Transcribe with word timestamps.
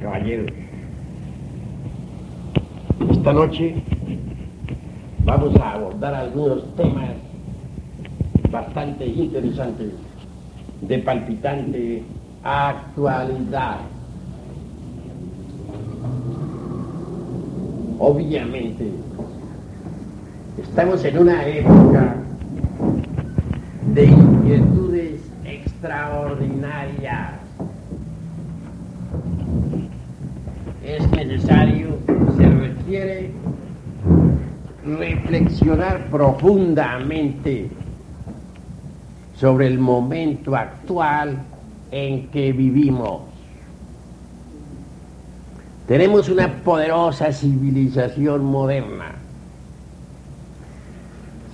caballeros. 0.00 0.52
Esta 3.10 3.32
noche 3.32 3.74
vamos 5.24 5.56
a 5.60 5.72
abordar 5.72 6.14
algunos 6.14 6.74
temas 6.76 7.10
bastante 8.50 9.06
interesantes, 9.06 9.92
de 10.82 10.98
palpitante 10.98 12.02
actualidad. 12.44 13.78
Obviamente, 17.98 18.90
estamos 20.58 21.04
en 21.04 21.18
una 21.18 21.46
época 21.46 22.16
de 23.94 24.04
inquietudes 24.04 25.20
extraordinarias. 25.44 27.35
Es 30.86 31.10
necesario, 31.10 31.98
se 32.36 32.48
requiere 32.48 33.32
reflexionar 34.84 36.06
profundamente 36.12 37.68
sobre 39.34 39.66
el 39.66 39.80
momento 39.80 40.54
actual 40.54 41.38
en 41.90 42.28
que 42.28 42.52
vivimos. 42.52 43.22
Tenemos 45.88 46.28
una 46.28 46.52
poderosa 46.62 47.32
civilización 47.32 48.44
moderna. 48.44 49.16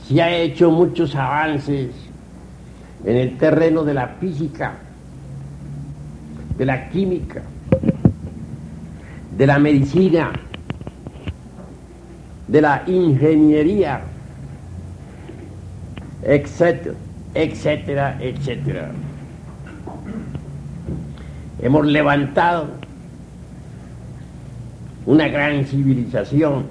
Se 0.07 0.21
ha 0.21 0.31
hecho 0.31 0.71
muchos 0.71 1.15
avances 1.15 1.91
en 3.03 3.17
el 3.17 3.39
terreno 3.39 3.83
de 3.83 3.95
la 3.95 4.09
física, 4.09 4.75
de 6.59 6.67
la 6.67 6.91
química, 6.91 7.43
de 9.43 9.47
la 9.49 9.59
medicina, 9.59 10.31
de 12.47 12.61
la 12.61 12.85
ingeniería, 12.87 14.01
etcétera, 16.23 16.95
etcétera, 17.35 18.19
etcétera. 18.21 18.93
Hemos 21.61 21.87
levantado 21.87 22.69
una 25.07 25.27
gran 25.27 25.65
civilización, 25.65 26.67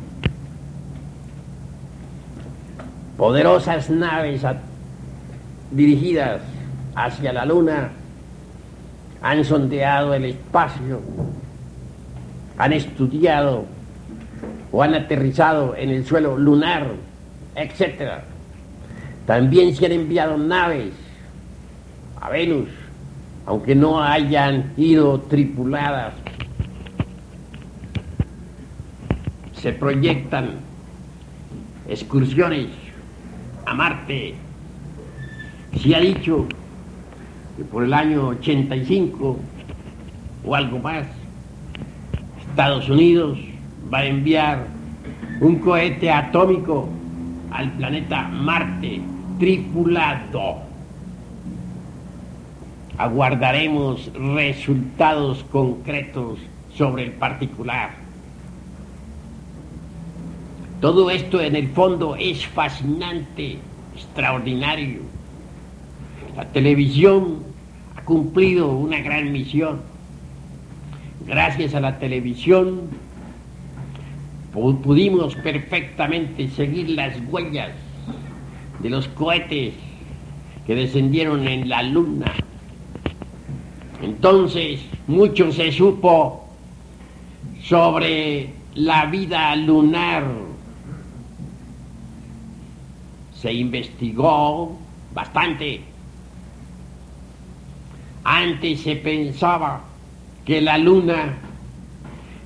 poderosas 3.17 3.89
naves 3.89 4.43
dirigidas 5.71 6.39
hacia 6.95 7.33
la 7.33 7.43
luna 7.43 7.89
han 9.21 9.43
sondeado 9.43 10.13
el 10.13 10.23
espacio, 10.23 11.01
han 12.61 12.73
estudiado 12.73 13.65
o 14.71 14.83
han 14.83 14.93
aterrizado 14.93 15.75
en 15.75 15.89
el 15.89 16.05
suelo 16.05 16.37
lunar, 16.37 16.91
etc. 17.55 18.21
También 19.25 19.75
se 19.75 19.87
han 19.87 19.93
enviado 19.93 20.37
naves 20.37 20.93
a 22.21 22.29
Venus, 22.29 22.69
aunque 23.47 23.73
no 23.73 24.03
hayan 24.03 24.73
ido 24.77 25.21
tripuladas. 25.21 26.13
Se 29.55 29.73
proyectan 29.73 30.51
excursiones 31.89 32.67
a 33.65 33.73
Marte, 33.73 34.35
se 35.81 35.95
ha 35.95 35.99
dicho 35.99 36.45
que 37.57 37.63
por 37.63 37.83
el 37.83 37.93
año 37.93 38.27
85 38.27 39.39
o 40.45 40.55
algo 40.55 40.77
más, 40.77 41.07
Estados 42.51 42.89
Unidos 42.89 43.39
va 43.91 43.99
a 43.99 44.05
enviar 44.05 44.67
un 45.39 45.59
cohete 45.59 46.11
atómico 46.11 46.89
al 47.51 47.71
planeta 47.71 48.27
Marte 48.27 49.01
tripulado. 49.39 50.59
Aguardaremos 52.97 54.11
resultados 54.13 55.43
concretos 55.45 56.39
sobre 56.75 57.05
el 57.05 57.11
particular. 57.13 57.91
Todo 60.79 61.09
esto 61.09 61.41
en 61.41 61.55
el 61.55 61.69
fondo 61.69 62.15
es 62.15 62.45
fascinante, 62.45 63.57
extraordinario 63.95 65.01
la 66.35 66.45
televisión 66.45 67.39
ha 67.95 68.01
cumplido 68.03 68.69
una 68.69 68.99
gran 68.99 69.31
misión. 69.31 69.81
Gracias 71.25 71.75
a 71.75 71.79
la 71.79 71.99
televisión 71.99 72.89
pudimos 74.51 75.35
perfectamente 75.35 76.49
seguir 76.49 76.89
las 76.89 77.15
huellas 77.29 77.71
de 78.79 78.89
los 78.89 79.07
cohetes 79.09 79.73
que 80.67 80.75
descendieron 80.75 81.47
en 81.47 81.69
la 81.69 81.83
luna. 81.83 82.33
Entonces 84.01 84.81
mucho 85.07 85.51
se 85.51 85.71
supo 85.71 86.47
sobre 87.61 88.49
la 88.75 89.05
vida 89.05 89.55
lunar. 89.55 90.25
Se 93.33 93.53
investigó 93.53 94.77
bastante 95.13 95.81
antes 98.23 98.81
se 98.81 98.95
pensaba 98.97 99.90
que 100.45 100.61
la 100.61 100.77
luna 100.77 101.37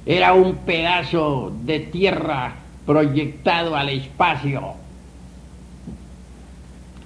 era 0.05 0.33
un 0.33 0.55
pedazo 0.57 1.53
de 1.63 1.79
tierra 1.79 2.55
proyectado 2.85 3.75
al 3.75 3.89
espacio. 3.89 4.73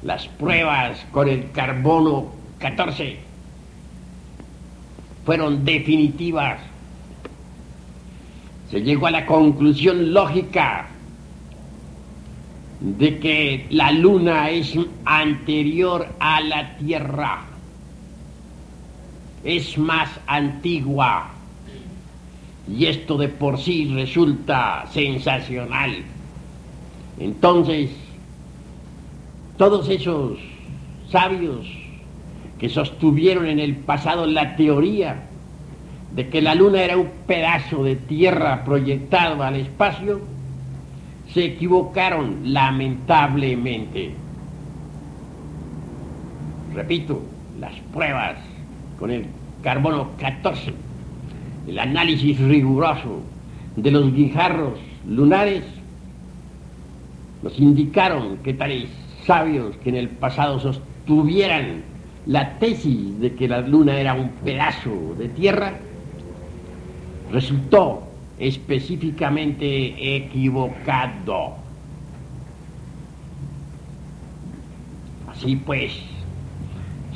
Las 0.04 0.28
pruebas 0.28 1.06
con 1.12 1.30
el 1.30 1.52
carbono 1.52 2.28
14 2.60 3.18
fueron 5.26 5.64
definitivas. 5.64 6.60
Se 8.72 8.82
llegó 8.82 9.08
a 9.08 9.12
la 9.12 9.26
conclusión 9.26 10.14
lógica 10.14 10.88
de 12.80 13.20
que 13.20 13.68
la 13.72 13.92
luna 13.92 14.50
es 14.50 14.74
anterior 15.06 16.08
a 16.20 16.40
la 16.42 16.78
Tierra 16.78 17.49
es 19.44 19.78
más 19.78 20.10
antigua. 20.28 21.32
Y 22.68 22.86
esto 22.86 23.18
de 23.18 23.30
por 23.30 23.60
sí 23.60 23.92
resulta 23.94 24.86
sensacional. 24.92 26.04
Entonces, 27.20 27.92
todos 29.58 29.90
esos 29.90 30.38
sabios 31.10 31.66
que 32.60 32.70
sostuvieron 32.70 33.48
en 33.48 33.60
el 33.60 33.76
pasado 33.76 34.26
la 34.28 34.56
teoría 34.56 35.24
de 36.14 36.30
que 36.30 36.42
la 36.42 36.56
luna 36.56 36.84
era 36.84 36.98
un 36.98 37.10
pedazo 37.28 37.84
de 37.84 37.96
tierra 37.96 38.64
proyectado 38.64 39.44
al 39.44 39.56
espacio, 39.56 40.22
se 41.34 41.46
equivocaron 41.46 42.54
lamentablemente. 42.54 44.14
Repito, 46.74 47.22
las 47.60 47.74
pruebas 47.94 48.38
con 49.00 49.12
el 49.12 49.26
carbono 49.64 50.10
14, 50.20 50.74
el 51.68 51.80
análisis 51.80 52.38
riguroso 52.40 53.22
de 53.76 53.92
los 53.92 54.14
guijarros 54.14 54.78
lunares, 55.08 55.64
nos 57.42 57.58
indicaron 57.58 58.38
que 58.38 58.54
tales 58.54 58.90
sabios 59.26 59.76
que 59.78 59.90
en 59.90 59.96
el 59.96 60.10
pasado 60.10 60.60
sostuvieran 60.60 61.84
la 62.26 62.60
tesis 62.60 63.20
de 63.20 63.34
que 63.34 63.48
la 63.48 63.62
luna 63.62 63.98
era 63.98 64.14
un 64.14 64.30
pedazo 64.44 65.16
de 65.18 65.30
tierra, 65.30 65.74
resultó 67.32 68.04
específicamente 68.38 70.18
equivocado. 70.18 71.56
Así 75.28 75.56
pues, 75.56 75.94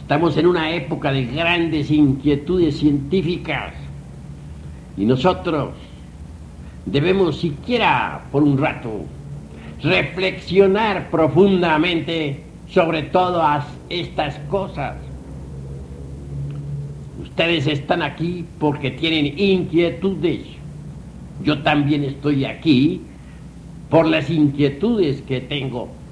Estamos 0.03 0.35
en 0.35 0.47
una 0.47 0.69
época 0.71 1.13
de 1.13 1.23
grandes 1.23 1.89
inquietudes 1.89 2.77
científicas 2.77 3.73
y 4.97 5.05
nosotros 5.05 5.69
debemos 6.85 7.37
siquiera 7.37 8.25
por 8.29 8.43
un 8.43 8.57
rato 8.57 9.05
reflexionar 9.81 11.09
profundamente 11.09 12.43
sobre 12.69 13.03
todas 13.03 13.65
estas 13.89 14.37
cosas. 14.49 14.97
Ustedes 17.21 17.65
están 17.67 18.01
aquí 18.01 18.43
porque 18.59 18.91
tienen 18.91 19.39
inquietudes. 19.39 20.41
Yo 21.45 21.59
también 21.63 22.03
estoy 22.03 22.43
aquí 22.43 22.99
por 23.89 24.05
las 24.05 24.29
inquietudes 24.29 25.21
que 25.21 25.39
tengo. 25.39 26.02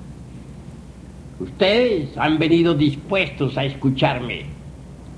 Ustedes 1.41 2.15
han 2.17 2.37
venido 2.37 2.75
dispuestos 2.75 3.57
a 3.57 3.65
escucharme. 3.65 4.45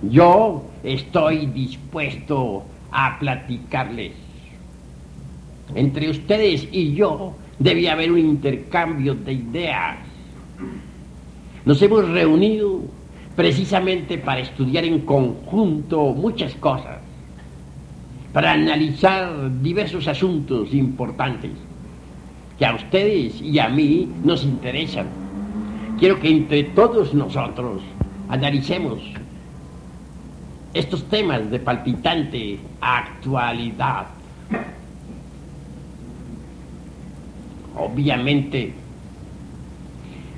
yo 0.09 0.63
estoy 0.81 1.47
dispuesto 1.47 2.63
a 2.91 3.19
platicarles. 3.19 4.13
Entre 5.75 6.09
ustedes 6.09 6.65
y 6.71 6.93
yo 6.93 7.33
debe 7.59 7.89
haber 7.89 8.13
un 8.13 8.19
intercambio 8.19 9.15
de 9.15 9.33
ideas. 9.33 9.97
Nos 11.65 11.81
hemos 11.81 12.07
reunido 12.07 12.83
precisamente 13.35 14.17
para 14.17 14.39
estudiar 14.39 14.85
en 14.85 14.99
conjunto 14.99 16.13
muchas 16.13 16.53
cosas, 16.55 16.99
para 18.31 18.53
analizar 18.53 19.61
diversos 19.61 20.07
asuntos 20.07 20.73
importantes 20.73 21.51
que 22.57 22.65
a 22.65 22.75
ustedes 22.75 23.41
y 23.41 23.59
a 23.59 23.67
mí 23.67 24.07
nos 24.23 24.45
interesan. 24.45 25.22
Quiero 26.03 26.19
que 26.19 26.29
entre 26.29 26.65
todos 26.65 27.13
nosotros 27.13 27.81
analicemos 28.27 29.00
estos 30.73 31.05
temas 31.05 31.50
de 31.50 31.59
palpitante 31.59 32.59
actualidad. 32.81 34.07
Obviamente, 37.77 38.73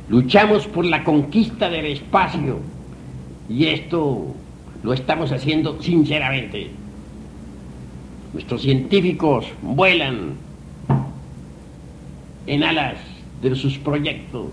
luchamos 0.08 0.68
por 0.68 0.86
la 0.86 1.04
conquista 1.04 1.68
del 1.68 1.88
espacio 1.88 2.60
y 3.50 3.66
esto 3.66 4.36
lo 4.84 4.94
estamos 4.94 5.32
haciendo 5.32 5.82
sinceramente. 5.82 6.70
Nuestros 8.34 8.62
científicos 8.62 9.48
vuelan 9.64 10.34
en 12.46 12.64
alas 12.64 12.98
de 13.42 13.56
sus 13.56 13.80
proyectos 13.80 14.52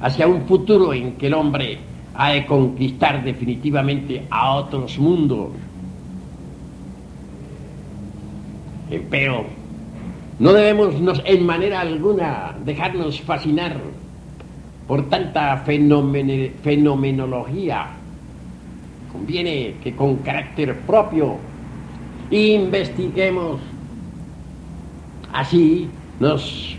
hacia 0.00 0.26
un 0.26 0.42
futuro 0.42 0.92
en 0.92 1.12
que 1.12 1.26
el 1.26 1.34
hombre 1.34 1.78
ha 2.14 2.30
de 2.30 2.46
conquistar 2.46 3.22
definitivamente 3.22 4.24
a 4.30 4.54
otros 4.54 4.98
mundos. 4.98 5.50
Eh, 8.90 9.04
pero 9.10 9.44
no 10.38 10.52
debemos 10.52 10.94
en 11.24 11.46
manera 11.46 11.80
alguna 11.80 12.54
dejarnos 12.64 13.20
fascinar 13.20 13.76
por 14.86 15.08
tanta 15.08 15.56
fenomenología. 15.58 17.86
Conviene 19.12 19.74
que 19.82 19.94
con 19.94 20.16
carácter 20.16 20.76
propio 20.80 21.36
investiguemos. 22.30 23.60
Así 25.32 25.88
nos 26.20 26.77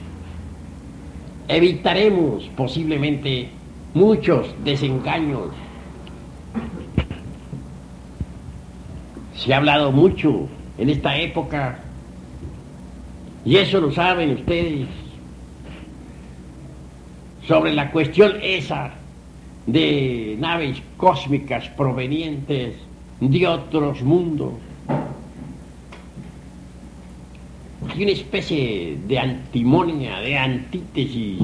evitaremos 1.49 2.43
posiblemente 2.55 3.49
muchos 3.95 4.55
desengaños. 4.63 5.49
Se 9.35 9.53
ha 9.53 9.57
hablado 9.57 9.91
mucho 9.91 10.47
en 10.77 10.89
esta 10.89 11.17
época, 11.17 11.79
y 13.43 13.55
eso 13.57 13.81
lo 13.81 13.91
saben 13.91 14.31
ustedes, 14.31 14.87
sobre 17.47 17.73
la 17.73 17.89
cuestión 17.91 18.33
esa 18.43 18.91
de 19.65 20.35
naves 20.39 20.81
cósmicas 20.97 21.67
provenientes 21.69 22.75
de 23.19 23.47
otros 23.47 24.03
mundos. 24.03 24.53
Una 28.01 28.11
especie 28.11 28.97
de 29.09 29.19
antimonia, 29.19 30.21
de 30.21 30.37
antítesis 30.37 31.37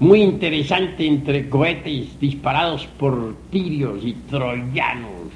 muy 0.00 0.22
interesante 0.22 1.06
entre 1.06 1.50
cohetes 1.50 2.18
disparados 2.18 2.86
por 2.98 3.36
tirios 3.50 4.02
y 4.02 4.14
troyanos 4.30 5.28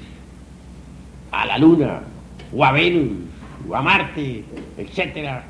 a 1.29 1.45
la 1.45 1.59
Luna, 1.59 2.01
o 2.51 2.65
a 2.65 2.71
Venus, 2.71 3.19
o 3.69 3.75
a 3.75 3.83
Marte, 3.83 4.43
etc. 4.79 5.43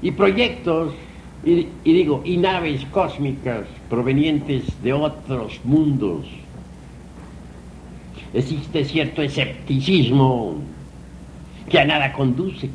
Y 0.00 0.10
proyectos, 0.12 0.94
y 1.44 1.66
digo, 1.84 2.22
y 2.24 2.38
naves 2.38 2.82
cósmicas 2.86 3.66
provenientes 3.90 4.82
de 4.82 4.94
otros 4.94 5.60
mundos. 5.64 6.43
Existe 8.34 8.84
cierto 8.84 9.22
escepticismo 9.22 10.56
que 11.70 11.78
a 11.78 11.84
nada 11.84 12.12
conduce. 12.12 12.68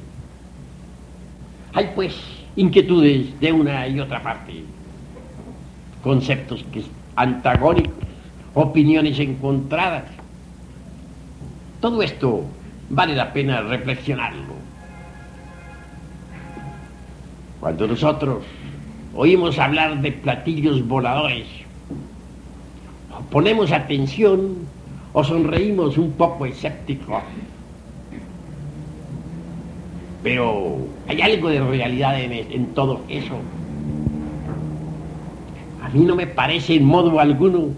Hay 1.73 1.91
pues 1.93 2.15
inquietudes 2.55 3.37
de 3.41 3.51
una 3.51 3.85
y 3.87 3.99
otra 3.99 4.23
parte, 4.23 4.63
conceptos 6.01 6.65
que 6.71 6.83
antagónicos, 7.17 7.93
opiniones 8.53 9.19
encontradas. 9.19 10.05
Todo 11.81 12.01
esto 12.01 12.45
vale 12.89 13.13
la 13.15 13.33
pena 13.33 13.61
reflexionarlo. 13.61 14.55
Cuando 17.59 17.85
nosotros 17.85 18.45
oímos 19.13 19.59
hablar 19.59 20.01
de 20.01 20.13
platillos 20.13 20.87
voladores, 20.87 21.47
ponemos 23.29 23.73
atención 23.73 24.78
o 25.13 25.23
sonreímos 25.23 25.97
un 25.97 26.11
poco 26.13 26.45
escépticos 26.45 27.23
pero 30.23 30.77
hay 31.07 31.21
algo 31.21 31.49
de 31.49 31.61
realidad 31.61 32.19
en, 32.21 32.67
todo 32.73 33.01
eso. 33.07 33.35
A 35.81 35.89
mí 35.89 36.03
no 36.03 36.15
me 36.15 36.27
parece 36.27 36.75
en 36.75 36.85
modo 36.85 37.19
alguno 37.19 37.69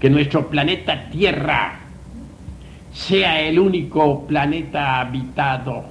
que 0.00 0.08
nuestro 0.08 0.48
planeta 0.48 1.08
Tierra 1.10 1.80
sea 2.92 3.40
el 3.40 3.58
único 3.58 4.24
planeta 4.26 5.00
habitado. 5.00 5.84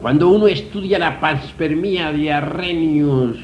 Cuando 0.00 0.30
uno 0.30 0.46
estudia 0.48 0.98
la 0.98 1.20
panspermia 1.20 2.12
de 2.12 2.32
Arrhenius, 2.32 3.38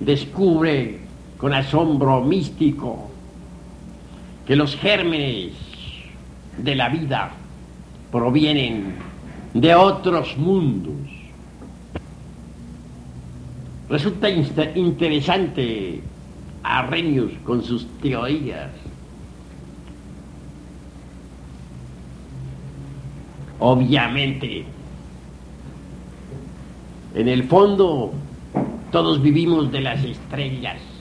descubre 0.00 1.00
con 1.38 1.52
asombro 1.52 2.22
místico 2.22 3.10
que 4.46 4.56
los 4.56 4.76
gérmenes 4.76 5.52
de 6.58 6.74
la 6.74 6.88
vida 6.88 7.30
provienen 8.10 8.94
de 9.52 9.74
otros 9.74 10.36
mundos. 10.36 10.94
Resulta 13.88 14.28
interesante 14.30 16.00
Arrhenius 16.62 17.32
con 17.44 17.62
sus 17.62 17.86
teorías. 18.00 18.70
Obviamente, 23.58 24.64
en 27.14 27.28
el 27.28 27.44
fondo 27.44 28.12
todos 28.92 29.22
vivimos 29.22 29.72
de 29.72 29.80
las 29.80 30.04
estrellas. 30.04 30.95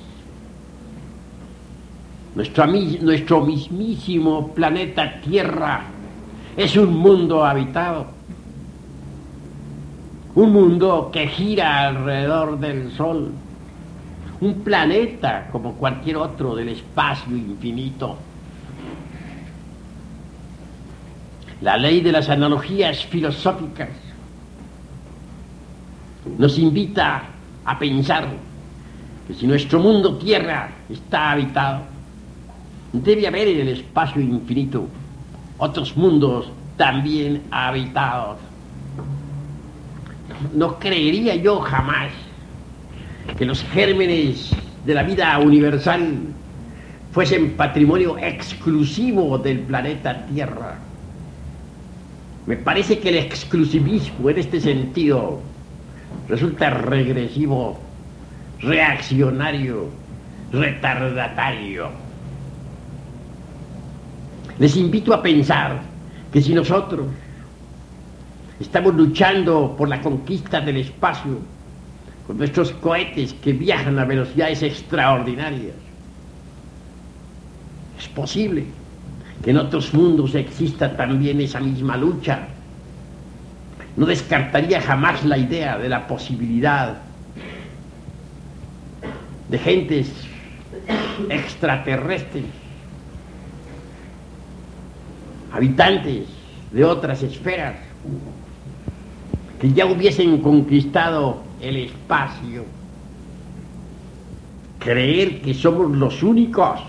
Nuestro, 2.36 2.68
nuestro 2.68 3.46
mismísimo 3.46 4.50
planeta 4.50 5.22
Tierra 5.22 5.86
es 6.58 6.76
un 6.76 6.94
mundo 6.94 7.46
habitado. 7.46 8.08
Un 10.36 10.52
mundo 10.52 11.10
que 11.14 11.28
gira 11.28 11.88
alrededor 11.88 12.60
del 12.60 12.92
Sol. 12.92 13.32
Un 14.42 14.54
planeta 14.56 15.48
como 15.50 15.76
cualquier 15.76 16.18
otro 16.18 16.56
del 16.56 16.70
espacio 16.70 17.38
infinito. 17.38 18.18
La 21.62 21.78
ley 21.78 22.02
de 22.02 22.12
las 22.12 22.28
analogías 22.30 23.06
filosóficas 23.06 23.90
nos 26.38 26.60
invita 26.60 27.24
a 27.64 27.80
pensar 27.80 28.28
que 29.26 29.34
si 29.34 29.48
nuestro 29.48 29.80
mundo 29.80 30.18
Tierra 30.18 30.70
está 30.90 31.32
habitado, 31.32 31.95
debe 33.04 33.28
haber 33.28 33.48
en 33.48 33.62
el 33.62 33.70
espacio 33.70 34.22
infinito 34.22 34.88
otros 35.58 35.96
mundos 35.96 36.52
también 36.78 37.42
habitados. 37.52 38.38
No 40.54 40.78
creería 40.80 41.36
yo 41.36 41.60
jamás 41.62 42.12
que 43.38 43.46
los 43.46 43.64
gérmenes 43.64 44.52
de 44.86 44.94
la 44.94 45.04
vida 45.04 45.38
universal 45.40 46.18
fuesen 47.12 47.52
patrimonio 47.52 48.18
exclusivo 48.18 49.38
del 49.38 49.60
planeta 49.60 50.26
Tierra. 50.28 50.76
Me 52.46 52.58
parece 52.58 53.00
que 53.00 53.10
el 53.10 53.18
exclusivismo 53.18 54.30
en 54.30 54.38
este 54.38 54.60
sentido 54.60 55.40
resulta 56.28 56.70
regresivo, 56.70 57.80
reaccionario, 58.60 59.90
retardatario. 60.52 62.05
Les 64.60 64.76
invito 64.78 65.14
a 65.14 65.22
pensar 65.22 65.82
que 66.32 66.42
si 66.42 66.54
nosotros 66.54 67.08
estamos 68.60 68.96
luchando 68.96 69.76
por 69.78 69.90
la 69.90 70.02
conquista 70.02 70.62
del 70.62 70.78
espacio, 70.78 71.40
con 72.26 72.38
nuestros 72.38 72.72
cohetes 72.72 73.34
que 73.34 73.54
viajan 73.54 74.00
a 74.00 74.06
velocidades 74.06 74.64
extraordinarias. 74.64 75.76
Es 78.00 78.08
posible 78.10 78.66
que 79.44 79.52
en 79.52 79.58
otros 79.58 79.94
mundos 79.94 80.34
exista 80.34 80.96
también 80.96 81.40
esa 81.42 81.60
misma 81.60 81.98
lucha. 81.98 82.48
No 83.96 84.06
descartaría 84.06 84.82
jamás 84.82 85.24
la 85.24 85.38
idea 85.38 85.78
de 85.78 85.88
la 85.88 86.08
posibilidad 86.08 86.98
de 89.50 89.60
gentes 89.60 90.12
extraterrestres, 91.30 92.46
habitantes 95.56 96.28
de 96.74 96.84
otras 96.84 97.24
esferas, 97.24 97.76
que 99.62 99.72
ya 99.72 99.86
hubiesen 99.86 100.42
conquistado 100.42 101.38
el 101.62 101.78
espacio. 101.78 102.66
Creer 104.80 105.42
que 105.42 105.54
somos 105.54 105.92
los 105.92 106.22
únicos 106.24 106.82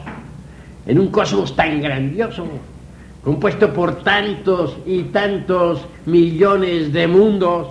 en 0.84 0.98
un 0.98 1.12
cosmos 1.12 1.54
tan 1.54 1.80
grandioso, 1.80 2.44
compuesto 3.22 3.72
por 3.72 4.02
tantos 4.02 4.76
y 4.84 5.04
tantos 5.04 5.86
millones 6.04 6.92
de 6.92 7.06
mundos, 7.06 7.68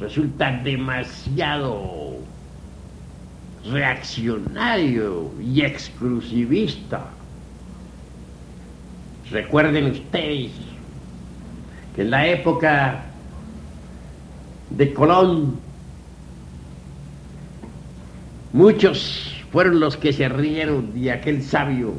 resulta 0.00 0.50
demasiado 0.50 2.16
reaccionario 3.70 5.30
y 5.40 5.62
exclusivista. 5.62 7.06
Recuerden 9.32 9.86
ustedes 9.86 10.50
que 11.96 12.02
en 12.02 12.10
la 12.10 12.26
época 12.26 13.02
de 14.68 14.92
Colón 14.92 15.58
muchos 18.52 19.34
fueron 19.50 19.80
los 19.80 19.96
que 19.96 20.12
se 20.12 20.28
rieron 20.28 20.92
de 20.92 21.12
aquel 21.12 21.42
sabio, 21.42 21.94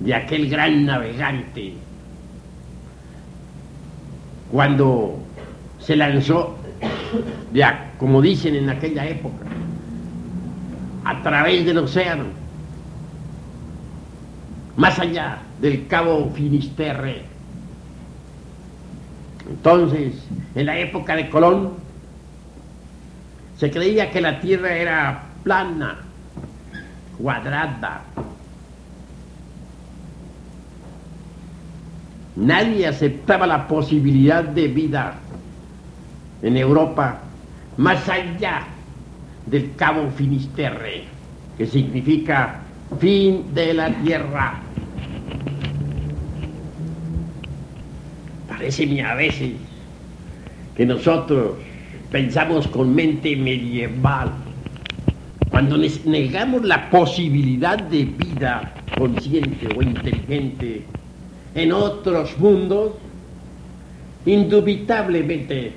de 0.00 0.12
aquel 0.12 0.50
gran 0.50 0.86
navegante, 0.86 1.74
cuando 4.50 5.20
se 5.78 5.94
lanzó, 5.94 6.56
ya, 7.52 7.92
como 7.96 8.20
dicen 8.20 8.56
en 8.56 8.70
aquella 8.70 9.06
época, 9.06 9.46
a 11.04 11.22
través 11.22 11.64
del 11.64 11.78
océano, 11.78 12.24
más 14.76 14.98
allá 14.98 15.38
del 15.60 15.86
cabo 15.86 16.30
Finisterre. 16.34 17.24
Entonces, 19.48 20.12
en 20.54 20.66
la 20.66 20.78
época 20.78 21.16
de 21.16 21.28
Colón, 21.28 21.72
se 23.56 23.70
creía 23.70 24.10
que 24.10 24.20
la 24.20 24.40
Tierra 24.40 24.74
era 24.74 25.22
plana, 25.42 25.98
cuadrada. 27.18 28.02
Nadie 32.36 32.86
aceptaba 32.86 33.46
la 33.46 33.66
posibilidad 33.68 34.44
de 34.44 34.68
vida 34.68 35.14
en 36.42 36.56
Europa 36.56 37.20
más 37.76 38.08
allá 38.08 38.62
del 39.46 39.74
Cabo 39.74 40.10
Finisterre, 40.10 41.04
que 41.58 41.66
significa 41.66 42.60
fin 42.98 43.44
de 43.54 43.74
la 43.74 43.90
tierra. 44.02 44.60
Parece 48.48 49.02
a 49.02 49.14
veces 49.14 49.52
que 50.76 50.86
nosotros 50.86 51.56
pensamos 52.10 52.66
con 52.68 52.94
mente 52.94 53.36
medieval. 53.36 54.32
Cuando 55.50 55.76
negamos 56.04 56.64
la 56.64 56.90
posibilidad 56.90 57.78
de 57.78 58.04
vida 58.04 58.74
consciente 58.96 59.68
o 59.76 59.82
inteligente 59.82 60.84
en 61.54 61.72
otros 61.72 62.38
mundos, 62.38 62.92
indubitablemente 64.26 65.72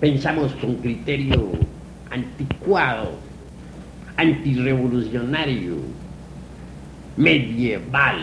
pensamos 0.00 0.52
con 0.60 0.76
criterio 0.76 1.52
anticuado, 2.10 3.12
antirevolucionario, 4.18 5.76
medieval. 7.16 8.18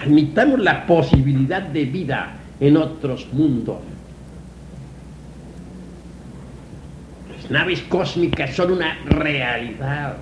Admitamos 0.00 0.60
la 0.60 0.86
posibilidad 0.86 1.62
de 1.62 1.84
vida 1.86 2.34
en 2.60 2.76
otros 2.76 3.26
mundos. 3.32 3.78
Las 7.34 7.50
naves 7.50 7.82
cósmicas 7.88 8.54
son 8.54 8.72
una 8.72 8.98
realidad. 9.06 10.18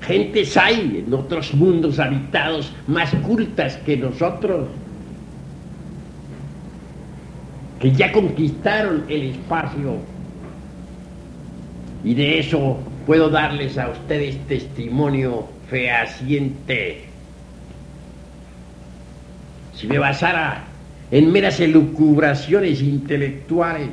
Gentes 0.00 0.56
hay 0.56 1.04
en 1.06 1.14
otros 1.14 1.54
mundos 1.54 1.98
habitados 2.00 2.72
más 2.88 3.14
cultas 3.24 3.76
que 3.78 3.96
nosotros 3.96 4.68
que 7.86 7.92
ya 7.92 8.10
conquistaron 8.10 9.04
el 9.08 9.30
espacio. 9.30 9.98
Y 12.02 12.14
de 12.14 12.40
eso 12.40 12.78
puedo 13.06 13.30
darles 13.30 13.78
a 13.78 13.90
ustedes 13.90 14.44
testimonio 14.48 15.46
fehaciente. 15.70 17.04
Si 19.72 19.86
me 19.86 20.00
basara 20.00 20.64
en 21.12 21.30
meras 21.30 21.60
elucubraciones 21.60 22.82
intelectuales, 22.82 23.90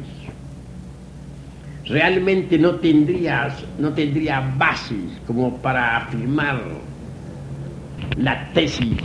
realmente 1.85 2.57
no 2.57 2.75
tendría, 2.77 3.55
no 3.77 3.93
tendría 3.93 4.39
bases 4.57 5.21
como 5.27 5.57
para 5.57 5.97
afirmar 5.97 6.63
la 8.17 8.51
tesis 8.53 8.97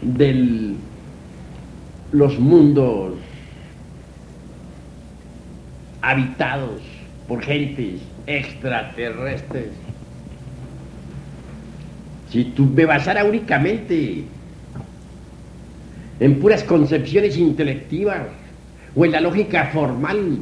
del 0.00 0.78
los 2.12 2.38
mundos 2.38 3.14
habitados 6.00 6.80
por 7.26 7.42
gentes 7.42 8.00
extraterrestres. 8.26 9.68
Si 12.30 12.44
tú 12.44 12.66
me 12.66 12.84
basara 12.84 13.24
únicamente 13.24 14.24
en 16.20 16.40
puras 16.40 16.64
concepciones 16.64 17.36
intelectivas 17.36 18.26
o 18.94 19.04
en 19.04 19.12
la 19.12 19.20
lógica 19.20 19.66
formal 19.72 20.38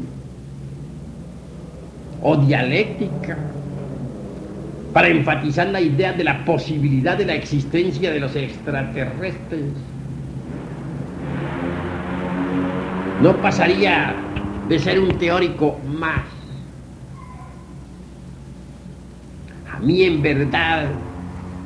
o 2.23 2.37
dialéctica 2.37 3.37
para 4.93 5.09
enfatizar 5.09 5.69
la 5.69 5.81
idea 5.81 6.13
de 6.13 6.25
la 6.25 6.45
posibilidad 6.45 7.19
de 7.19 7.27
la 7.27 7.35
existencia 7.35 8.11
de 8.11 8.21
los 8.21 8.35
extraterrestres, 8.35 9.65
no 13.23 13.35
pasaría 13.37 14.15
de 14.69 14.79
ser 14.79 15.01
un 15.01 15.17
teórico 15.19 15.79
más. 15.87 16.25
A 19.73 19.79
mí 19.81 20.03
en 20.03 20.23
verdad 20.23 20.89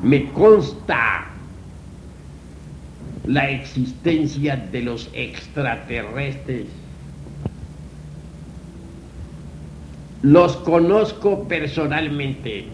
me 0.02 0.30
consta 0.33 1.26
la 3.26 3.50
existencia 3.50 4.57
de 4.57 4.83
los 4.83 5.11
extraterrestres. 5.12 6.66
Los 10.23 10.57
conozco 10.59 11.49
personalmente, 11.49 12.66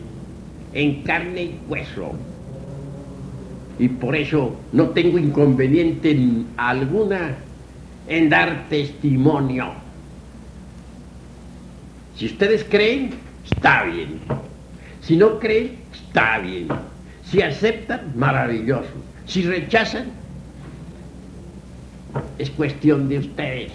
en 0.75 1.03
carne 1.03 1.43
y 1.43 1.61
hueso. 1.69 2.13
Y 3.79 3.89
por 3.89 4.17
eso 4.17 4.57
no 4.73 4.89
tengo 4.89 5.19
inconveniente 5.19 6.19
alguna 6.57 7.37
en 8.09 8.29
dar 8.29 8.69
testimonio. 8.69 9.73
Si 12.17 12.27
ustedes 12.27 12.65
creen, 12.65 13.11
está 13.45 13.85
bien. 13.85 14.21
Si 15.01 15.17
no 15.17 15.39
creen, 15.39 15.79
está 15.93 16.39
bien. 16.39 16.69
Si 17.25 17.43
aceptan, 17.43 18.13
maravilloso. 18.17 18.89
Si 19.27 19.43
rechazan, 19.43 20.07
es 22.39 22.51
cuestión 22.51 23.09
de 23.09 23.19
ustedes. 23.19 23.73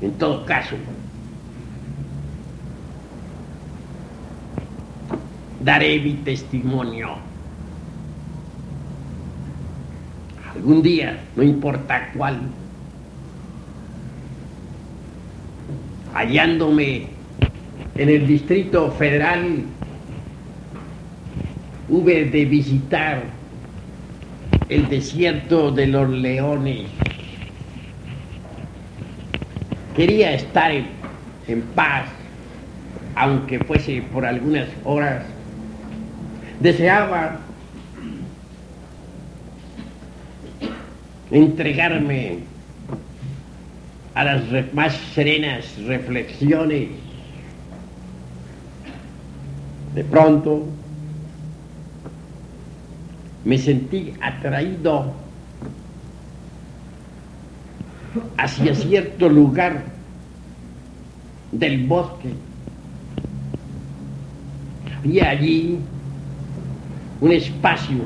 En 0.00 0.12
todo 0.12 0.44
caso, 0.44 0.76
daré 5.60 5.98
mi 6.00 6.14
testimonio. 6.14 7.31
Algún 10.54 10.82
día, 10.82 11.18
no 11.36 11.42
importa 11.42 12.10
cuál, 12.16 12.40
hallándome 16.14 17.06
en 17.94 18.08
el 18.08 18.26
Distrito 18.26 18.90
Federal 18.92 19.64
hube 21.88 22.24
de 22.26 22.44
visitar 22.44 23.22
el 24.68 24.88
desierto 24.88 25.70
de 25.70 25.86
los 25.86 26.08
leones. 26.08 26.86
Quería 29.94 30.32
estar 30.32 30.70
en, 30.70 30.86
en 31.48 31.60
paz, 31.74 32.04
aunque 33.14 33.58
fuese 33.58 34.02
por 34.12 34.24
algunas 34.24 34.68
horas. 34.84 35.22
Deseaba 36.60 37.41
entregarme 41.32 42.38
a 44.14 44.24
las 44.24 44.42
más 44.74 44.94
serenas 45.14 45.64
reflexiones. 45.86 46.88
De 49.94 50.04
pronto 50.04 50.66
me 53.44 53.58
sentí 53.58 54.12
atraído 54.20 55.12
hacia 58.36 58.74
cierto 58.74 59.28
lugar 59.28 59.82
del 61.50 61.86
bosque. 61.86 62.32
Había 64.98 65.30
allí 65.30 65.78
un 67.20 67.32
espacio 67.32 67.98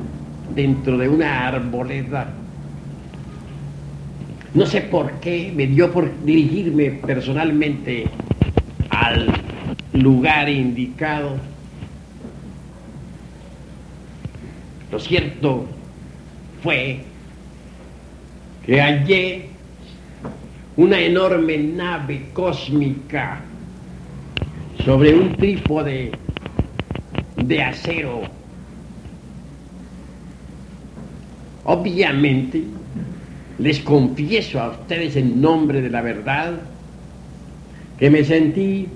dentro 0.55 0.97
de 0.97 1.09
una 1.09 1.47
arboleda. 1.47 2.36
No 4.57 4.65
sé 4.65 4.81
por 4.81 5.11
qué 5.19 5.53
me 5.55 5.67
dio 5.67 5.91
por 5.91 6.11
dirigirme 6.23 6.89
personalmente 6.89 8.07
al 8.89 9.27
lugar 9.93 10.49
indicado. 10.49 11.37
Lo 14.91 14.99
cierto 14.99 15.67
fue 16.63 17.01
que 18.65 18.81
hallé 18.81 19.49
una 20.75 21.01
enorme 21.01 21.59
nave 21.59 22.25
cósmica 22.33 23.41
sobre 24.83 25.13
un 25.13 25.35
trípode 25.35 26.13
de 27.35 27.61
acero. 27.61 28.23
Obviamente, 31.63 32.63
les 33.59 33.79
confieso 33.79 34.59
a 34.59 34.69
ustedes 34.69 35.15
en 35.15 35.41
nombre 35.41 35.81
de 35.81 35.89
la 35.89 36.01
verdad 36.01 36.53
que 37.97 38.09
me 38.09 38.23
sentí 38.23 38.87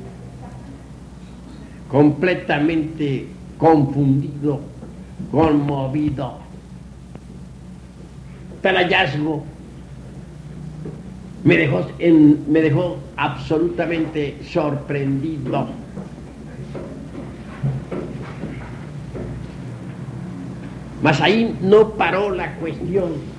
completamente 1.89 3.25
confundido, 3.57 4.61
conmovido. 5.31 6.39
Tal 8.61 8.75
hallazgo 8.77 9.43
me 11.43 11.57
dejó, 11.57 11.87
me 12.47 12.61
dejó 12.61 12.97
absolutamente 13.17 14.37
sorprendido. 14.43 15.67
Mas 21.01 21.19
ahí 21.19 21.57
no 21.61 21.89
paró 21.93 22.29
la 22.29 22.55
cuestión. 22.55 23.30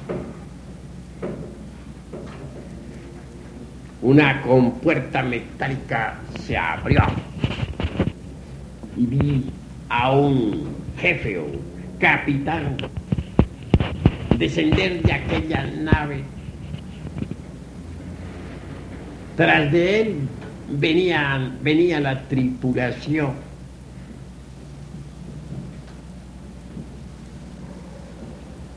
Una 4.02 4.42
compuerta 4.42 5.22
metálica 5.22 6.18
se 6.44 6.56
abrió 6.56 7.02
y 8.96 9.06
vi 9.06 9.44
a 9.88 10.10
un 10.10 10.74
jefe 10.98 11.38
o 11.38 11.46
capitán 12.00 12.76
descender 14.36 15.02
de 15.02 15.12
aquella 15.12 15.66
nave. 15.66 16.24
Tras 19.36 19.70
de 19.70 20.00
él 20.00 20.16
venía, 20.68 21.52
venía 21.62 22.00
la 22.00 22.22
tripulación. 22.22 23.34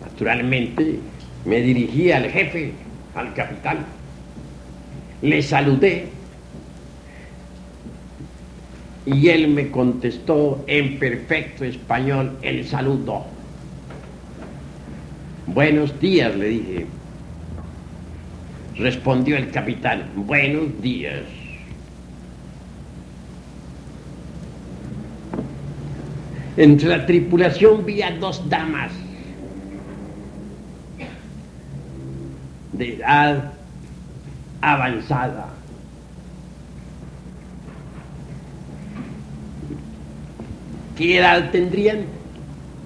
Naturalmente 0.02 1.00
me 1.46 1.62
dirigí 1.62 2.12
al 2.12 2.30
jefe, 2.30 2.74
al 3.16 3.34
capitán. 3.34 4.05
Le 5.22 5.42
saludé 5.42 6.10
y 9.06 9.30
él 9.30 9.48
me 9.50 9.70
contestó 9.70 10.64
en 10.68 10.98
perfecto 10.98 11.64
español 11.64 12.38
el 12.42 12.66
saludo. 12.66 13.26
Buenos 15.48 16.00
días, 16.00 16.36
le 16.36 16.50
dije. 16.50 16.86
Respondió 18.78 19.38
el 19.38 19.52
capitán, 19.52 20.10
buenos 20.16 20.82
días. 20.82 21.24
Entre 26.58 26.88
la 26.88 27.06
tripulación 27.06 27.86
vi 27.86 28.02
a 28.02 28.12
dos 28.18 28.50
damas 28.50 28.92
de 32.74 32.96
edad 32.96 33.55
avanzada. 34.62 35.50
¿Qué 40.98 41.18
edad 41.18 41.52
tendrían? 41.52 42.06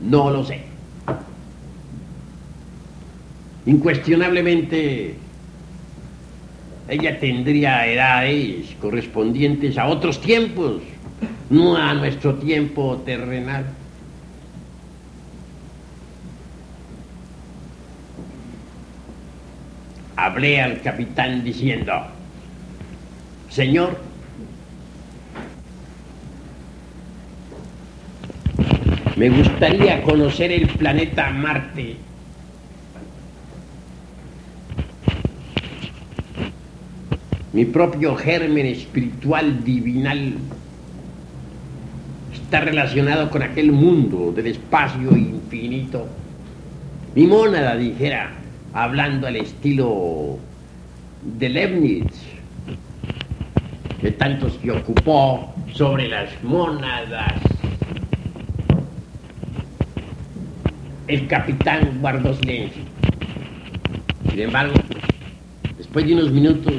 No 0.01 0.29
lo 0.32 0.43
sé. 0.43 0.63
Incuestionablemente, 3.65 5.15
ella 6.88 7.19
tendría 7.19 7.86
edades 7.86 8.75
correspondientes 8.82 9.77
a 9.77 9.86
otros 9.86 10.19
tiempos, 10.21 10.82
no 11.51 11.77
a 11.77 11.93
nuestro 11.93 12.36
tiempo 12.36 12.97
terrenal. 13.05 13.65
Hablé 20.21 20.62
al 20.62 20.82
capitán 20.82 21.45
diciendo, 21.45 21.93
Señor, 23.49 23.97
me 29.15 29.29
gustaría 29.29 30.03
conocer 30.03 30.51
el 30.51 30.67
planeta 30.67 31.29
Marte. 31.29 31.95
Mi 37.53 37.63
propio 37.63 38.13
germen 38.17 38.65
espiritual 38.65 39.63
divinal 39.63 40.34
está 42.34 42.60
relacionado 42.60 43.29
con 43.29 43.41
aquel 43.41 43.71
mundo 43.71 44.34
del 44.36 44.47
espacio 44.47 45.15
infinito. 45.15 46.10
Mi 47.15 47.25
mónada 47.25 47.77
dijera, 47.77 48.38
hablando 48.73 49.27
al 49.27 49.36
estilo 49.36 50.38
de 51.38 51.49
Leibniz, 51.49 52.05
que 54.01 54.12
tanto 54.12 54.49
se 54.49 54.71
ocupó 54.71 55.53
sobre 55.73 56.08
las 56.08 56.29
mónadas. 56.43 57.34
El 61.08 61.27
capitán 61.27 61.97
guardó 61.99 62.34
silencio. 62.36 62.84
Sin 64.29 64.39
embargo, 64.39 64.75
después 65.77 66.05
de 66.05 66.13
unos 66.13 66.32
minutos, 66.32 66.73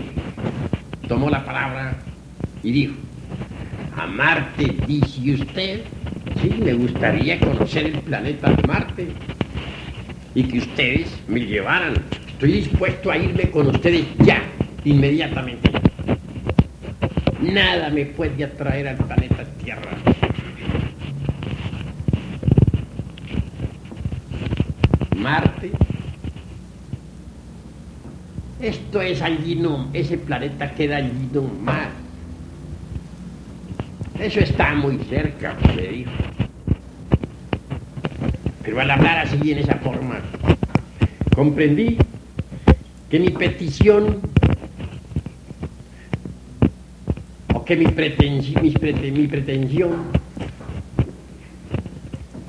tomó 1.09 1.29
la 1.29 1.45
palabra 1.45 1.97
y 2.63 2.71
dijo, 2.71 2.95
a 3.97 4.07
Marte, 4.07 4.77
dice 4.87 5.33
usted, 5.33 5.83
sí, 6.41 6.55
me 6.63 6.73
gustaría 6.75 7.41
conocer 7.41 7.87
el 7.87 7.99
planeta 8.01 8.55
Marte 8.67 9.09
y 10.35 10.45
que 10.45 10.59
ustedes 10.59 11.09
me 11.29 11.41
llevaran. 11.41 11.95
Estoy 12.29 12.53
dispuesto 12.53 13.11
a 13.11 13.17
irme 13.17 13.51
con 13.51 13.69
ustedes 13.69 14.05
ya, 14.19 14.43
inmediatamente. 14.85 15.71
Nada 17.41 17.91
me 17.91 18.07
puede 18.07 18.45
atraer 18.45 18.89
al 18.89 18.97
planeta 18.97 19.45
Tierra. 19.63 19.91
Marte. 25.17 25.71
Esto 28.61 29.01
es 29.01 29.23
allí 29.23 29.55
no, 29.57 29.89
ese 29.93 30.19
planeta 30.19 30.71
queda 30.75 30.97
allí 30.97 31.29
no 31.33 31.43
más. 31.43 31.89
Eso 34.19 34.41
está 34.41 34.75
muy 34.75 34.99
cerca, 35.09 35.57
me 35.75 35.83
dijo. 35.83 36.11
Pero 38.65 38.81
al 38.81 38.91
hablar 38.91 39.19
así 39.27 39.53
en 39.53 39.59
esa 39.59 39.77
forma, 39.77 40.21
comprendí 41.35 41.97
que 43.09 43.19
mi 43.19 43.31
petición 43.31 44.21
o 47.55 47.65
que 47.65 47.77
mi, 47.77 47.87
pretensi- 47.87 48.61
mis 48.61 48.75
prete- 48.75 49.11
mi 49.13 49.27
pretensión 49.27 49.93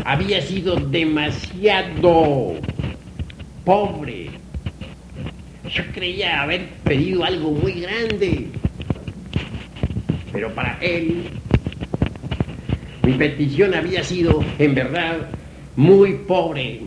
había 0.04 0.42
sido 0.42 0.76
demasiado 0.76 2.56
pobre. 3.64 4.32
Yo 5.74 5.84
creía 5.94 6.42
haber 6.42 6.68
pedido 6.84 7.24
algo 7.24 7.52
muy 7.52 7.82
grande, 7.82 8.48
pero 10.34 10.54
para 10.54 10.78
él 10.82 11.24
mi 13.04 13.14
petición 13.14 13.74
había 13.74 14.04
sido 14.04 14.44
en 14.60 14.76
verdad 14.76 15.30
muy 15.76 16.14
pobre. 16.14 16.82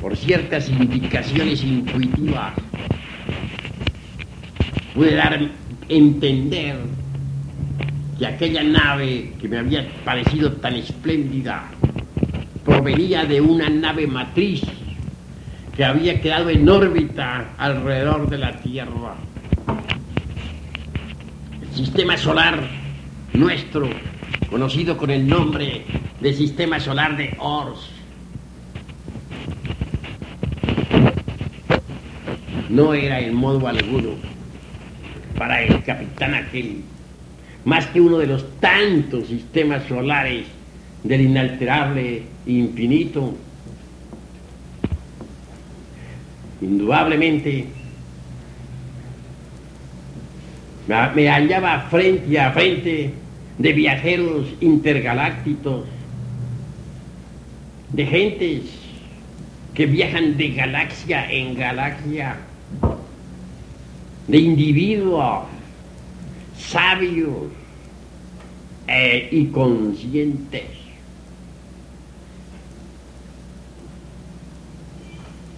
Por 0.00 0.16
ciertas 0.16 0.68
indicaciones 0.68 1.62
intuitivas 1.62 2.54
pude 4.94 5.14
dar 5.14 5.48
entender 5.88 6.76
que 8.18 8.26
aquella 8.26 8.62
nave 8.62 9.32
que 9.40 9.48
me 9.48 9.58
había 9.58 9.88
parecido 10.04 10.52
tan 10.52 10.74
espléndida 10.74 11.64
provenía 12.64 13.24
de 13.24 13.40
una 13.40 13.68
nave 13.68 14.06
matriz 14.06 14.62
que 15.76 15.84
había 15.84 16.20
quedado 16.20 16.50
en 16.50 16.68
órbita 16.68 17.54
alrededor 17.56 18.28
de 18.28 18.38
la 18.38 18.56
Tierra. 18.58 19.16
El 21.62 21.76
sistema 21.76 22.16
solar 22.16 22.81
nuestro, 23.34 23.88
conocido 24.50 24.96
con 24.96 25.10
el 25.10 25.26
nombre 25.26 25.84
de 26.20 26.34
sistema 26.34 26.78
solar 26.80 27.16
de 27.16 27.34
Ors, 27.38 27.90
no 32.68 32.94
era 32.94 33.20
en 33.20 33.34
modo 33.34 33.66
alguno 33.68 34.10
para 35.36 35.62
el 35.62 35.82
capitán 35.82 36.34
aquel 36.34 36.82
más 37.64 37.86
que 37.86 38.00
uno 38.00 38.18
de 38.18 38.26
los 38.26 38.58
tantos 38.60 39.28
sistemas 39.28 39.84
solares 39.88 40.46
del 41.04 41.20
inalterable 41.22 42.22
infinito. 42.46 43.34
Indudablemente 46.60 47.66
me 51.14 51.28
hallaba 51.28 51.86
frente 51.90 52.38
a 52.38 52.52
frente 52.52 53.21
de 53.62 53.72
viajeros 53.72 54.48
intergalácticos, 54.60 55.84
de 57.92 58.06
gentes 58.06 58.62
que 59.72 59.86
viajan 59.86 60.36
de 60.36 60.48
galaxia 60.48 61.30
en 61.30 61.54
galaxia, 61.54 62.38
de 64.26 64.38
individuos 64.38 65.44
sabios 66.58 67.52
e, 68.88 69.28
y 69.30 69.46
conscientes. 69.46 70.66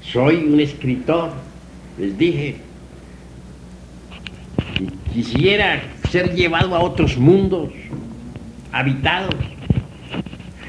Soy 0.03 0.45
un 0.45 0.61
escritor, 0.61 1.33
les 1.99 2.19
dije, 2.19 2.57
quisiera 5.12 5.82
ser 6.10 6.34
llevado 6.34 6.74
a 6.74 6.80
otros 6.80 7.16
mundos 7.16 7.70
habitados 8.72 9.34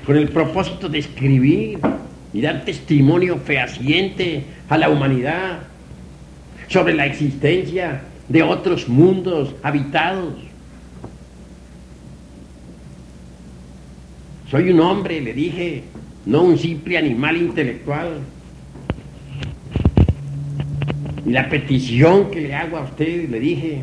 con 0.05 0.17
el 0.17 0.29
propósito 0.29 0.87
de 0.87 0.99
escribir 0.99 1.79
y 2.33 2.41
dar 2.41 2.65
testimonio 2.65 3.37
fehaciente 3.37 4.43
a 4.69 4.77
la 4.77 4.89
humanidad 4.89 5.59
sobre 6.67 6.93
la 6.93 7.05
existencia 7.05 8.01
de 8.27 8.43
otros 8.43 8.87
mundos 8.87 9.55
habitados. 9.63 10.33
Soy 14.49 14.69
un 14.69 14.79
hombre, 14.79 15.21
le 15.21 15.33
dije, 15.33 15.83
no 16.25 16.43
un 16.43 16.57
simple 16.57 16.97
animal 16.97 17.37
intelectual. 17.37 18.19
Y 21.25 21.31
la 21.31 21.49
petición 21.49 22.29
que 22.29 22.41
le 22.41 22.53
hago 22.53 22.77
a 22.77 22.81
usted, 22.81 23.27
le 23.29 23.39
dije, 23.39 23.81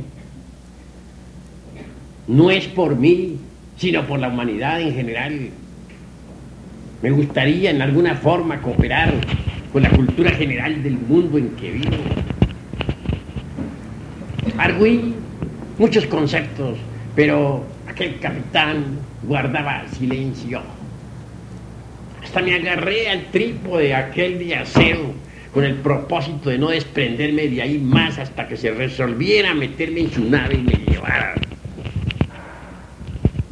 no 2.28 2.50
es 2.50 2.66
por 2.68 2.96
mí, 2.96 3.36
sino 3.76 4.06
por 4.06 4.20
la 4.20 4.28
humanidad 4.28 4.80
en 4.80 4.94
general. 4.94 5.48
Me 7.02 7.10
gustaría 7.10 7.70
en 7.70 7.82
alguna 7.82 8.14
forma 8.14 8.60
cooperar 8.60 9.12
con 9.72 9.82
la 9.82 9.90
cultura 9.90 10.30
general 10.30 10.82
del 10.84 10.98
mundo 10.98 11.36
en 11.38 11.48
que 11.56 11.72
vivo. 11.72 11.96
Arguí 14.56 15.14
muchos 15.78 16.06
conceptos, 16.06 16.78
pero 17.16 17.64
aquel 17.88 18.20
capitán 18.20 18.84
guardaba 19.24 19.82
silencio. 19.88 20.62
Hasta 22.22 22.40
me 22.40 22.54
agarré 22.54 23.10
al 23.10 23.24
trípode 23.32 23.94
aquel 23.94 24.38
de 24.38 24.54
acero 24.54 25.21
con 25.52 25.64
el 25.64 25.76
propósito 25.76 26.50
de 26.50 26.58
no 26.58 26.70
desprenderme 26.70 27.48
de 27.48 27.62
ahí 27.62 27.78
más 27.78 28.18
hasta 28.18 28.48
que 28.48 28.56
se 28.56 28.70
resolviera 28.72 29.54
meterme 29.54 30.00
en 30.00 30.10
su 30.10 30.24
nave 30.24 30.54
y 30.54 30.62
me 30.62 30.72
llevara. 30.72 31.34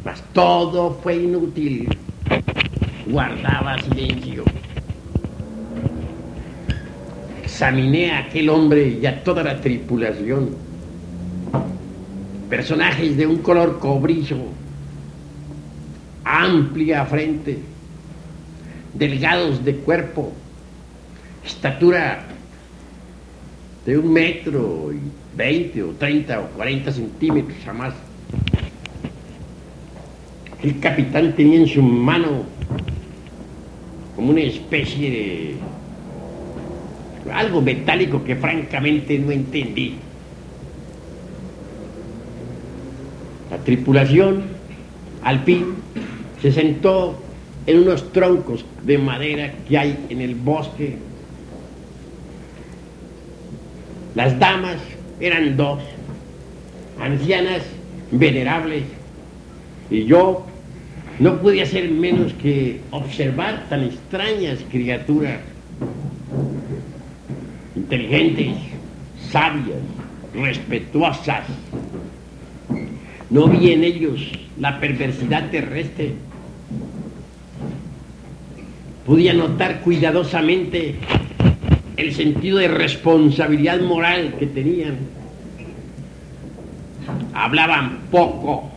Mas 0.03 0.23
todo 0.33 0.99
fue 1.03 1.15
inútil. 1.15 1.87
Guardaba 3.07 3.77
silencio. 3.79 4.43
Examiné 7.43 8.11
a 8.11 8.19
aquel 8.19 8.49
hombre 8.49 8.97
y 9.01 9.05
a 9.05 9.23
toda 9.23 9.43
la 9.43 9.61
tripulación 9.61 10.71
personajes 12.51 13.15
de 13.15 13.25
un 13.25 13.37
color 13.37 13.79
cobrizo, 13.79 14.35
amplia 16.25 17.05
frente, 17.05 17.59
delgados 18.93 19.63
de 19.63 19.77
cuerpo, 19.77 20.33
estatura 21.45 22.25
de 23.85 23.97
un 23.97 24.13
metro 24.13 24.91
y 24.93 24.99
veinte 25.35 25.81
o 25.81 25.89
treinta 25.91 26.39
o 26.39 26.45
cuarenta 26.49 26.91
centímetros 26.91 27.57
jamás. 27.65 27.93
El 30.61 30.79
capitán 30.79 31.33
tenía 31.35 31.59
en 31.59 31.67
su 31.67 31.81
mano 31.81 32.43
como 34.15 34.31
una 34.31 34.41
especie 34.41 35.09
de 35.09 35.55
algo 37.33 37.61
metálico 37.61 38.23
que 38.23 38.35
francamente 38.35 39.17
no 39.17 39.31
entendí. 39.31 39.95
La 43.49 43.57
tripulación, 43.57 44.43
al 45.23 45.39
fin, 45.39 45.75
se 46.41 46.51
sentó 46.51 47.19
en 47.65 47.79
unos 47.79 48.11
troncos 48.11 48.65
de 48.83 48.97
madera 48.97 49.53
que 49.67 49.77
hay 49.77 50.05
en 50.09 50.21
el 50.21 50.35
bosque. 50.35 50.97
Las 54.15 54.37
damas 54.39 54.77
eran 55.19 55.55
dos, 55.55 55.79
ancianas, 56.99 57.61
venerables, 58.11 58.83
y 59.89 60.05
yo 60.05 60.45
no 61.19 61.41
podía 61.41 61.63
hacer 61.63 61.89
menos 61.89 62.33
que 62.33 62.81
observar 62.91 63.65
tan 63.69 63.83
extrañas 63.83 64.59
criaturas, 64.69 65.39
inteligentes, 67.75 68.55
sabias, 69.29 69.79
respetuosas, 70.33 71.43
no 73.31 73.47
vi 73.47 73.71
en 73.71 73.85
ellos 73.85 74.29
la 74.59 74.77
perversidad 74.81 75.49
terrestre. 75.49 76.11
Podía 79.05 79.33
notar 79.33 79.79
cuidadosamente 79.79 80.95
el 82.01 82.13
sentido 82.13 82.57
de 82.57 82.67
responsabilidad 82.67 83.79
moral 83.81 84.35
que 84.39 84.47
tenían. 84.47 84.97
Hablaban 87.33 87.99
poco 88.09 88.69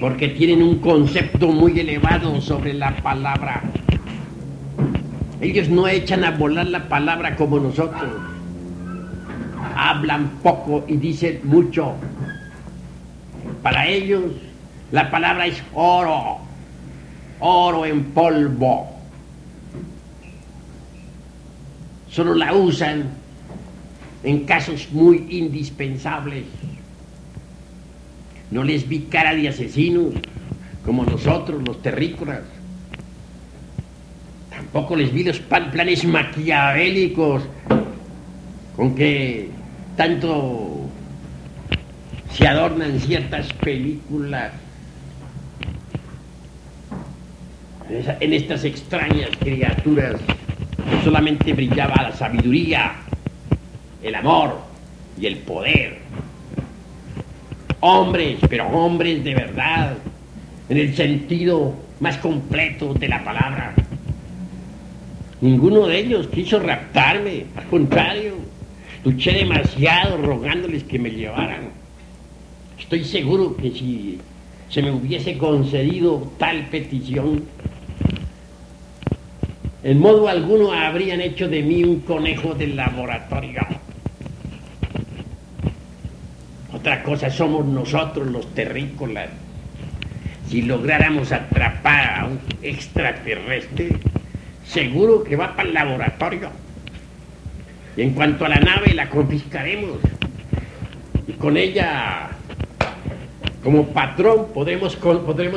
porque 0.00 0.28
tienen 0.28 0.62
un 0.62 0.78
concepto 0.78 1.48
muy 1.48 1.78
elevado 1.78 2.40
sobre 2.40 2.74
la 2.74 2.96
palabra. 2.96 3.62
Ellos 5.40 5.68
no 5.68 5.86
echan 5.86 6.24
a 6.24 6.32
volar 6.32 6.66
la 6.66 6.88
palabra 6.88 7.36
como 7.36 7.58
nosotros. 7.58 8.10
Hablan 9.76 10.28
poco 10.42 10.84
y 10.88 10.96
dicen 10.96 11.40
mucho. 11.44 11.94
Para 13.62 13.86
ellos 13.86 14.32
la 14.90 15.10
palabra 15.10 15.46
es 15.46 15.62
oro, 15.74 16.38
oro 17.40 17.86
en 17.86 18.04
polvo. 18.04 18.93
Solo 22.14 22.36
la 22.36 22.54
usan 22.54 23.06
en 24.22 24.44
casos 24.44 24.86
muy 24.92 25.26
indispensables. 25.30 26.44
No 28.52 28.62
les 28.62 28.88
vi 28.88 29.00
cara 29.10 29.34
de 29.34 29.48
asesinos 29.48 30.14
como 30.84 31.04
nosotros, 31.04 31.60
los 31.66 31.82
terrícolas. 31.82 32.42
Tampoco 34.48 34.94
les 34.94 35.12
vi 35.12 35.24
los 35.24 35.40
planes 35.40 36.04
maquiavélicos 36.04 37.42
con 38.76 38.94
que 38.94 39.48
tanto 39.96 40.88
se 42.32 42.46
adornan 42.46 43.00
ciertas 43.00 43.52
películas 43.54 44.52
en 47.88 48.32
estas 48.32 48.62
extrañas 48.62 49.30
criaturas 49.40 50.20
solamente 51.02 51.52
brillaba 51.52 52.02
la 52.02 52.12
sabiduría, 52.12 52.92
el 54.02 54.14
amor 54.14 54.58
y 55.20 55.26
el 55.26 55.36
poder. 55.38 55.98
Hombres, 57.80 58.38
pero 58.48 58.66
hombres 58.68 59.22
de 59.24 59.34
verdad, 59.34 59.96
en 60.68 60.78
el 60.78 60.94
sentido 60.94 61.74
más 62.00 62.16
completo 62.18 62.94
de 62.94 63.08
la 63.08 63.22
palabra. 63.22 63.74
Ninguno 65.40 65.86
de 65.86 65.98
ellos 65.98 66.28
quiso 66.28 66.58
raptarme, 66.58 67.44
al 67.56 67.64
contrario, 67.64 68.34
luché 69.04 69.32
demasiado 69.32 70.16
rogándoles 70.16 70.84
que 70.84 70.98
me 70.98 71.10
llevaran. 71.10 71.68
Estoy 72.78 73.04
seguro 73.04 73.56
que 73.56 73.70
si 73.70 74.18
se 74.70 74.82
me 74.82 74.90
hubiese 74.90 75.36
concedido 75.36 76.32
tal 76.38 76.66
petición, 76.66 77.44
en 79.84 80.00
modo 80.00 80.28
alguno 80.28 80.72
habrían 80.72 81.20
hecho 81.20 81.46
de 81.46 81.62
mí 81.62 81.84
un 81.84 82.00
conejo 82.00 82.54
del 82.54 82.74
laboratorio. 82.74 83.60
Otra 86.72 87.02
cosa 87.02 87.30
somos 87.30 87.66
nosotros 87.66 88.28
los 88.28 88.52
terrícolas. 88.54 89.28
Si 90.48 90.62
lográramos 90.62 91.32
atrapar 91.32 92.18
a 92.20 92.24
un 92.24 92.40
extraterrestre, 92.62 93.90
seguro 94.66 95.22
que 95.22 95.36
va 95.36 95.54
para 95.54 95.68
el 95.68 95.74
laboratorio. 95.74 96.48
Y 97.94 98.02
en 98.02 98.14
cuanto 98.14 98.46
a 98.46 98.48
la 98.48 98.60
nave, 98.60 98.94
la 98.94 99.10
confiscaremos. 99.10 99.98
Y 101.28 101.32
con 101.32 101.58
ella 101.58 102.30
como 103.64 103.86
patrón 103.88 104.48
podremos, 104.52 104.94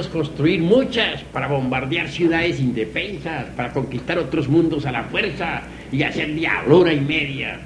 construir 0.07 0.61
muchas 0.61 1.21
para 1.33 1.47
bombardear 1.47 2.07
ciudades 2.07 2.57
indefensas, 2.57 3.47
para 3.57 3.73
conquistar 3.73 4.17
otros 4.17 4.47
mundos 4.47 4.85
a 4.85 4.93
la 4.93 5.03
fuerza 5.03 5.63
y 5.91 6.03
hacer 6.03 6.33
diablura 6.33 6.93
y 6.93 7.01
media. 7.01 7.59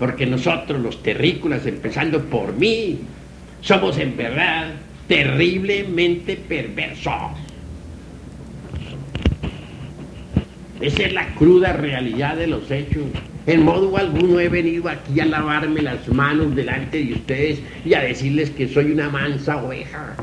Porque 0.00 0.26
nosotros 0.26 0.80
los 0.80 1.00
terrícolas, 1.00 1.64
empezando 1.64 2.24
por 2.24 2.52
mí, 2.54 2.98
somos 3.60 3.98
en 3.98 4.16
verdad 4.16 4.72
terriblemente 5.06 6.34
perversos. 6.34 7.38
Esa 10.80 11.02
es 11.04 11.12
la 11.12 11.34
cruda 11.36 11.72
realidad 11.72 12.36
de 12.36 12.48
los 12.48 12.68
hechos. 12.68 13.04
En 13.46 13.64
modo 13.64 13.96
alguno 13.96 14.40
he 14.40 14.48
venido 14.48 14.88
aquí 14.88 15.20
a 15.20 15.24
lavarme 15.24 15.80
las 15.80 16.06
manos 16.08 16.54
delante 16.54 17.02
de 17.02 17.14
ustedes 17.14 17.60
y 17.84 17.94
a 17.94 18.00
decirles 18.00 18.50
que 18.50 18.68
soy 18.68 18.92
una 18.92 19.08
mansa 19.08 19.56
oveja. 19.62 20.14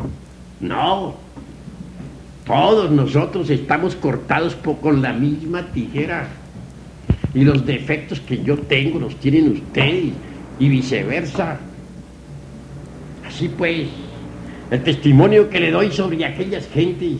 No. 0.60 1.16
Todos 2.46 2.92
nosotros 2.92 3.50
estamos 3.50 3.96
cortados 3.96 4.56
con 4.56 5.02
la 5.02 5.14
misma 5.14 5.64
tijera. 5.72 6.28
Y 7.34 7.44
los 7.44 7.66
defectos 7.66 8.20
que 8.20 8.44
yo 8.44 8.58
tengo 8.58 9.00
los 9.00 9.16
tienen 9.16 9.52
ustedes 9.54 10.14
y 10.60 10.70
viceversa. 10.70 11.60
Así 13.26 13.50
pues, 13.50 13.88
el 14.70 14.84
testimonio 14.84 15.50
que 15.50 15.60
le 15.60 15.72
doy 15.72 15.92
sobre 15.92 16.24
aquellas 16.24 16.68
gentes 16.70 17.18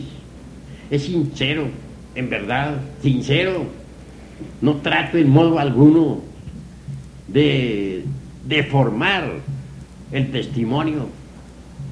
es 0.88 1.02
sincero, 1.02 1.66
en 2.14 2.30
verdad, 2.30 2.76
sincero 3.02 3.66
no 4.60 4.76
trato 4.76 5.18
en 5.18 5.28
modo 5.28 5.58
alguno 5.58 6.20
de 7.28 8.04
deformar 8.44 9.24
el 10.12 10.30
testimonio, 10.30 11.08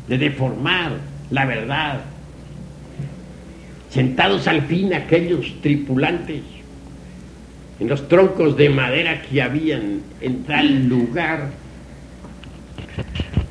de 0.08 0.18
deformar 0.18 0.92
la 1.30 1.44
verdad. 1.46 2.00
Sentados 3.90 4.48
al 4.48 4.62
fin 4.62 4.92
aquellos 4.92 5.60
tripulantes 5.60 6.42
en 7.80 7.88
los 7.88 8.08
troncos 8.08 8.56
de 8.56 8.70
madera 8.70 9.22
que 9.22 9.42
habían 9.42 10.00
en 10.20 10.44
tal 10.44 10.88
lugar, 10.88 11.50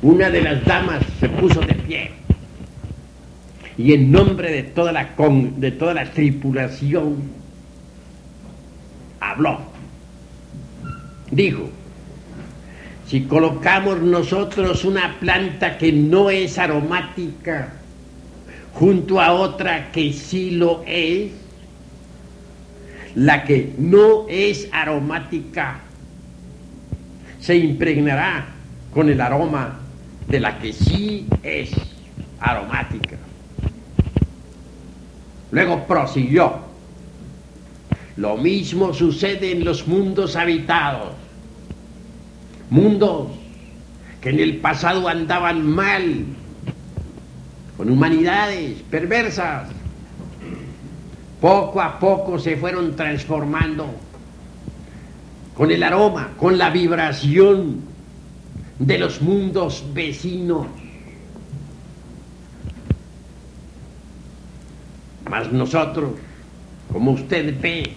una 0.02 0.30
de 0.30 0.42
las 0.42 0.64
damas 0.64 1.02
se 1.18 1.28
puso 1.28 1.60
de 1.60 1.74
pie 1.74 2.10
y 3.76 3.92
en 3.92 4.12
nombre 4.12 4.50
de 4.52 4.62
toda 4.62 4.92
la, 4.92 5.10
de 5.56 5.70
toda 5.72 5.94
la 5.94 6.10
tripulación 6.10 7.43
habló. 9.30 9.60
Dijo, 11.30 11.70
si 13.06 13.22
colocamos 13.24 14.00
nosotros 14.00 14.84
una 14.84 15.18
planta 15.20 15.78
que 15.78 15.92
no 15.92 16.30
es 16.30 16.58
aromática 16.58 17.72
junto 18.72 19.20
a 19.20 19.32
otra 19.32 19.92
que 19.92 20.12
sí 20.12 20.52
lo 20.52 20.82
es, 20.86 21.30
la 23.14 23.44
que 23.44 23.72
no 23.78 24.26
es 24.28 24.68
aromática 24.72 25.80
se 27.40 27.56
impregnará 27.56 28.46
con 28.92 29.08
el 29.08 29.20
aroma 29.20 29.78
de 30.28 30.40
la 30.40 30.58
que 30.58 30.72
sí 30.72 31.26
es 31.42 31.70
aromática. 32.40 33.16
Luego 35.50 35.86
prosiguió. 35.86 36.73
Lo 38.16 38.36
mismo 38.36 38.94
sucede 38.94 39.52
en 39.52 39.64
los 39.64 39.86
mundos 39.88 40.36
habitados. 40.36 41.10
Mundos 42.70 43.28
que 44.20 44.30
en 44.30 44.40
el 44.40 44.56
pasado 44.56 45.06
andaban 45.08 45.66
mal, 45.66 46.24
con 47.76 47.90
humanidades 47.90 48.80
perversas. 48.90 49.68
Poco 51.40 51.82
a 51.82 51.98
poco 51.98 52.38
se 52.38 52.56
fueron 52.56 52.96
transformando 52.96 53.86
con 55.54 55.70
el 55.70 55.82
aroma, 55.82 56.30
con 56.38 56.56
la 56.56 56.70
vibración 56.70 57.82
de 58.78 58.98
los 58.98 59.20
mundos 59.20 59.84
vecinos. 59.92 60.66
Mas 65.28 65.52
nosotros, 65.52 66.12
como 66.92 67.12
usted 67.12 67.54
ve, 67.60 67.92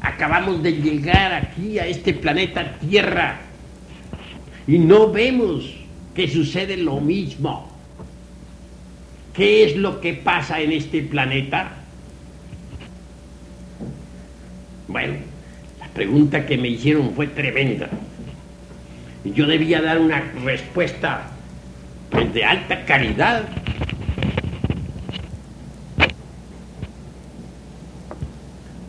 acabamos 0.00 0.62
de 0.62 0.72
llegar 0.72 1.32
aquí 1.32 1.78
a 1.78 1.86
este 1.86 2.14
planeta 2.14 2.78
Tierra 2.78 3.40
y 4.66 4.78
no 4.78 5.10
vemos 5.10 5.64
que 6.14 6.28
sucede 6.28 6.76
lo 6.76 7.00
mismo. 7.00 7.70
¿Qué 9.34 9.64
es 9.64 9.76
lo 9.76 10.00
que 10.00 10.14
pasa 10.14 10.60
en 10.60 10.72
este 10.72 11.02
planeta? 11.02 11.72
Bueno, 14.86 15.14
la 15.80 15.88
pregunta 15.88 16.46
que 16.46 16.56
me 16.56 16.68
hicieron 16.68 17.14
fue 17.14 17.26
tremenda. 17.26 17.88
Yo 19.24 19.46
debía 19.46 19.80
dar 19.80 19.98
una 19.98 20.20
respuesta 20.44 21.30
pues, 22.10 22.32
de 22.32 22.44
alta 22.44 22.84
calidad 22.84 23.48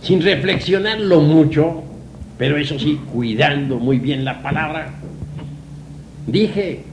sin 0.05 0.21
reflexionarlo 0.21 1.19
mucho, 1.19 1.83
pero 2.37 2.57
eso 2.57 2.77
sí, 2.77 3.01
cuidando 3.11 3.79
muy 3.79 3.97
bien 3.97 4.23
la 4.23 4.43
palabra, 4.43 4.93
dije, 6.27 6.83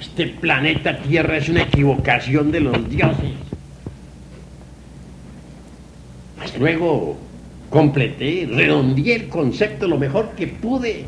este 0.00 0.28
planeta 0.28 0.98
Tierra 0.98 1.38
es 1.38 1.48
una 1.48 1.62
equivocación 1.62 2.52
de 2.52 2.60
los 2.60 2.88
dioses. 2.88 3.32
Pues 6.38 6.56
luego 6.56 7.16
completé, 7.68 8.48
redondeé 8.48 9.16
el 9.16 9.28
concepto 9.28 9.88
lo 9.88 9.98
mejor 9.98 10.30
que 10.36 10.46
pude 10.46 11.04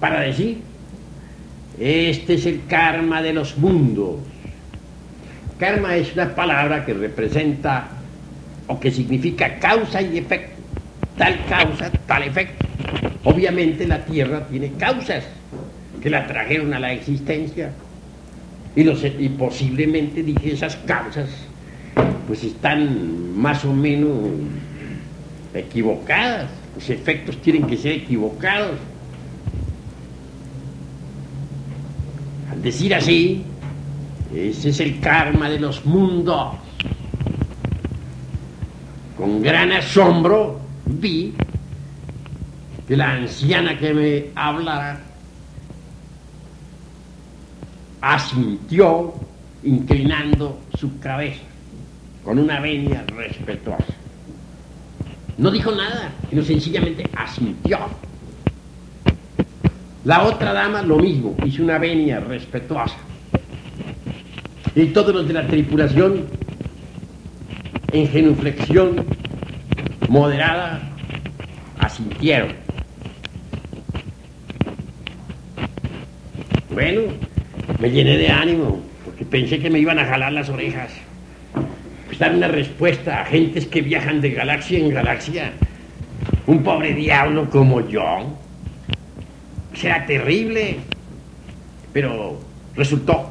para 0.00 0.20
decir, 0.20 0.62
este 1.78 2.34
es 2.34 2.46
el 2.46 2.62
karma 2.66 3.20
de 3.20 3.34
los 3.34 3.58
mundos. 3.58 4.14
Karma 5.58 5.94
es 5.96 6.14
una 6.14 6.34
palabra 6.34 6.86
que 6.86 6.94
representa 6.94 8.01
o 8.66 8.78
que 8.78 8.90
significa 8.90 9.58
causa 9.58 10.02
y 10.02 10.18
efecto. 10.18 10.60
Tal 11.16 11.44
causa, 11.46 11.90
tal 12.06 12.22
efecto. 12.22 12.66
Obviamente 13.24 13.86
la 13.86 14.04
Tierra 14.04 14.46
tiene 14.48 14.72
causas 14.72 15.24
que 16.00 16.10
la 16.10 16.26
trajeron 16.26 16.74
a 16.74 16.80
la 16.80 16.92
existencia. 16.92 17.72
Y, 18.74 18.84
los, 18.84 19.04
y 19.04 19.28
posiblemente 19.28 20.22
dije 20.22 20.52
esas 20.52 20.76
causas 20.76 21.28
pues 22.26 22.44
están 22.44 23.36
más 23.38 23.64
o 23.64 23.72
menos 23.72 24.16
equivocadas. 25.54 26.48
Los 26.74 26.88
efectos 26.88 27.36
tienen 27.42 27.66
que 27.66 27.76
ser 27.76 27.92
equivocados. 27.92 28.78
Al 32.50 32.62
decir 32.62 32.94
así, 32.94 33.42
ese 34.34 34.70
es 34.70 34.80
el 34.80 35.00
karma 35.00 35.50
de 35.50 35.60
los 35.60 35.84
mundos 35.84 36.54
con 39.16 39.42
gran 39.42 39.72
asombro 39.72 40.60
vi 40.86 41.34
que 42.86 42.96
la 42.96 43.12
anciana 43.12 43.78
que 43.78 43.94
me 43.94 44.26
hablara 44.34 45.00
asintió 48.00 49.14
inclinando 49.62 50.60
su 50.78 50.98
cabeza 50.98 51.42
con 52.24 52.38
una 52.38 52.60
venia 52.60 53.04
respetuosa. 53.14 53.94
No 55.38 55.50
dijo 55.50 55.72
nada, 55.72 56.12
sino 56.28 56.42
sencillamente 56.42 57.08
asintió. 57.16 57.78
La 60.04 60.24
otra 60.24 60.52
dama 60.52 60.82
lo 60.82 60.98
mismo, 60.98 61.36
hizo 61.44 61.62
una 61.62 61.78
venia 61.78 62.20
respetuosa. 62.20 62.96
Y 64.74 64.86
todos 64.86 65.14
los 65.14 65.28
de 65.28 65.34
la 65.34 65.46
tripulación, 65.46 66.26
en 67.92 68.08
genuflexión 68.08 69.04
moderada, 70.08 70.80
asintieron. 71.78 72.52
Bueno, 76.70 77.02
me 77.78 77.90
llené 77.90 78.16
de 78.16 78.28
ánimo, 78.28 78.80
porque 79.04 79.24
pensé 79.26 79.58
que 79.58 79.68
me 79.68 79.78
iban 79.78 79.98
a 79.98 80.06
jalar 80.06 80.32
las 80.32 80.48
orejas. 80.48 80.90
Pues 82.06 82.18
dar 82.18 82.34
una 82.34 82.48
respuesta 82.48 83.20
a 83.20 83.24
gentes 83.26 83.66
que 83.66 83.82
viajan 83.82 84.20
de 84.20 84.30
galaxia 84.30 84.78
en 84.78 84.88
galaxia. 84.88 85.52
Un 86.46 86.62
pobre 86.62 86.94
diablo 86.94 87.48
como 87.50 87.86
yo. 87.86 88.36
Será 89.74 90.06
terrible. 90.06 90.78
Pero 91.92 92.40
resultó. 92.74 93.28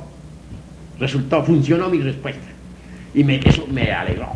Resultó, 1.00 1.43
funcionó 1.43 1.89
mi 1.89 2.00
respuesta. 2.00 2.47
Y 3.13 3.24
me, 3.24 3.39
eso 3.43 3.65
me 3.67 3.91
alegró. 3.91 4.32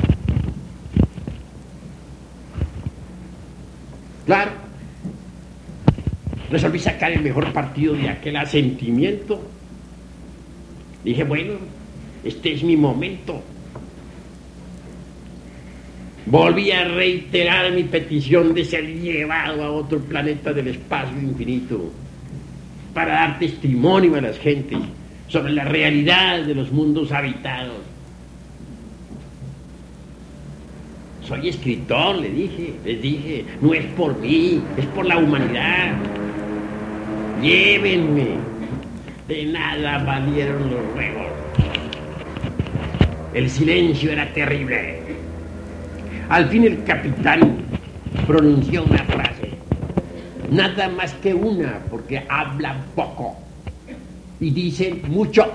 Claro, 4.26 4.52
resolví 6.50 6.80
sacar 6.80 7.12
el 7.12 7.22
mejor 7.22 7.54
partido 7.54 7.94
de 7.94 8.10
aquel 8.10 8.36
asentimiento. 8.38 9.42
Dije, 11.04 11.24
bueno, 11.24 11.54
este 12.24 12.54
es 12.54 12.64
mi 12.64 12.76
momento. 12.76 13.44
Volví 16.26 16.72
a 16.72 16.86
reiterar 16.86 17.72
mi 17.72 17.84
petición 17.84 18.56
de 18.56 18.66
ser 18.66 18.84
llevado 18.88 19.64
a 19.64 19.72
otro 19.72 20.00
planeta 20.00 20.52
del 20.54 20.70
espacio 20.70 21.22
infinito 21.22 21.92
para 22.96 23.14
dar 23.14 23.40
testimonio 23.40 24.16
a 24.16 24.22
las 24.22 24.40
gentes 24.40 24.80
sobre 25.28 25.54
la 25.54 25.66
realidad 25.66 26.44
de 26.44 26.56
los 26.56 26.72
mundos 26.72 27.12
habitados. 27.12 27.95
Soy 31.28 31.50
escritor, 31.50 32.18
le 32.18 32.30
dije, 32.30 32.76
les 32.86 33.02
dije, 33.02 33.46
no 33.60 33.74
es 33.74 33.84
por 33.98 34.16
mí, 34.20 34.62
es 34.78 34.86
por 34.88 35.08
la 35.08 35.18
humanidad. 35.18 35.96
Llévenme. 37.42 38.38
De 39.28 39.46
nada 39.46 40.04
valieron 40.04 40.70
los 40.70 40.94
ruegos. 40.94 41.26
El 43.34 43.50
silencio 43.50 44.12
era 44.12 44.32
terrible. 44.34 45.00
Al 46.30 46.48
fin 46.48 46.64
el 46.66 46.84
capitán 46.84 47.58
pronunció 48.28 48.84
una 48.84 49.04
frase. 49.06 49.50
Nada 50.52 50.90
más 50.90 51.14
que 51.16 51.34
una, 51.34 51.80
porque 51.90 52.24
hablan 52.30 52.84
poco 52.96 53.36
y 54.40 54.52
dicen 54.52 55.02
mucho 55.08 55.52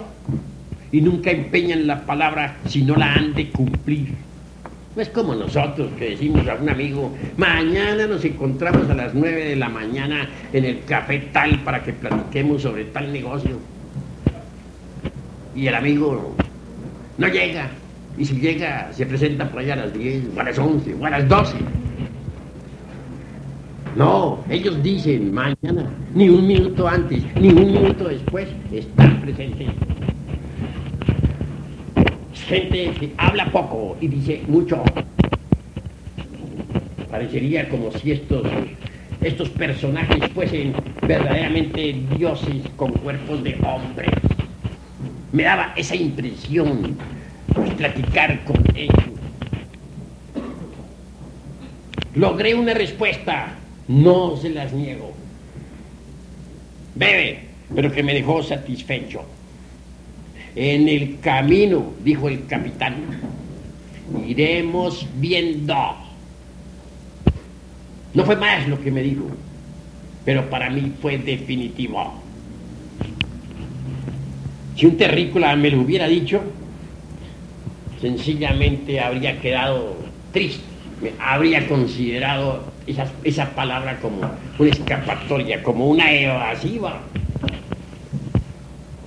y 0.90 1.00
nunca 1.00 1.30
empeñan 1.30 1.86
la 1.86 2.04
palabra 2.04 2.56
si 2.66 2.82
no 2.82 2.96
la 2.96 3.14
han 3.14 3.34
de 3.34 3.50
cumplir. 3.50 4.29
No 4.96 5.02
es 5.02 5.08
como 5.10 5.36
nosotros 5.36 5.88
que 5.96 6.10
decimos 6.10 6.46
a 6.48 6.56
un 6.56 6.68
amigo, 6.68 7.14
mañana 7.36 8.08
nos 8.08 8.24
encontramos 8.24 8.90
a 8.90 8.94
las 8.94 9.14
nueve 9.14 9.44
de 9.44 9.56
la 9.56 9.68
mañana 9.68 10.28
en 10.52 10.64
el 10.64 10.84
café 10.84 11.28
tal 11.32 11.60
para 11.60 11.84
que 11.84 11.92
platiquemos 11.92 12.62
sobre 12.62 12.86
tal 12.86 13.12
negocio. 13.12 13.56
Y 15.54 15.68
el 15.68 15.74
amigo 15.76 16.34
no 17.18 17.28
llega. 17.28 17.70
Y 18.18 18.24
si 18.24 18.40
llega, 18.40 18.92
se 18.92 19.06
presenta 19.06 19.48
por 19.48 19.60
allá 19.60 19.74
a 19.74 19.76
las 19.76 19.92
10, 19.92 20.24
o 20.36 20.40
a 20.40 20.44
las 20.44 20.58
11, 20.58 20.94
o 21.00 21.06
a 21.06 21.10
las 21.10 21.28
12. 21.28 21.56
No, 23.96 24.40
ellos 24.50 24.82
dicen 24.82 25.32
mañana, 25.32 25.88
ni 26.14 26.28
un 26.28 26.46
minuto 26.46 26.88
antes, 26.88 27.22
ni 27.36 27.48
un 27.48 27.72
minuto 27.72 28.08
después, 28.08 28.48
están 28.72 29.20
presentes. 29.20 29.68
Gente 32.50 32.90
que 32.98 33.12
habla 33.16 33.46
poco 33.52 33.96
y 34.00 34.08
dice 34.08 34.42
mucho. 34.48 34.82
Parecería 37.08 37.68
como 37.68 37.92
si 37.92 38.10
estos, 38.10 38.44
estos 39.20 39.50
personajes 39.50 40.18
fuesen 40.32 40.74
verdaderamente 41.06 41.94
dioses 42.18 42.62
con 42.74 42.90
cuerpos 42.90 43.44
de 43.44 43.56
hombres. 43.64 44.10
Me 45.30 45.44
daba 45.44 45.74
esa 45.76 45.94
impresión 45.94 46.96
platicar 47.76 48.42
con 48.44 48.56
ellos. 48.74 49.20
Logré 52.16 52.56
una 52.56 52.74
respuesta 52.74 53.54
no 53.86 54.36
se 54.36 54.50
las 54.50 54.72
niego. 54.72 55.12
Bebe, 56.96 57.44
pero 57.76 57.92
que 57.92 58.02
me 58.02 58.12
dejó 58.12 58.42
satisfecho. 58.42 59.22
En 60.54 60.88
el 60.88 61.20
camino, 61.20 61.92
dijo 62.02 62.28
el 62.28 62.46
capitán, 62.46 62.96
iremos 64.26 65.06
viendo. 65.16 65.74
No 68.14 68.24
fue 68.24 68.36
más 68.36 68.66
lo 68.66 68.80
que 68.80 68.90
me 68.90 69.02
dijo, 69.02 69.26
pero 70.24 70.50
para 70.50 70.68
mí 70.70 70.92
fue 71.00 71.18
definitivo. 71.18 72.14
Si 74.76 74.86
un 74.86 74.96
terrícola 74.96 75.54
me 75.56 75.70
lo 75.70 75.82
hubiera 75.82 76.08
dicho, 76.08 76.40
sencillamente 78.00 78.98
habría 78.98 79.40
quedado 79.40 79.96
triste, 80.32 80.64
habría 81.20 81.68
considerado 81.68 82.64
esa, 83.24 83.50
palabra 83.54 83.98
como 84.00 84.22
una 84.58 84.70
escapatoria, 84.70 85.62
como 85.62 85.86
una 85.86 86.12
evasiva. 86.12 87.00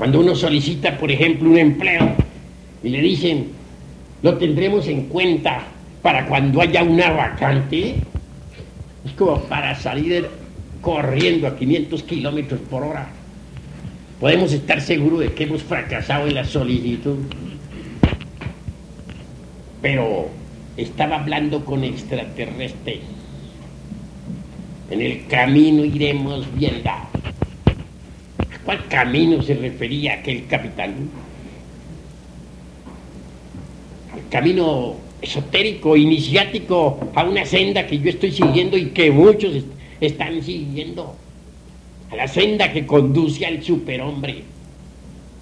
Cuando 0.04 0.20
uno 0.20 0.36
solicita, 0.36 0.98
por 0.98 1.10
ejemplo, 1.10 1.50
un 1.50 1.58
empleo 1.58 2.12
y 2.84 2.90
le 2.90 3.00
dicen, 3.00 3.48
lo 4.22 4.38
tendremos 4.38 4.86
en 4.90 5.04
cuenta 5.04 5.64
para 6.02 6.26
cuando 6.26 6.60
haya 6.60 6.84
una 6.84 7.10
vacante, 7.12 7.96
es 9.06 9.12
como 9.14 9.40
para 9.44 9.74
salir 9.76 10.28
corriendo 10.82 11.48
a 11.48 11.56
500 11.56 12.04
kilómetros 12.04 12.60
por 12.70 12.84
hora. 12.84 13.08
Podemos 14.20 14.52
estar 14.52 14.82
seguros 14.82 15.22
de 15.22 15.32
que 15.32 15.46
hemos 15.46 15.64
fracasado 15.64 16.28
en 16.28 16.36
la 16.36 16.44
solicitud. 16.44 17.20
Pero 19.82 20.28
estaba 20.76 21.22
hablando 21.22 21.64
con 21.64 21.86
extraterrestres 21.86 23.00
en 24.92 25.02
el 25.02 25.28
camino 25.28 25.86
iremos 25.86 26.46
viendo. 26.54 26.92
¿A 28.64 28.66
cuál 28.66 28.88
camino 28.88 29.42
se 29.42 29.56
refería 29.56 30.14
aquel 30.14 30.48
capitán? 30.48 31.10
Al 34.14 34.30
camino 34.30 34.96
esotérico, 35.22 35.98
iniciático, 35.98 37.12
a 37.14 37.26
una 37.26 37.46
senda 37.46 37.86
que 37.86 38.00
yo 38.00 38.10
estoy 38.10 38.32
siguiendo 38.32 38.78
y 38.78 38.86
que 38.92 39.12
muchos 39.12 39.66
están 40.00 40.42
siguiendo. 40.42 41.14
A 42.10 42.16
la 42.16 42.26
senda 42.26 42.72
que 42.72 42.86
conduce 42.86 43.46
al 43.46 43.62
superhombre. 43.62 44.44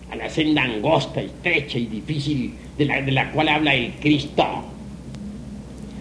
A 0.09 0.15
la 0.15 0.27
senda 0.27 0.63
angosta, 0.63 1.21
estrecha 1.21 1.77
y 1.77 1.85
difícil 1.85 2.55
de 2.75 2.85
la, 2.85 3.01
de 3.03 3.11
la 3.11 3.31
cual 3.31 3.49
habla 3.49 3.75
el 3.75 3.91
Cristo. 4.01 4.43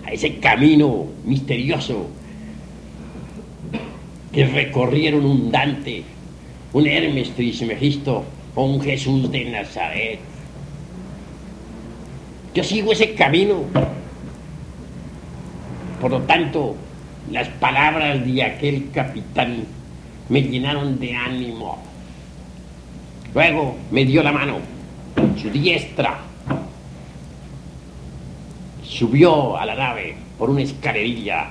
A 0.07 0.11
ese 0.11 0.39
camino 0.39 1.05
misterioso 1.27 2.09
que 4.33 4.47
recorrieron 4.47 5.27
un 5.27 5.51
Dante, 5.51 6.03
un 6.73 6.87
Hermes 6.87 7.31
Trismegisto 7.35 8.25
o 8.55 8.65
un 8.65 8.81
Jesús 8.81 9.31
de 9.31 9.45
Nazaret. 9.47 10.19
Yo 12.55 12.65
sigo 12.65 12.93
ese 12.93 13.15
camino. 13.15 13.65
Por 16.01 16.11
lo 16.11 16.21
tanto, 16.23 16.77
las 17.31 17.49
palabras 17.49 18.25
de 18.25 18.43
aquel 18.43 18.91
capitán 18.93 19.65
me 20.29 20.43
llenaron 20.43 20.99
de 20.99 21.15
ánimo. 21.15 21.79
Luego 23.35 23.77
me 23.91 24.05
dio 24.05 24.23
la 24.23 24.33
mano, 24.33 24.59
su 25.41 25.51
diestra. 25.51 26.19
Subió 28.83 29.57
a 29.57 29.67
la 29.67 29.75
nave 29.75 30.17
por 30.39 30.51
una 30.51 30.63
escalerilla 30.63 31.51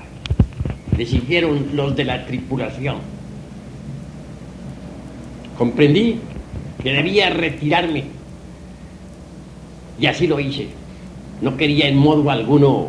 le 1.00 1.06
siguieron 1.06 1.70
los 1.72 1.96
de 1.96 2.04
la 2.04 2.26
tripulación. 2.26 2.98
Comprendí 5.60 6.18
que 6.82 6.90
debía 6.90 7.28
retirarme 7.28 8.04
y 10.00 10.06
así 10.06 10.26
lo 10.26 10.40
hice. 10.40 10.68
No 11.42 11.54
quería 11.54 11.86
en 11.86 11.98
modo 11.98 12.30
alguno 12.30 12.88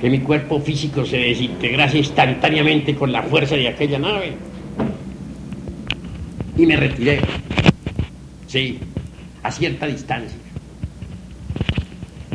que 0.00 0.08
mi 0.08 0.20
cuerpo 0.20 0.60
físico 0.60 1.04
se 1.04 1.16
desintegrase 1.16 1.98
instantáneamente 1.98 2.94
con 2.94 3.10
la 3.10 3.24
fuerza 3.24 3.56
de 3.56 3.66
aquella 3.66 3.98
nave. 3.98 4.34
Y 6.56 6.64
me 6.64 6.76
retiré. 6.76 7.18
Sí, 8.46 8.78
a 9.42 9.50
cierta 9.50 9.88
distancia. 9.88 10.38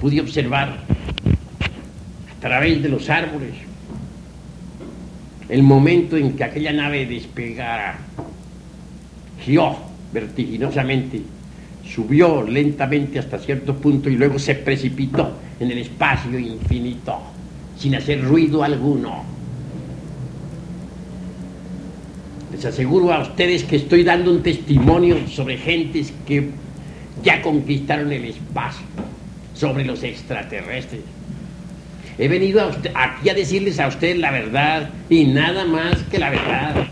Pude 0.02 0.20
observar 0.20 0.80
a 2.30 2.42
través 2.42 2.84
de 2.84 2.90
los 2.90 3.10
árboles 3.10 3.54
el 5.50 5.64
momento 5.64 6.18
en 6.18 6.34
que 6.34 6.44
aquella 6.44 6.74
nave 6.74 7.06
despegara, 7.06 7.98
giró 9.40 9.78
vertiginosamente, 10.12 11.22
subió 11.88 12.42
lentamente 12.42 13.20
hasta 13.20 13.38
cierto 13.38 13.76
punto 13.76 14.10
y 14.10 14.16
luego 14.16 14.40
se 14.40 14.56
precipitó 14.56 15.34
en 15.60 15.72
el 15.72 15.78
espacio 15.80 16.40
infinito, 16.40 17.20
sin 17.78 17.96
hacer 17.96 18.24
ruido 18.24 18.64
alguno. 18.64 19.24
Les 22.52 22.66
aseguro 22.66 23.12
a 23.12 23.22
ustedes 23.22 23.64
que 23.64 23.76
estoy 23.76 24.04
dando 24.04 24.32
un 24.32 24.42
testimonio 24.42 25.28
sobre 25.28 25.58
gentes 25.58 26.14
que 26.26 26.50
ya 27.24 27.42
conquistaron 27.42 28.12
el 28.12 28.26
espacio, 28.26 28.86
sobre 29.54 29.86
los 29.86 30.02
extraterrestres. 30.04 31.02
He 32.18 32.28
venido 32.30 32.72
aquí 32.94 33.30
a 33.30 33.34
decirles 33.34 33.80
a 33.80 33.88
ustedes 33.88 34.18
la 34.18 34.32
verdad 34.32 34.90
y 35.10 35.26
nada 35.26 35.66
más 35.66 35.98
que 36.04 36.18
la 36.18 36.30
verdad. 36.30 36.88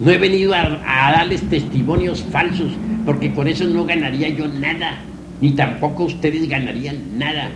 No 0.00 0.10
he 0.10 0.18
venido 0.18 0.54
a, 0.54 0.62
a, 0.86 1.12
darles 1.12 1.48
testimonios 1.48 2.24
falsos, 2.30 2.72
porque 3.04 3.32
con 3.32 3.48
eso 3.48 3.64
no 3.64 3.84
ganaría 3.84 4.28
yo 4.28 4.46
nada, 4.46 5.00
ni 5.40 5.52
tampoco 5.52 6.04
ustedes 6.04 6.48
ganarían 6.48 7.18
nada. 7.18 7.50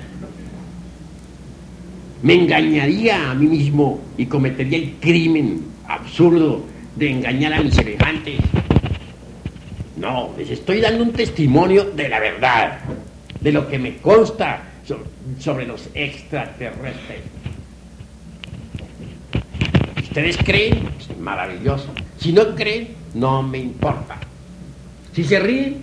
Me 2.22 2.34
engañaría 2.34 3.30
a 3.30 3.34
mí 3.34 3.46
mismo 3.46 4.00
y 4.16 4.26
cometería 4.26 4.78
el 4.78 4.92
crimen 5.00 5.62
absurdo 5.88 6.64
de 6.96 7.10
engañar 7.10 7.54
a 7.54 7.60
mis 7.60 7.74
semejantes. 7.74 8.40
No, 9.96 10.30
les 10.36 10.50
estoy 10.50 10.80
dando 10.80 11.04
un 11.04 11.12
testimonio 11.12 11.84
de 11.84 12.08
la 12.08 12.20
verdad, 12.20 12.78
de 13.40 13.52
lo 13.52 13.68
que 13.68 13.78
me 13.78 13.96
consta 13.96 14.71
sobre 15.38 15.66
los 15.66 15.88
extraterrestres. 15.94 17.20
¿Ustedes 20.02 20.36
creen? 20.38 20.88
Maravilloso. 21.18 21.88
Si 22.18 22.32
no 22.32 22.54
creen, 22.54 22.88
no 23.14 23.42
me 23.42 23.58
importa. 23.58 24.18
Si 25.12 25.24
se 25.24 25.40
ríen, 25.40 25.78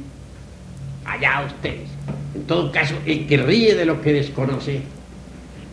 allá 1.05 1.45
ustedes. 1.45 1.89
En 2.35 2.43
todo 2.43 2.71
caso, 2.71 2.95
el 3.05 3.25
que 3.25 3.37
ríe 3.37 3.75
de 3.75 3.85
lo 3.85 4.01
que 4.01 4.13
desconoce, 4.13 4.81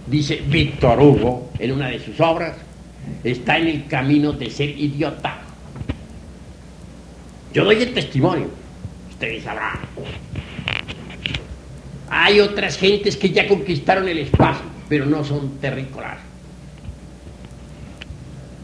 dice 0.07 0.43
Víctor 0.47 1.01
Hugo 1.01 1.51
en 1.59 1.72
una 1.72 1.89
de 1.89 1.99
sus 1.99 2.18
obras, 2.20 2.57
está 3.22 3.59
en 3.59 3.68
el 3.68 3.87
camino 3.87 4.32
de 4.32 4.51
ser 4.51 4.70
idiota. 4.70 5.41
Yo 7.53 7.64
doy 7.64 7.76
el 7.76 7.95
testimonio, 7.95 8.49
ustedes 9.11 9.45
sabrán. 9.45 9.78
Hay 12.09 12.41
otras 12.41 12.77
gentes 12.77 13.17
que 13.17 13.31
ya 13.31 13.49
conquistaron 13.49 14.09
el 14.09 14.19
espacio, 14.19 14.65
pero 14.89 15.07
no 15.07 15.25
son 15.25 15.59
terrícolas. 15.59 16.19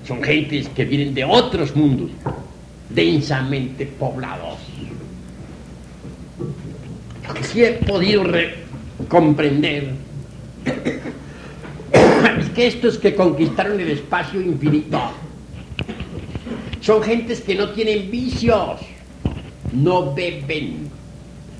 Son 0.06 0.22
gentes 0.22 0.68
que 0.68 0.84
vienen 0.84 1.14
de 1.14 1.24
otros 1.24 1.74
mundos, 1.74 2.10
densamente 2.88 3.86
poblados. 3.86 4.58
Lo 7.26 7.34
que 7.34 7.44
sí 7.44 7.64
he 7.64 7.72
podido 7.72 8.24
comprender 9.08 9.92
es 12.38 12.48
que 12.50 12.66
estos 12.66 12.98
que 12.98 13.14
conquistaron 13.14 13.80
el 13.80 13.90
espacio 13.90 14.40
infinito 14.40 15.00
son 16.80 17.02
gentes 17.02 17.40
que 17.40 17.54
no 17.54 17.70
tienen 17.70 18.10
vicios, 18.10 18.80
no 19.72 20.12
beben, 20.12 20.90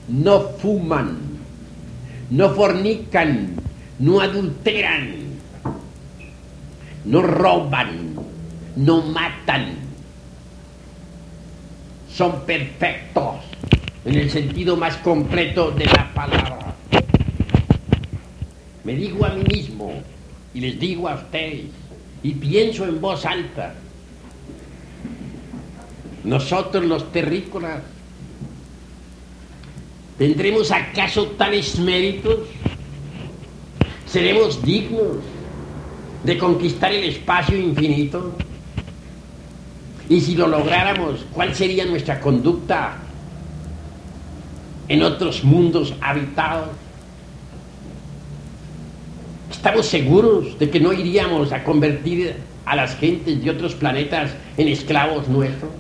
no 0.09 0.41
fuman, 0.41 1.32
no 2.33 2.49
fornican, 2.55 3.57
no 3.99 4.21
adulteran, 4.21 5.17
no 7.05 7.21
roban, 7.21 8.15
no 8.75 9.03
matan. 9.03 9.75
Son 12.11 12.41
perfectos 12.47 13.37
en 14.07 14.15
el 14.15 14.31
sentido 14.31 14.79
más 14.79 14.97
completo 14.99 15.73
de 15.73 15.85
la 15.85 16.13
palabra. 16.15 16.75
Me 18.85 18.95
digo 18.95 19.27
a 19.27 19.31
mí 19.31 19.45
mismo 19.53 19.93
y 20.55 20.61
les 20.61 20.81
digo 20.81 21.09
a 21.09 21.17
ustedes 21.17 21.67
y 22.23 22.33
pienso 22.33 22.87
en 22.87 22.99
voz 22.99 23.27
alta. 23.27 23.75
Nosotros 26.25 26.83
los 26.87 27.13
terrícolas 27.13 27.83
¿Tendremos 30.23 30.71
acaso 30.71 31.27
tales 31.37 31.81
méritos? 31.81 32.47
¿Seremos 34.07 34.63
dignos 34.63 35.17
de 36.23 36.39
conquistar 36.39 36.93
el 36.93 37.03
espacio 37.03 37.59
infinito? 37.59 38.33
Y 40.09 40.21
si 40.21 40.37
lo 40.37 40.47
lográramos, 40.47 41.27
¿cuál 41.33 41.57
sería 41.57 41.87
nuestra 41.87 42.21
conducta 42.21 42.99
en 44.87 45.03
otros 45.03 45.43
mundos 45.43 45.93
habitados? 46.01 46.69
¿Estamos 49.51 49.87
seguros 49.87 50.57
de 50.57 50.71
que 50.71 50.79
no 50.79 50.93
iríamos 50.93 51.51
a 51.51 51.65
convertir 51.65 52.37
a 52.65 52.77
las 52.77 52.95
gentes 52.95 53.43
de 53.43 53.51
otros 53.51 53.75
planetas 53.75 54.31
en 54.57 54.69
esclavos 54.69 55.27
nuestros? 55.27 55.73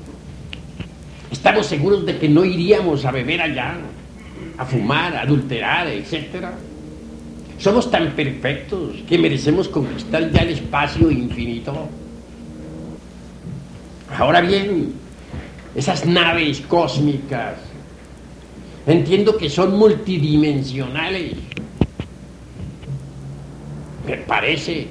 ¿Estamos 1.31 1.67
seguros 1.67 2.05
de 2.05 2.19
que 2.19 2.29
no 2.29 2.45
iríamos 2.45 3.05
a 3.05 3.13
beber 3.13 3.41
allá? 3.41 3.79
A 4.59 4.65
fumar, 4.65 5.17
a 5.17 5.23
adulterar, 5.23 5.89
etc. 5.89 6.47
Somos 7.59 7.91
tan 7.91 8.13
perfectos 8.13 8.97
que 9.09 9.19
merecemos 9.19 9.69
conquistar 9.69 10.31
ya 10.31 10.43
el 10.43 10.51
espacio 10.51 11.11
infinito. 11.11 11.89
Ahora 14.19 14.41
bien, 14.41 14.93
esas 15.75 16.05
naves 16.05 16.61
cósmicas, 16.63 17.57
entiendo 18.87 19.37
que 19.37 19.49
son 19.49 19.79
multidimensionales. 19.79 21.35
Me 24.07 24.17
parece 24.19 24.89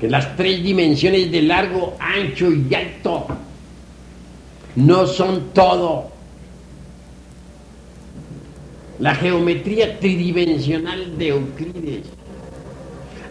que 0.00 0.08
las 0.08 0.36
tres 0.36 0.62
dimensiones 0.62 1.30
de 1.30 1.42
largo, 1.42 1.96
ancho 1.98 2.50
y 2.50 2.74
alto 2.74 3.26
no 4.76 5.06
son 5.06 5.50
todo 5.52 6.15
la 8.98 9.14
geometría 9.14 9.98
tridimensional 9.98 11.18
de 11.18 11.28
Euclides 11.28 12.06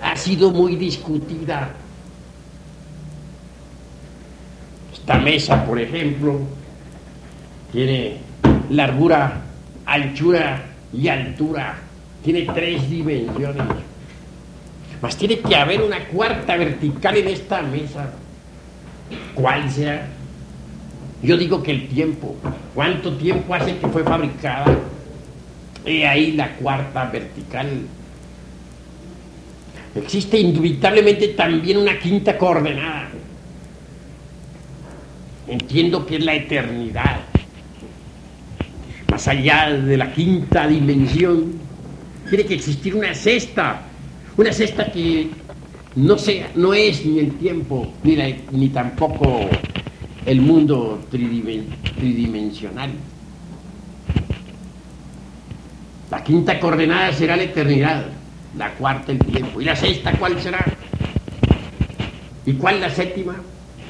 ha 0.01 0.15
sido 0.15 0.51
muy 0.51 0.75
discutida. 0.75 1.73
Esta 4.93 5.17
mesa, 5.17 5.65
por 5.65 5.79
ejemplo, 5.79 6.39
tiene 7.71 8.17
largura, 8.69 9.41
anchura 9.85 10.65
y 10.93 11.07
altura. 11.07 11.77
Tiene 12.23 12.43
tres 12.53 12.89
dimensiones. 12.89 13.65
Mas 15.01 15.17
tiene 15.17 15.39
que 15.39 15.55
haber 15.55 15.81
una 15.81 16.05
cuarta 16.07 16.55
vertical 16.57 17.17
en 17.17 17.27
esta 17.27 17.61
mesa. 17.63 18.13
¿Cuál 19.33 19.69
sea? 19.69 20.07
Yo 21.21 21.37
digo 21.37 21.61
que 21.61 21.71
el 21.71 21.87
tiempo. 21.87 22.35
¿Cuánto 22.73 23.13
tiempo 23.17 23.53
hace 23.53 23.77
que 23.77 23.87
fue 23.87 24.03
fabricada? 24.03 24.65
He 25.85 26.05
ahí 26.05 26.31
la 26.31 26.55
cuarta 26.55 27.05
vertical. 27.05 27.67
Existe 29.95 30.39
indubitablemente 30.39 31.29
también 31.29 31.77
una 31.77 31.97
quinta 31.99 32.37
coordenada. 32.37 33.09
Entiendo 35.47 36.05
que 36.05 36.15
es 36.17 36.25
la 36.25 36.33
eternidad. 36.33 37.21
Más 39.11 39.27
allá 39.27 39.71
de 39.71 39.95
la 39.95 40.11
quinta 40.11 40.67
dimensión, 40.67 41.53
tiene 42.29 42.45
que 42.45 42.55
existir 42.55 42.95
una 42.95 43.13
sexta. 43.13 43.83
Una 44.37 44.51
sexta 44.51 44.91
que 44.91 45.29
no, 45.95 46.17
sea, 46.17 46.49
no 46.55 46.73
es 46.73 47.05
ni 47.05 47.19
el 47.19 47.35
tiempo, 47.37 47.93
ni, 48.03 48.17
ni 48.51 48.69
tampoco 48.69 49.47
el 50.25 50.41
mundo 50.41 51.05
tridimensional. 51.09 52.91
La 56.11 56.23
quinta 56.23 56.59
coordenada 56.59 57.11
será 57.13 57.35
la 57.35 57.43
eternidad, 57.43 58.05
la 58.57 58.71
cuarta 58.73 59.11
el 59.11 59.19
tiempo. 59.19 59.59
¿Y 59.59 59.65
la 59.65 59.75
sexta 59.75 60.11
cuál 60.13 60.39
será? 60.39 60.63
¿Y 62.45 62.53
cuál 62.53 62.79
la 62.79 62.89
séptima? 62.89 63.35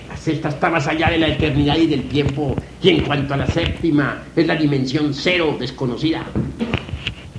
La 0.08 0.16
sexta 0.16 0.50
está 0.50 0.70
más 0.70 0.88
allá 0.88 1.10
de 1.10 1.18
la 1.18 1.28
eternidad 1.28 1.78
y 1.78 1.88
del 1.88 2.08
tiempo. 2.08 2.56
Y 2.82 2.90
en 2.90 3.04
cuanto 3.04 3.34
a 3.34 3.38
la 3.38 3.48
séptima, 3.48 4.24
es 4.36 4.48
la 4.48 4.56
dimensión 4.56 5.14
cero 5.14 5.58
desconocida. 5.60 6.26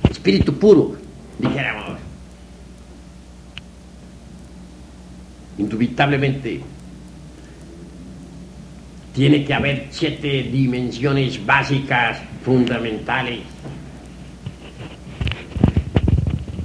Espíritu 0.09 0.53
puro, 0.53 0.95
dijéramos. 1.39 1.99
Indubitablemente, 5.57 6.61
tiene 9.15 9.43
que 9.43 9.53
haber 9.55 9.87
siete 9.89 10.43
dimensiones 10.43 11.43
básicas, 11.43 12.19
fundamentales. 12.45 13.39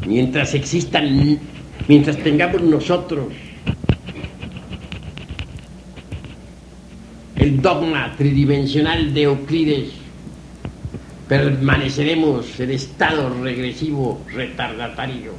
Mientras 0.07 0.55
existan, 0.55 1.38
mientras 1.88 2.16
tengamos 2.18 2.62
nosotros 2.62 3.26
el 7.36 7.62
dogma 7.62 8.14
tridimensional 8.16 9.14
de 9.14 9.22
Euclides, 9.22 9.90
permaneceremos 11.28 12.59
en 12.61 12.70
estado 12.72 13.32
regresivo 13.42 14.22
retardatario. 14.32 15.32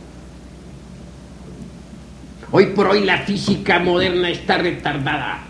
Hoy 2.51 2.67
por 2.67 2.87
hoy 2.87 3.03
la 3.03 3.19
física 3.19 3.79
moderna 3.79 4.29
está 4.29 4.57
retardada, 4.57 5.43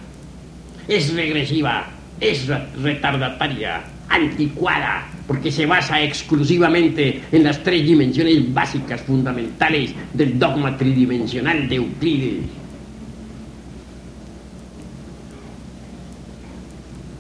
es 0.88 1.14
regresiva, 1.14 1.88
es 2.20 2.48
retardataria, 2.82 3.84
anticuada, 4.10 5.08
porque 5.28 5.52
se 5.52 5.66
basa 5.66 6.02
exclusivamente 6.02 7.24
en 7.32 7.44
las 7.44 7.64
tres 7.64 7.86
dimensiones 7.86 8.54
básicas 8.54 9.02
fundamentales 9.02 9.94
del 10.14 10.38
dogma 10.38 10.78
tridimensional 10.78 11.68
de 11.70 11.76
Euclides. 11.76 12.44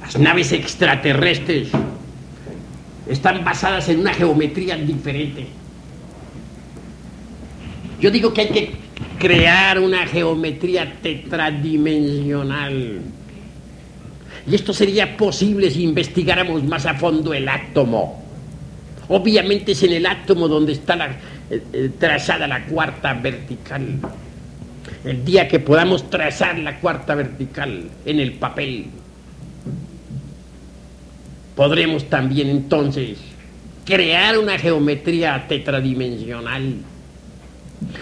Las 0.01 0.20
naves 0.20 0.51
extraterrestres 0.51 1.70
están 3.08 3.43
basadas 3.43 3.89
en 3.89 4.01
una 4.01 4.14
geometría 4.14 4.76
diferente. 4.76 5.47
Yo 7.99 8.12
digo 8.12 8.32
que 8.34 8.41
hay 8.41 8.49
que 8.49 8.72
crear 9.18 9.80
una 9.80 10.06
geometría 10.06 10.99
tetradimensional. 11.01 13.01
Y 14.45 14.55
esto 14.55 14.73
sería 14.73 15.15
posible 15.15 15.71
si 15.71 15.83
investigáramos 15.83 16.63
más 16.63 16.85
a 16.85 16.95
fondo 16.95 17.33
el 17.33 17.47
átomo. 17.47 18.21
Obviamente 19.09 19.73
es 19.73 19.83
en 19.83 19.93
el 19.93 20.05
átomo 20.05 20.47
donde 20.47 20.73
está 20.73 20.95
la, 20.95 21.11
eh, 21.49 21.63
eh, 21.71 21.91
trazada 21.97 22.47
la 22.47 22.65
cuarta 22.65 23.13
vertical. 23.13 23.99
El 25.03 25.23
día 25.23 25.47
que 25.47 25.59
podamos 25.59 26.09
trazar 26.09 26.57
la 26.59 26.79
cuarta 26.79 27.15
vertical 27.15 27.89
en 28.05 28.19
el 28.19 28.33
papel, 28.33 28.87
podremos 31.55 32.09
también 32.09 32.49
entonces 32.49 33.17
crear 33.85 34.37
una 34.37 34.57
geometría 34.57 35.45
tetradimensional. 35.47 36.75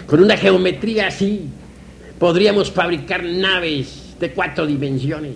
Con 0.06 0.22
una 0.22 0.36
geometría 0.36 1.08
así 1.08 1.48
podríamos 2.18 2.70
fabricar 2.70 3.24
naves 3.24 4.14
de 4.20 4.30
cuatro 4.30 4.64
dimensiones, 4.66 5.32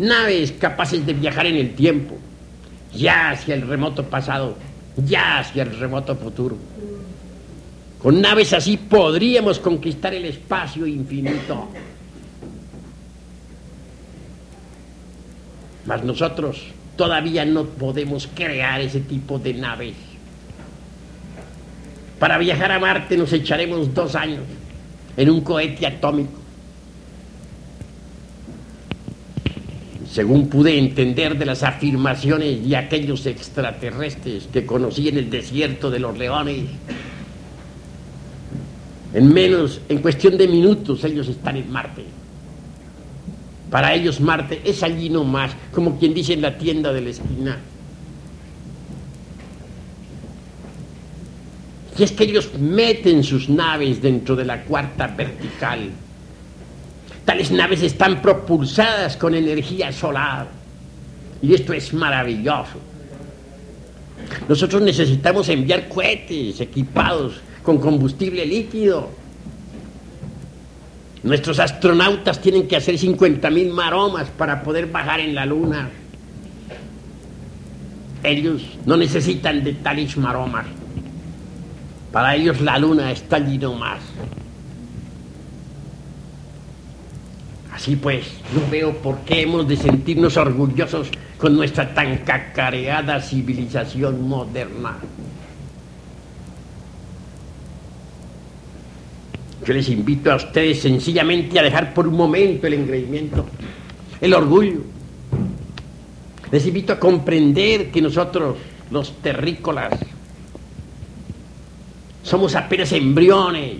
naves 0.00 0.52
capaces 0.52 1.04
de 1.04 1.12
viajar 1.12 1.46
en 1.46 1.56
el 1.56 1.74
tiempo, 1.74 2.16
ya 2.94 3.30
hacia 3.30 3.54
el 3.54 3.68
remoto 3.68 4.04
pasado, 4.04 4.56
ya 4.96 5.38
hacia 5.38 5.62
el 5.62 5.78
remoto 5.78 6.16
futuro. 6.16 6.56
Con 8.02 8.20
naves 8.20 8.52
así 8.54 8.78
podríamos 8.78 9.58
conquistar 9.58 10.14
el 10.14 10.24
espacio 10.24 10.86
infinito. 10.86 11.68
Mas 15.84 16.02
nosotros 16.02 16.62
todavía 16.96 17.44
no 17.44 17.64
podemos 17.64 18.28
crear 18.34 18.80
ese 18.80 19.00
tipo 19.00 19.38
de 19.38 19.54
naves. 19.54 19.94
Para 22.18 22.38
viajar 22.38 22.72
a 22.72 22.78
Marte 22.78 23.16
nos 23.16 23.32
echaremos 23.32 23.92
dos 23.94 24.14
años 24.14 24.44
en 25.16 25.30
un 25.30 25.42
cohete 25.42 25.86
atómico. 25.86 26.39
Según 30.12 30.48
pude 30.48 30.76
entender 30.76 31.38
de 31.38 31.46
las 31.46 31.62
afirmaciones 31.62 32.68
de 32.68 32.76
aquellos 32.76 33.26
extraterrestres 33.26 34.48
que 34.52 34.66
conocí 34.66 35.08
en 35.08 35.18
el 35.18 35.30
desierto 35.30 35.88
de 35.88 36.00
los 36.00 36.18
leones, 36.18 36.64
en 39.14 39.32
menos, 39.32 39.80
en 39.88 39.98
cuestión 39.98 40.36
de 40.36 40.48
minutos, 40.48 41.04
ellos 41.04 41.28
están 41.28 41.56
en 41.56 41.70
Marte. 41.70 42.04
Para 43.70 43.94
ellos 43.94 44.20
Marte 44.20 44.60
es 44.64 44.82
allí 44.82 45.08
nomás, 45.10 45.52
como 45.72 45.96
quien 45.96 46.12
dice 46.12 46.32
en 46.32 46.42
la 46.42 46.58
tienda 46.58 46.92
de 46.92 47.00
la 47.00 47.10
esquina. 47.10 47.58
Y 51.96 52.02
es 52.02 52.10
que 52.12 52.24
ellos 52.24 52.50
meten 52.58 53.22
sus 53.22 53.48
naves 53.48 54.02
dentro 54.02 54.34
de 54.34 54.44
la 54.44 54.64
cuarta 54.64 55.06
vertical. 55.06 55.90
Tales 57.24 57.50
naves 57.50 57.82
están 57.82 58.20
propulsadas 58.22 59.16
con 59.16 59.34
energía 59.34 59.92
solar. 59.92 60.48
Y 61.42 61.54
esto 61.54 61.72
es 61.72 61.92
maravilloso. 61.92 62.78
Nosotros 64.48 64.82
necesitamos 64.82 65.48
enviar 65.48 65.88
cohetes 65.88 66.60
equipados 66.60 67.40
con 67.62 67.78
combustible 67.78 68.44
líquido 68.44 69.20
Nuestros 71.22 71.58
astronautas 71.58 72.40
tienen 72.40 72.66
que 72.66 72.76
hacer 72.76 72.94
50.000 72.94 73.72
maromas 73.72 74.28
para 74.30 74.62
poder 74.62 74.86
bajar 74.86 75.20
en 75.20 75.34
la 75.34 75.44
luna. 75.44 75.90
Ellos 78.22 78.62
no 78.86 78.96
necesitan 78.96 79.62
de 79.62 79.74
tales 79.74 80.16
maromas. 80.16 80.66
Para 82.10 82.36
ellos 82.36 82.60
la 82.62 82.78
luna 82.78 83.12
está 83.12 83.36
allí 83.36 83.58
más. 83.58 84.00
Así 87.72 87.96
pues, 87.96 88.26
no 88.54 88.68
veo 88.70 88.92
por 88.96 89.20
qué 89.20 89.42
hemos 89.42 89.66
de 89.66 89.76
sentirnos 89.76 90.36
orgullosos 90.36 91.08
con 91.38 91.56
nuestra 91.56 91.94
tan 91.94 92.18
cacareada 92.18 93.20
civilización 93.20 94.28
moderna. 94.28 94.98
Yo 99.64 99.74
les 99.74 99.88
invito 99.88 100.32
a 100.32 100.36
ustedes 100.36 100.80
sencillamente 100.80 101.58
a 101.58 101.62
dejar 101.62 101.94
por 101.94 102.08
un 102.08 102.16
momento 102.16 102.66
el 102.66 102.74
engreimiento, 102.74 103.46
el 104.20 104.34
orgullo. 104.34 104.80
Les 106.50 106.66
invito 106.66 106.92
a 106.92 106.98
comprender 106.98 107.90
que 107.90 108.02
nosotros, 108.02 108.56
los 108.90 109.12
terrícolas, 109.18 109.94
somos 112.22 112.56
apenas 112.56 112.92
embriones 112.92 113.76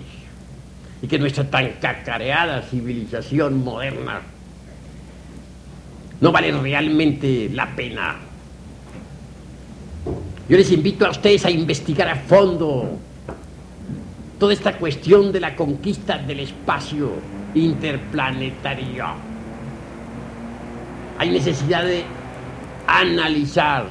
y 1.01 1.07
que 1.07 1.17
nuestra 1.17 1.49
tan 1.49 1.73
cacareada 1.81 2.61
civilización 2.61 3.63
moderna 3.63 4.21
no 6.19 6.31
vale 6.31 6.51
realmente 6.51 7.49
la 7.51 7.75
pena. 7.75 8.15
Yo 10.47 10.57
les 10.57 10.71
invito 10.71 11.05
a 11.05 11.09
ustedes 11.09 11.45
a 11.45 11.49
investigar 11.49 12.07
a 12.07 12.15
fondo 12.15 12.99
toda 14.37 14.53
esta 14.53 14.77
cuestión 14.77 15.31
de 15.31 15.39
la 15.39 15.55
conquista 15.55 16.17
del 16.17 16.41
espacio 16.41 17.11
interplanetario. 17.55 19.05
Hay 21.17 21.29
necesidad 21.29 21.85
de 21.85 22.03
analizar, 22.87 23.87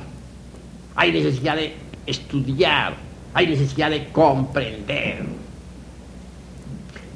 hay 0.94 1.12
necesidad 1.12 1.56
de 1.56 1.74
estudiar, 2.06 2.94
hay 3.34 3.46
necesidad 3.46 3.90
de 3.90 4.08
comprender. 4.08 5.39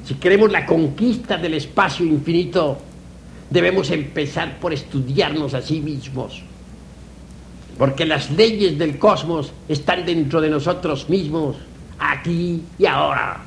Si 0.05 0.13
queremos 0.15 0.51
la 0.51 0.67
conquista 0.67 1.35
del 1.37 1.55
espacio 1.55 2.05
infinito, 2.05 2.77
debemos 3.49 3.89
empezar 3.89 4.59
por 4.59 4.71
estudiarnos 4.71 5.55
a 5.55 5.63
sí 5.63 5.81
mismos. 5.81 6.43
Porque 7.79 8.05
las 8.05 8.29
leyes 8.29 8.77
del 8.77 8.99
cosmos 8.99 9.51
están 9.67 10.05
dentro 10.05 10.41
de 10.41 10.49
nosotros 10.51 11.09
mismos 11.09 11.55
aquí 11.97 12.61
y 12.77 12.85
ahora. 12.85 13.45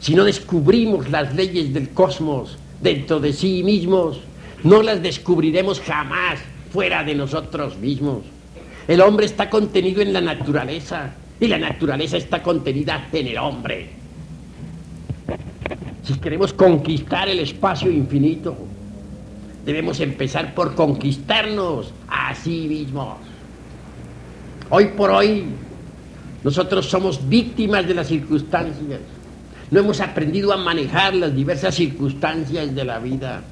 Si 0.00 0.14
no 0.14 0.24
descubrimos 0.24 1.08
las 1.08 1.34
leyes 1.34 1.72
del 1.72 1.88
cosmos 1.90 2.58
dentro 2.82 3.18
de 3.18 3.32
sí 3.32 3.64
mismos, 3.64 4.20
no 4.64 4.82
las 4.82 5.02
descubriremos 5.02 5.80
jamás 5.80 6.40
fuera 6.72 7.02
de 7.02 7.14
nosotros 7.14 7.78
mismos. 7.78 8.18
El 8.86 9.00
hombre 9.00 9.24
está 9.24 9.48
contenido 9.48 10.02
en 10.02 10.12
la 10.12 10.20
naturaleza 10.20 11.14
y 11.40 11.46
la 11.46 11.56
naturaleza 11.56 12.18
está 12.18 12.42
contenida 12.42 13.08
en 13.12 13.28
el 13.28 13.38
hombre. 13.38 14.03
Si 16.04 16.14
queremos 16.14 16.52
conquistar 16.52 17.30
el 17.30 17.40
espacio 17.40 17.90
infinito, 17.90 18.54
debemos 19.64 20.00
empezar 20.00 20.54
por 20.54 20.74
conquistarnos 20.74 21.92
a 22.08 22.34
sí 22.34 22.66
mismos. 22.68 23.16
Hoy 24.68 24.88
por 24.96 25.10
hoy 25.10 25.44
nosotros 26.42 26.86
somos 26.86 27.26
víctimas 27.26 27.88
de 27.88 27.94
las 27.94 28.08
circunstancias. 28.08 29.00
No 29.70 29.80
hemos 29.80 30.00
aprendido 30.02 30.52
a 30.52 30.58
manejar 30.58 31.14
las 31.14 31.34
diversas 31.34 31.74
circunstancias 31.74 32.74
de 32.74 32.84
la 32.84 32.98
vida. 32.98 33.42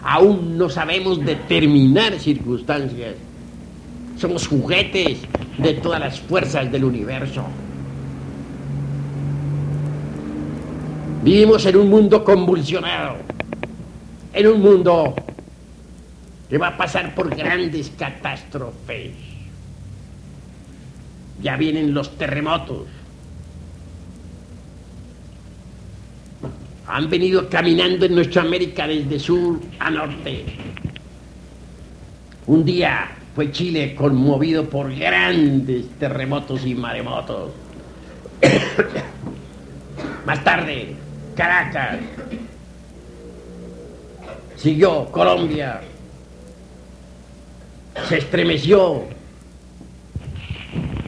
Aún 0.00 0.56
no 0.56 0.70
sabemos 0.70 1.24
determinar 1.24 2.20
circunstancias. 2.20 3.16
Somos 4.16 4.46
juguetes 4.46 5.18
de 5.58 5.74
todas 5.74 5.98
las 5.98 6.20
fuerzas 6.20 6.70
del 6.70 6.84
universo. 6.84 7.44
Vivimos 11.26 11.66
en 11.66 11.76
un 11.76 11.90
mundo 11.90 12.22
convulsionado, 12.22 13.16
en 14.32 14.46
un 14.46 14.60
mundo 14.60 15.12
que 16.48 16.56
va 16.56 16.68
a 16.68 16.76
pasar 16.76 17.16
por 17.16 17.34
grandes 17.34 17.90
catástrofes. 17.98 19.10
Ya 21.42 21.56
vienen 21.56 21.92
los 21.92 22.16
terremotos. 22.16 22.86
Han 26.86 27.10
venido 27.10 27.48
caminando 27.48 28.06
en 28.06 28.14
nuestra 28.14 28.42
América 28.42 28.86
desde 28.86 29.18
sur 29.18 29.58
a 29.80 29.90
norte. 29.90 30.44
Un 32.46 32.64
día 32.64 33.16
fue 33.34 33.50
Chile 33.50 33.96
conmovido 33.96 34.70
por 34.70 34.94
grandes 34.94 35.88
terremotos 35.98 36.64
y 36.64 36.76
maremotos. 36.76 37.50
Más 40.24 40.44
tarde, 40.44 40.94
Caracas. 41.36 41.98
Siguió 44.56 45.04
Colombia. 45.12 45.80
Se 48.08 48.18
estremeció. 48.18 49.04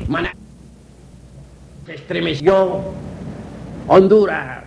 Maná. 0.06 0.34
Se 1.86 1.94
estremeció 1.94 2.82
Honduras. 3.86 4.64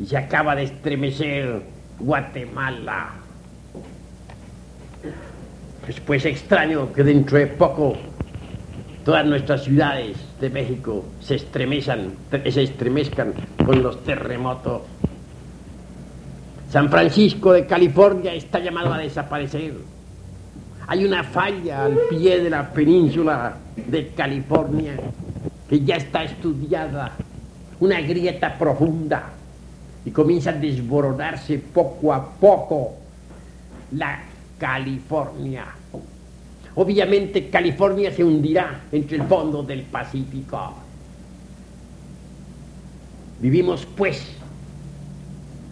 Y 0.00 0.06
se 0.06 0.16
acaba 0.16 0.56
de 0.56 0.64
estremecer 0.64 1.62
Guatemala. 2.00 3.12
Es 5.86 6.00
pues 6.00 6.24
extraño 6.24 6.92
que 6.92 7.04
dentro 7.04 7.38
de 7.38 7.46
poco 7.46 7.96
todas 9.04 9.24
nuestras 9.24 9.62
ciudades 9.64 10.16
de 10.44 10.50
México 10.50 11.04
se 11.20 11.36
estremezcan, 11.36 12.12
se 12.50 12.62
estremezcan 12.62 13.32
con 13.64 13.82
los 13.82 14.04
terremotos. 14.04 14.82
San 16.70 16.90
Francisco 16.90 17.52
de 17.52 17.66
California 17.66 18.34
está 18.34 18.58
llamado 18.58 18.92
a 18.92 18.98
desaparecer. 18.98 19.74
Hay 20.86 21.04
una 21.04 21.24
falla 21.24 21.86
al 21.86 21.98
pie 22.10 22.42
de 22.42 22.50
la 22.50 22.70
península 22.70 23.56
de 23.74 24.08
California 24.08 24.96
que 25.68 25.80
ya 25.80 25.96
está 25.96 26.24
estudiada, 26.24 27.12
una 27.80 28.00
grieta 28.02 28.58
profunda 28.58 29.30
y 30.04 30.10
comienza 30.10 30.50
a 30.50 30.52
desboronarse 30.52 31.58
poco 31.58 32.12
a 32.12 32.22
poco 32.22 32.96
la 33.92 34.20
California. 34.58 35.64
Obviamente 36.76 37.48
California 37.48 38.10
se 38.10 38.24
hundirá 38.24 38.82
entre 38.90 39.18
el 39.18 39.22
fondo 39.24 39.62
del 39.62 39.82
Pacífico. 39.82 40.74
Vivimos 43.40 43.86
pues 43.96 44.26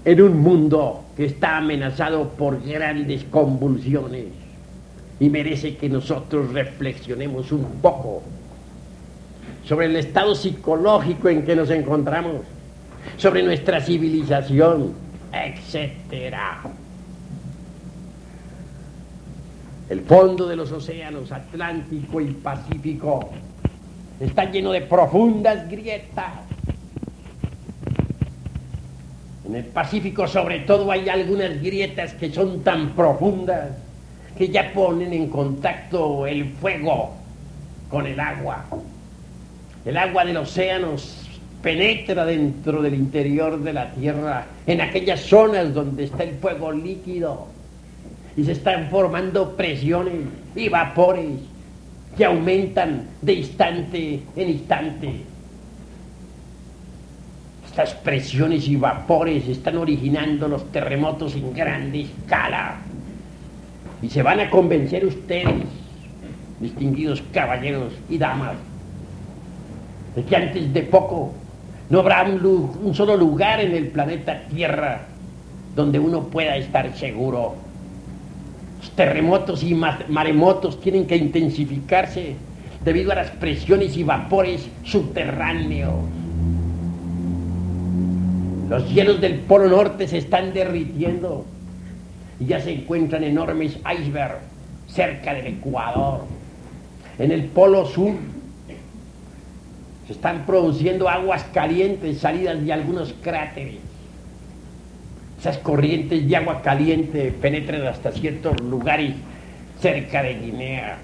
en 0.05 0.21
un 0.21 0.39
mundo 0.39 1.05
que 1.17 1.27
está 1.27 1.59
amenazado 1.59 2.29
por 2.31 2.63
grandes 2.63 3.25
convulsiones 3.25 4.27
y 5.19 5.29
merece 5.29 5.77
que 5.77 5.89
nosotros 5.89 6.53
reflexionemos 6.53 7.53
un 7.53 7.65
poco 7.81 8.23
sobre 9.65 9.87
el 9.87 9.97
estado 9.97 10.35
psicológico 10.35 11.29
en 11.29 11.45
que 11.45 11.55
nos 11.55 11.71
encontramos, 11.71 12.43
sobre 13.17 13.43
nuestra 13.43 13.81
civilización, 13.81 14.93
etcétera. 15.33 16.61
El 19.93 20.01
fondo 20.01 20.49
de 20.49 20.57
los 20.57 20.73
océanos 20.73 21.31
Atlántico 21.33 22.19
y 22.19 22.29
Pacífico 22.29 23.29
está 24.19 24.51
lleno 24.51 24.73
de 24.73 24.81
profundas 24.81 25.71
grietas. 25.71 26.33
En 29.47 29.55
el 29.55 29.65
Pacífico 29.65 30.27
sobre 30.27 30.61
todo 30.61 30.91
hay 30.91 31.11
algunas 31.11 31.61
grietas 31.61 32.15
que 32.15 32.33
son 32.33 32.63
tan 32.63 32.93
profundas 32.93 33.69
que 34.39 34.49
ya 34.49 34.73
ponen 34.73 35.13
en 35.13 35.29
contacto 35.29 36.27
el 36.27 36.47
fuego 36.53 37.11
con 37.91 38.07
el 38.07 38.19
agua. 38.19 38.65
El 39.85 39.99
agua 39.99 40.25
del 40.25 40.39
océano 40.39 40.95
penetra 41.63 42.25
dentro 42.25 42.81
del 42.81 42.95
interior 42.95 43.63
de 43.63 43.75
la 43.75 43.91
Tierra, 43.91 44.47
en 44.67 44.81
aquellas 44.81 45.21
zonas 45.21 45.75
donde 45.75 46.05
está 46.05 46.23
el 46.23 46.37
fuego 46.37 46.73
líquido 46.73 47.49
y 48.37 48.45
se 48.45 48.53
están 48.53 48.89
formando 48.89 49.57
presiones 49.57 50.15
y 50.55 50.69
vapores 50.69 51.41
que 52.17 52.25
aumentan 52.25 53.09
de 53.21 53.33
instante 53.35 54.23
en 54.37 54.51
instante. 54.51 55.13
Estas 57.67 57.95
presiones 57.95 58.69
y 58.69 58.77
vapores 58.77 59.49
están 59.49 59.79
originando 59.79 60.47
los 60.47 60.71
terremotos 60.71 61.35
en 61.35 61.55
grande 61.55 62.03
escala. 62.03 62.77
Y 64.03 64.11
se 64.11 64.23
van 64.23 64.41
a 64.41 64.51
convencer 64.51 65.07
ustedes, 65.07 65.65
distinguidos 66.61 67.23
caballeros 67.33 67.95
y 68.11 68.19
damas, 68.19 68.57
de 70.15 70.25
que 70.25 70.37
antes 70.37 70.73
de 70.73 70.83
poco 70.83 71.33
no 71.89 72.01
habrá 72.01 72.25
un, 72.25 72.95
solo 72.95 73.17
lugar 73.17 73.61
en 73.61 73.75
el 73.75 73.89
planeta 73.89 74.43
Tierra 74.49 75.03
donde 75.75 75.99
uno 75.99 76.25
pueda 76.25 76.57
estar 76.57 76.95
seguro 76.97 77.55
terremotos 78.91 79.63
y 79.63 79.75
maremotos 79.75 80.81
tienen 80.81 81.07
que 81.07 81.17
intensificarse 81.17 82.37
debido 82.85 83.13
a 83.13 83.17
las 83.17 83.31
presiones 83.31 83.97
y 83.97 84.03
vapores 84.03 84.69
subterráneos. 84.85 85.95
Los 88.69 88.89
hielos 88.93 89.21
del 89.21 89.41
Polo 89.41 89.69
Norte 89.69 90.09
se 90.09 90.19
están 90.19 90.53
derritiendo 90.53 91.45
y 92.41 92.47
ya 92.47 92.61
se 92.61 92.73
encuentran 92.73 93.23
enormes 93.23 93.79
icebergs 93.99 94.39
cerca 94.89 95.35
del 95.35 95.47
Ecuador. 95.47 96.25
En 97.19 97.31
el 97.31 97.45
Polo 97.45 97.87
Sur 97.87 98.15
se 100.07 100.13
están 100.13 100.45
produciendo 100.45 101.09
aguas 101.09 101.45
calientes 101.53 102.19
salidas 102.19 102.65
de 102.65 102.73
algunos 102.73 103.15
cráteres 103.23 103.92
esas 105.43 105.59
corrientes 105.59 106.29
de 106.29 106.37
agua 106.37 106.63
caliente 106.63 107.33
penetran 107.33 107.85
hasta 107.89 108.13
ciertos 108.13 108.61
lugares 108.61 109.13
cerca 109.81 110.23
de 110.23 110.35
Guinea. 110.35 110.99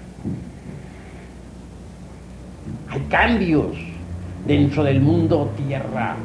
Hay 2.87 3.01
cambios 3.09 3.75
dentro 4.47 4.85
del 4.85 5.01
mundo 5.01 5.51
tierra. 5.57 6.15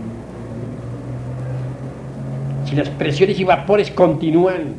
Si 2.66 2.76
las 2.76 2.88
presiones 2.90 3.40
y 3.40 3.42
vapores 3.42 3.90
continúan, 3.90 4.76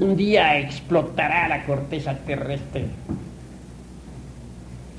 un 0.00 0.16
día 0.16 0.58
explotará 0.58 1.48
la 1.48 1.66
corteza 1.66 2.14
terrestre. 2.14 2.86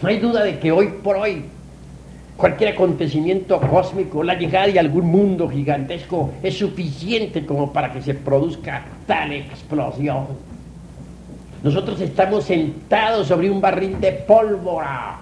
No 0.04 0.08
hay 0.08 0.20
duda 0.20 0.44
de 0.44 0.60
que 0.60 0.72
hoy 0.72 0.88
por 1.02 1.18
hoy 1.18 1.46
Cualquier 2.42 2.74
acontecimiento 2.74 3.62
cósmico, 3.62 4.24
la 4.24 4.34
llegada 4.34 4.66
de 4.66 4.80
algún 4.80 5.06
mundo 5.06 5.48
gigantesco 5.48 6.32
es 6.42 6.58
suficiente 6.58 7.46
como 7.46 7.72
para 7.72 7.94
que 7.94 8.02
se 8.02 8.16
produzca 8.16 8.84
tal 9.06 9.32
explosión. 9.32 10.26
Nosotros 11.62 12.02
estamos 12.02 12.46
sentados 12.46 13.28
sobre 13.28 13.52
un 13.52 13.62
barril 13.62 14.02
de 14.02 14.14
pólvora 14.14 15.20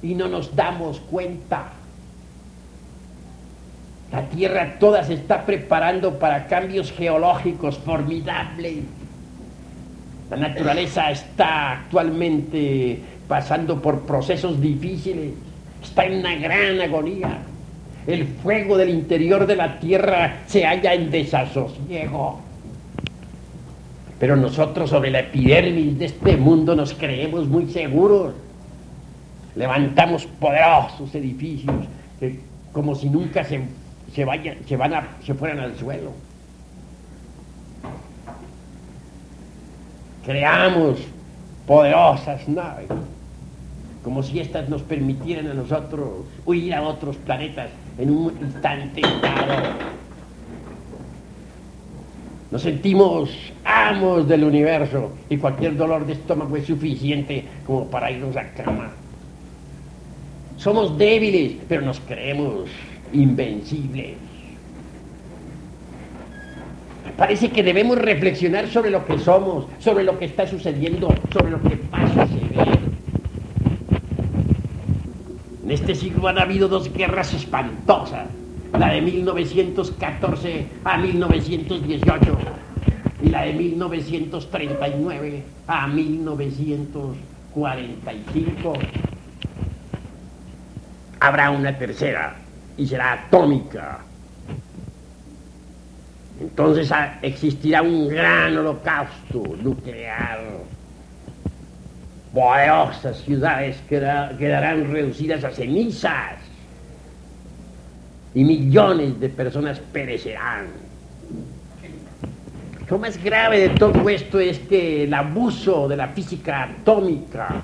y 0.00 0.14
no 0.14 0.26
nos 0.26 0.56
damos 0.56 1.00
cuenta. 1.00 1.64
La 4.10 4.22
Tierra 4.22 4.78
toda 4.80 5.04
se 5.04 5.12
está 5.12 5.44
preparando 5.44 6.18
para 6.18 6.46
cambios 6.46 6.90
geológicos 6.92 7.76
formidables. 7.76 8.84
La 10.30 10.38
naturaleza 10.38 11.10
está 11.10 11.72
actualmente 11.72 13.02
pasando 13.28 13.82
por 13.82 14.00
procesos 14.06 14.58
difíciles 14.58 15.32
está 15.82 16.04
en 16.04 16.20
una 16.20 16.34
gran 16.36 16.80
agonía. 16.80 17.38
El 18.06 18.26
fuego 18.26 18.76
del 18.76 18.88
interior 18.88 19.46
de 19.46 19.56
la 19.56 19.78
tierra 19.78 20.38
se 20.46 20.64
halla 20.64 20.94
en 20.94 21.10
desasosiego. 21.10 22.40
Pero 24.18 24.34
nosotros 24.34 24.90
sobre 24.90 25.10
la 25.10 25.20
epidermis 25.20 25.98
de 25.98 26.06
este 26.06 26.36
mundo 26.36 26.74
nos 26.74 26.94
creemos 26.94 27.46
muy 27.46 27.70
seguros. 27.70 28.34
Levantamos 29.54 30.26
poderosos 30.26 31.14
edificios 31.14 31.74
como 32.72 32.94
si 32.94 33.08
nunca 33.08 33.44
se, 33.44 33.60
se, 34.14 34.26
se, 34.66 34.76
van 34.76 34.94
a, 34.94 35.08
se 35.24 35.34
fueran 35.34 35.60
al 35.60 35.76
suelo. 35.76 36.12
Creamos 40.24 40.98
poderosas 41.66 42.46
naves 42.48 42.88
como 44.08 44.22
si 44.22 44.40
éstas 44.40 44.70
nos 44.70 44.80
permitieran 44.80 45.48
a 45.48 45.52
nosotros 45.52 46.24
huir 46.46 46.74
a 46.74 46.80
otros 46.80 47.14
planetas 47.16 47.68
en 47.98 48.08
un 48.08 48.32
instante 48.40 49.02
dado. 49.02 49.74
Nos 52.50 52.62
sentimos 52.62 53.28
amos 53.64 54.26
del 54.26 54.44
universo 54.44 55.12
y 55.28 55.36
cualquier 55.36 55.76
dolor 55.76 56.06
de 56.06 56.14
estómago 56.14 56.56
es 56.56 56.64
suficiente 56.64 57.44
como 57.66 57.84
para 57.88 58.10
irnos 58.10 58.34
a 58.38 58.50
cama. 58.52 58.92
Somos 60.56 60.96
débiles, 60.96 61.58
pero 61.68 61.82
nos 61.82 62.00
creemos 62.00 62.70
invencibles. 63.12 64.14
Parece 67.14 67.50
que 67.50 67.62
debemos 67.62 67.98
reflexionar 67.98 68.68
sobre 68.68 68.90
lo 68.90 69.04
que 69.04 69.18
somos, 69.18 69.66
sobre 69.80 70.02
lo 70.02 70.18
que 70.18 70.24
está 70.24 70.46
sucediendo, 70.46 71.14
sobre 71.30 71.50
lo 71.50 71.60
que 71.60 71.78
va 71.92 71.98
a 71.98 72.26
suceder. 72.26 72.77
En 75.68 75.74
este 75.74 75.94
siglo 75.94 76.26
han 76.28 76.38
habido 76.38 76.66
dos 76.66 76.90
guerras 76.90 77.34
espantosas, 77.34 78.26
la 78.72 78.88
de 78.88 79.02
1914 79.02 80.66
a 80.82 80.96
1918 80.96 82.38
y 83.22 83.28
la 83.28 83.42
de 83.42 83.52
1939 83.52 85.42
a 85.66 85.86
1945. 85.86 88.72
Habrá 91.20 91.50
una 91.50 91.76
tercera 91.76 92.36
y 92.78 92.86
será 92.86 93.12
atómica. 93.12 93.98
Entonces 96.40 96.90
ah, 96.92 97.18
existirá 97.20 97.82
un 97.82 98.08
gran 98.08 98.56
holocausto 98.56 99.42
nuclear. 99.62 100.40
Poderosas 102.32 103.18
ciudades 103.22 103.76
quedarán 103.88 104.92
reducidas 104.92 105.44
a 105.44 105.50
cenizas 105.50 106.36
y 108.34 108.44
millones 108.44 109.18
de 109.18 109.28
personas 109.30 109.80
perecerán. 109.92 110.66
Lo 112.88 112.98
más 112.98 113.22
grave 113.22 113.60
de 113.60 113.68
todo 113.70 114.08
esto 114.08 114.40
es 114.40 114.58
que 114.60 115.04
el 115.04 115.14
abuso 115.14 115.88
de 115.88 115.96
la 115.96 116.08
física 116.08 116.64
atómica 116.64 117.62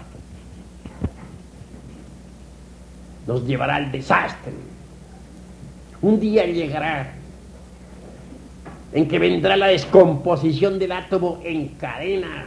nos 3.26 3.46
llevará 3.46 3.76
al 3.76 3.90
desastre. 3.90 4.52
Un 6.02 6.20
día 6.20 6.44
llegará 6.44 7.12
en 8.92 9.08
que 9.08 9.18
vendrá 9.18 9.56
la 9.56 9.68
descomposición 9.68 10.78
del 10.78 10.92
átomo 10.92 11.40
en 11.42 11.68
cadena. 11.68 12.46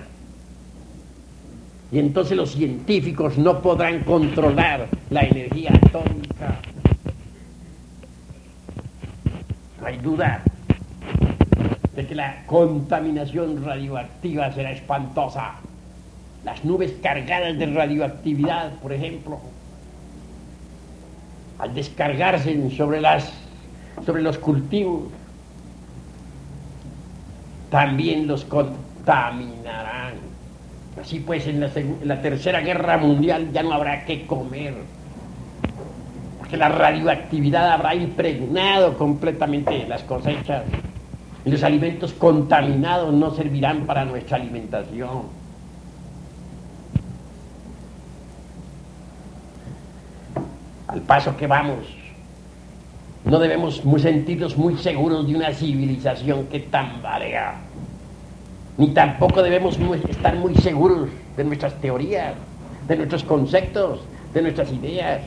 Y 1.92 2.00
entonces 2.00 2.36
los 2.36 2.52
científicos 2.52 3.38
no 3.38 3.62
podrán 3.62 4.04
controlar 4.04 4.88
la 5.10 5.22
energía 5.22 5.72
atómica. 5.74 6.60
No 9.80 9.88
hay 9.88 9.98
duda 9.98 10.44
de 11.96 12.06
que 12.06 12.14
la 12.14 12.46
contaminación 12.46 13.64
radioactiva 13.64 14.52
será 14.52 14.72
espantosa. 14.72 15.56
Las 16.44 16.64
nubes 16.66 16.94
cargadas 17.02 17.58
de 17.58 17.66
radioactividad, 17.68 18.74
por 18.76 18.92
ejemplo, 18.92 19.40
al 21.60 21.74
descargarse 21.74 22.70
sobre, 22.72 23.02
las, 23.02 23.32
sobre 24.06 24.22
los 24.22 24.38
cultivos, 24.38 25.06
también 27.70 28.28
los 28.28 28.46
contaminarán. 28.46 30.27
Así 31.02 31.20
pues, 31.20 31.45
en 31.48 31.60
la, 31.62 32.22
Tercera 32.22 32.62
Guerra 32.62 32.98
Mundial 32.98 33.52
ya 33.52 33.64
no 33.64 33.74
habrá 33.74 34.04
que 34.06 34.26
comer, 34.26 34.74
porque 36.39 36.58
la 36.58 36.70
radioactividad 36.70 37.72
habrá 37.72 37.93
impregnado 37.95 38.98
completamente 38.98 39.88
las 39.88 40.04
cosechas. 40.04 40.64
Y 41.45 41.52
los 41.52 41.64
alimentos 41.64 42.14
contaminados 42.14 43.14
no 43.14 43.32
servirán 43.32 43.86
para 43.86 44.04
nuestra 44.04 44.38
alimentación. 44.38 45.38
Al 50.88 51.02
paso 51.02 51.38
que 51.38 51.48
vamos, 51.48 51.80
no 53.24 53.39
debemos 53.39 53.82
sentirnos 53.98 54.58
muy 54.58 54.78
seguros 54.78 55.28
de 55.28 55.36
una 55.36 55.54
civilización 55.54 56.48
que 56.48 56.62
tambarea. 56.62 57.66
Ni 58.78 58.90
tampoco 58.90 59.42
debemos 59.42 59.78
estar 60.10 60.36
muy 60.36 60.56
seguros 60.56 61.10
de 61.36 61.44
nuestras 61.44 61.74
teorías, 61.82 62.34
de 62.88 62.96
nuestros 62.96 63.24
conceptos, 63.24 64.00
de 64.34 64.42
nuestras 64.42 64.72
ideas. 64.72 65.22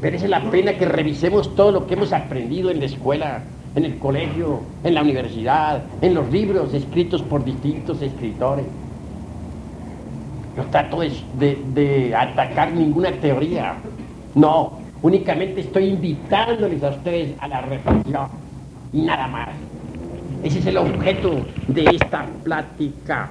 Merece 0.00 0.28
la 0.28 0.40
pena 0.50 0.74
que 0.74 0.86
revisemos 0.86 1.54
todo 1.56 1.72
lo 1.72 1.86
que 1.86 1.94
hemos 1.94 2.12
aprendido 2.12 2.70
en 2.70 2.78
la 2.78 2.86
escuela, 2.86 3.42
en 3.74 3.84
el 3.84 3.98
colegio, 3.98 4.60
en 4.84 4.94
la 4.94 5.02
universidad, 5.02 5.82
en 6.00 6.14
los 6.14 6.30
libros 6.30 6.72
escritos 6.74 7.22
por 7.22 7.44
distintos 7.44 8.00
escritores. 8.02 8.66
No 10.56 10.64
trato 10.66 11.00
de, 11.00 11.58
de 11.74 12.14
atacar 12.14 12.72
ninguna 12.72 13.10
teoría. 13.12 13.74
No, 14.36 14.84
Únicamente 15.04 15.60
estoy 15.60 15.90
invitándoles 15.90 16.82
a 16.82 16.88
ustedes 16.88 17.34
a 17.38 17.46
la 17.46 17.60
reflexión 17.60 18.26
y 18.90 19.02
nada 19.02 19.28
más. 19.28 19.50
Ese 20.44 20.58
es 20.58 20.66
el 20.66 20.76
objeto 20.76 21.46
de 21.68 21.84
esta 21.84 22.26
plática. 22.42 23.30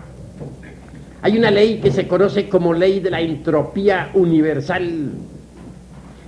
Hay 1.22 1.38
una 1.38 1.52
ley 1.52 1.80
que 1.80 1.92
se 1.92 2.08
conoce 2.08 2.50
como 2.50 2.74
ley 2.74 3.00
de 3.00 3.12
la 3.12 3.22
entropía 3.22 4.10
universal. 4.16 5.12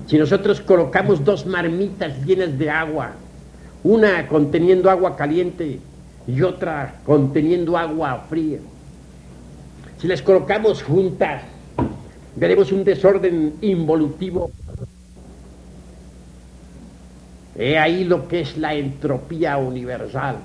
Si 0.05 0.15
nosotros 0.19 0.61
colocamos 0.61 1.25
dos 1.25 1.47
marmitas 1.47 2.23
llenas 2.23 2.55
de 2.59 2.69
agua, 2.69 3.13
una 3.83 4.27
conteniendo 4.27 4.91
agua 4.91 5.17
caliente 5.17 5.79
y 6.27 6.41
otra 6.43 7.01
conteniendo 7.03 7.75
agua 7.75 8.27
fría, 8.29 8.59
si 9.97 10.07
las 10.07 10.21
colocamos 10.21 10.83
juntas, 10.83 11.41
veremos 12.36 12.71
un 12.71 12.83
desorden 12.83 13.55
involutivo 13.61 14.51
He 17.57 17.77
ahí 17.77 18.03
lo 18.03 18.27
que 18.27 18.41
es 18.41 18.57
la 18.57 18.73
entropía 18.73 19.57
universal. 19.57 20.36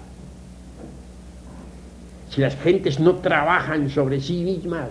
Si 2.30 2.40
las 2.40 2.56
gentes 2.56 3.00
no 3.00 3.16
trabajan 3.16 3.90
sobre 3.90 4.20
sí 4.20 4.44
mismas, 4.44 4.88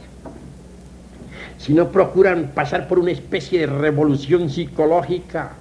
si 1.57 1.73
no 1.73 1.89
procuran 1.89 2.51
pasar 2.53 2.87
por 2.87 2.99
una 2.99 3.11
especie 3.11 3.61
de 3.61 3.65
revolución 3.67 4.49
psicológica, 4.49 5.53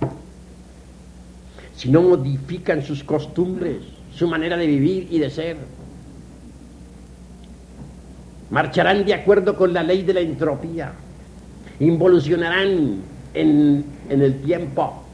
si 1.76 1.89
no 1.89 2.03
modifican 2.03 2.83
sus 2.83 3.05
costumbres, 3.05 3.79
su 4.12 4.26
manera 4.26 4.57
de 4.57 4.66
vivir 4.66 5.07
y 5.11 5.20
de 5.20 5.31
ser, 5.31 5.57
marcharán 8.51 9.05
de 9.05 9.14
acuerdo 9.14 9.57
con 9.57 9.72
la 9.72 9.85
ley 9.85 10.03
de 10.03 10.14
la 10.14 10.20
entropía, 10.20 10.93
involucionarán 11.79 13.03
en, 13.35 13.85
en 14.09 14.22
el 14.22 14.41
tiempo 14.43 15.05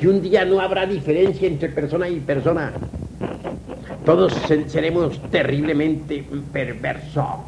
y 0.00 0.06
un 0.06 0.22
día 0.22 0.46
no 0.46 0.60
habrá 0.60 0.86
diferencia 0.86 1.46
entre 1.46 1.68
persona 1.68 2.08
y 2.08 2.20
persona. 2.20 2.72
Todos 4.06 4.32
seremos 4.68 5.20
terriblemente 5.32 6.24
perversos. 6.52 7.40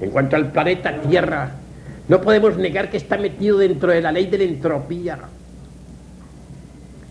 En 0.00 0.10
cuanto 0.10 0.36
al 0.36 0.50
planeta 0.50 1.02
Tierra, 1.02 1.50
no 2.08 2.18
podemos 2.22 2.56
negar 2.56 2.90
que 2.90 2.96
está 2.96 3.18
metido 3.18 3.58
dentro 3.58 3.92
de 3.92 4.00
la 4.00 4.10
ley 4.10 4.24
de 4.24 4.38
la 4.38 4.44
entropía. 4.44 5.18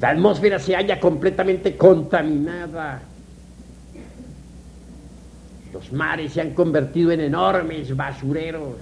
La 0.01 0.09
atmósfera 0.09 0.57
se 0.57 0.75
halla 0.75 0.99
completamente 0.99 1.77
contaminada. 1.77 3.01
Los 5.71 5.93
mares 5.93 6.33
se 6.33 6.41
han 6.41 6.55
convertido 6.55 7.11
en 7.11 7.21
enormes 7.21 7.95
basureros. 7.95 8.77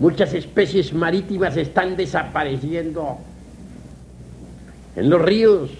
Muchas 0.00 0.34
especies 0.34 0.92
marítimas 0.92 1.56
están 1.56 1.96
desapareciendo. 1.96 3.29
En 4.96 5.08
los 5.08 5.22
ríos 5.22 5.70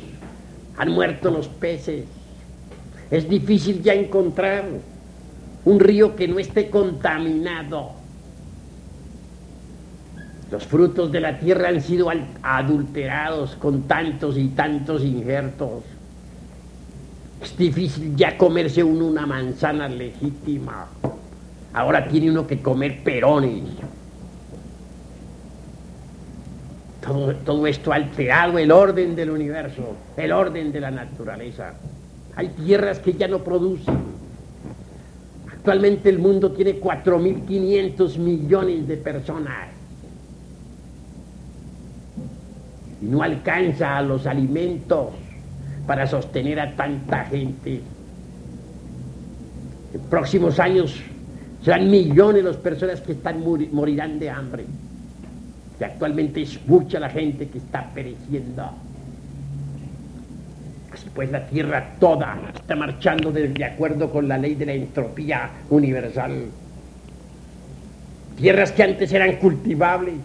han 0.76 0.90
muerto 0.92 1.30
los 1.30 1.48
peces. 1.48 2.04
Es 3.10 3.28
difícil 3.28 3.82
ya 3.82 3.92
encontrar 3.92 4.64
un 5.64 5.80
río 5.80 6.16
que 6.16 6.28
no 6.28 6.38
esté 6.38 6.70
contaminado. 6.70 7.92
Los 10.50 10.66
frutos 10.66 11.12
de 11.12 11.20
la 11.20 11.38
tierra 11.38 11.68
han 11.68 11.80
sido 11.80 12.08
adulterados 12.42 13.56
con 13.56 13.82
tantos 13.82 14.36
y 14.36 14.48
tantos 14.48 15.04
injertos. 15.04 15.84
Es 17.42 17.56
difícil 17.56 18.16
ya 18.16 18.36
comerse 18.36 18.82
uno 18.82 19.06
una 19.06 19.26
manzana 19.26 19.88
legítima. 19.88 20.86
Ahora 21.72 22.08
tiene 22.08 22.30
uno 22.30 22.46
que 22.46 22.60
comer 22.60 23.02
perones. 23.02 23.62
Todo, 27.00 27.66
esto 27.66 27.92
ha 27.92 27.96
alterado 27.96 28.58
el 28.58 28.70
orden 28.70 29.16
del 29.16 29.30
universo, 29.30 29.96
el 30.16 30.32
orden 30.32 30.70
de 30.70 30.80
la 30.80 30.90
naturaleza. 30.90 31.72
Hay 32.36 32.48
tierras 32.48 32.98
que 32.98 33.14
ya 33.14 33.26
no 33.26 33.38
producen. 33.38 33.96
Actualmente 35.50 36.10
el 36.10 36.18
mundo 36.18 36.52
tiene 36.52 36.78
4.500 36.78 38.18
millones 38.18 38.86
de 38.86 38.96
personas. 38.98 39.68
Y 43.00 43.06
no 43.06 43.22
alcanza 43.22 43.96
a 43.96 44.02
los 44.02 44.26
alimentos 44.26 45.08
para 45.86 46.06
sostener 46.06 46.60
a 46.60 46.76
tanta 46.76 47.24
gente. 47.24 47.80
En 49.94 50.00
próximos 50.10 50.60
años 50.60 51.00
serán 51.64 51.90
millones 51.90 52.44
las 52.44 52.56
personas 52.56 53.00
que 53.00 53.12
están 53.12 53.42
morirán 53.72 54.18
de 54.18 54.28
hambre 54.28 54.66
que 55.80 55.86
actualmente 55.86 56.42
es 56.42 56.60
mucha 56.66 57.00
la 57.00 57.08
gente 57.08 57.48
que 57.48 57.56
está 57.56 57.88
pereciendo. 57.94 58.70
Así 60.92 61.08
pues 61.14 61.30
la 61.30 61.46
Tierra 61.46 61.94
toda 61.98 62.38
está 62.54 62.76
marchando 62.76 63.32
de 63.32 63.64
acuerdo 63.64 64.10
con 64.10 64.28
la 64.28 64.36
ley 64.36 64.56
de 64.56 64.66
la 64.66 64.74
entropía 64.74 65.48
universal. 65.70 66.48
Tierras 68.36 68.72
que 68.72 68.82
antes 68.82 69.10
eran 69.10 69.36
cultivables, 69.36 70.16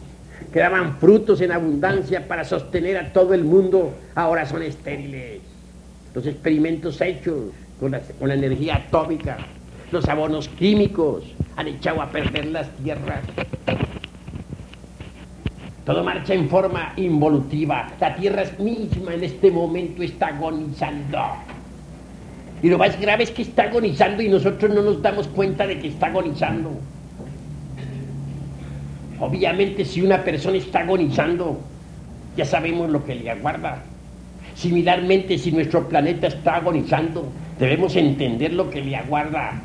que 0.52 0.60
daban 0.60 0.98
frutos 0.98 1.40
en 1.40 1.54
abundancia 1.54 2.28
para 2.28 2.44
sostener 2.44 2.98
a 2.98 3.14
todo 3.14 3.34
el 3.34 3.46
mundo, 3.46 3.94
ahora 4.14 4.46
son 4.46 4.62
estériles. 4.62 5.40
Los 6.14 6.28
experimentos 6.28 7.00
hechos 7.00 7.54
con 7.80 7.92
la, 7.92 8.02
con 8.02 8.28
la 8.28 8.34
energía 8.34 8.76
atómica, 8.76 9.38
los 9.90 10.06
abonos 10.10 10.50
químicos 10.50 11.24
han 11.56 11.70
echado 11.70 12.02
a 12.02 12.10
perder 12.10 12.48
las 12.48 12.70
tierras. 12.72 13.24
Todo 15.86 16.04
marcha 16.04 16.34
en 16.34 16.50
forma 16.50 16.94
involutiva. 16.96 17.88
La 18.00 18.16
tierra 18.16 18.44
misma 18.58 19.14
en 19.14 19.24
este 19.24 19.52
momento 19.52 20.02
está 20.02 20.28
agonizando. 20.28 21.20
Y 22.64 22.70
lo 22.70 22.80
más 22.80 23.00
grave 23.00 23.24
es 23.24 23.32
que 23.32 23.44
está 23.44 23.64
agonizando 23.64 24.24
y 24.24 24.30
nosotros 24.30 24.74
no 24.74 24.82
nos 24.82 25.00
damos 25.00 25.28
cuenta 25.28 25.68
de 25.68 25.80
que 25.80 25.90
está 25.90 26.08
agonizando. 26.08 26.72
Obviamente 29.20 29.86
si 29.86 30.02
una 30.02 30.24
persona 30.24 30.58
está 30.58 30.80
agonizando, 30.80 31.60
ya 32.36 32.46
sabemos 32.46 32.90
lo 32.90 33.06
que 33.06 33.14
le 33.14 33.30
aguarda. 33.30 33.84
Similarmente, 34.56 35.38
si 35.38 35.52
nuestro 35.52 35.88
planeta 35.88 36.28
está 36.28 36.56
agonizando, 36.56 37.28
debemos 37.60 37.96
entender 37.96 38.54
lo 38.54 38.70
que 38.70 38.82
le 38.82 38.96
aguarda. 38.96 39.62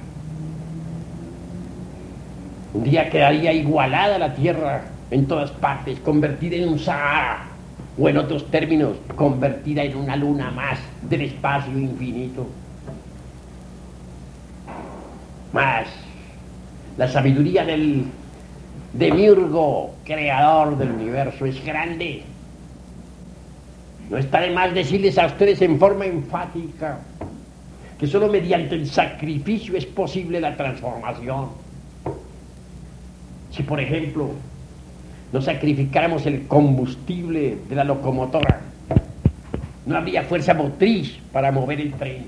Un 2.74 2.84
día 2.84 3.08
quedaría 3.08 3.52
igualada 3.52 4.18
la 4.18 4.34
Tierra 4.34 4.82
en 5.10 5.26
todas 5.26 5.50
partes, 5.50 5.98
convertida 6.00 6.56
en 6.56 6.68
un 6.68 6.78
Sahara, 6.78 7.50
o 7.98 8.08
en 8.08 8.16
otros 8.16 8.50
términos, 8.50 8.96
convertida 9.16 9.82
en 9.82 9.96
una 9.96 10.16
luna 10.16 10.50
más 10.50 10.78
del 11.02 11.22
espacio 11.22 11.76
infinito. 11.78 12.46
Más, 15.52 15.86
la 16.96 17.08
sabiduría 17.08 17.64
del 17.64 18.04
demiurgo, 18.92 19.94
creador 20.04 20.78
del 20.78 20.92
universo, 20.92 21.44
es 21.44 21.62
grande. 21.64 22.22
No 24.08 24.16
está 24.16 24.40
de 24.40 24.50
más 24.50 24.72
decirles 24.72 25.18
a 25.18 25.26
ustedes 25.26 25.60
en 25.62 25.78
forma 25.78 26.06
enfática 26.06 26.98
que 27.98 28.06
solo 28.06 28.28
mediante 28.28 28.76
el 28.76 28.86
sacrificio 28.86 29.76
es 29.76 29.84
posible 29.84 30.40
la 30.40 30.56
transformación. 30.56 31.50
Si, 33.50 33.62
por 33.62 33.78
ejemplo, 33.78 34.30
no 35.32 35.40
sacrificáramos 35.40 36.26
el 36.26 36.46
combustible 36.46 37.58
de 37.68 37.74
la 37.74 37.84
locomotora, 37.84 38.60
no 39.86 39.96
habría 39.96 40.22
fuerza 40.24 40.54
motriz 40.54 41.18
para 41.32 41.52
mover 41.52 41.80
el 41.80 41.92
tren. 41.94 42.26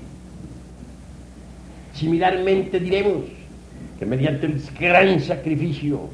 Similarmente 1.93 2.79
diremos 2.79 3.23
que 3.99 4.05
mediante 4.05 4.47
el 4.47 4.61
gran 4.79 5.19
sacrificio 5.19 6.09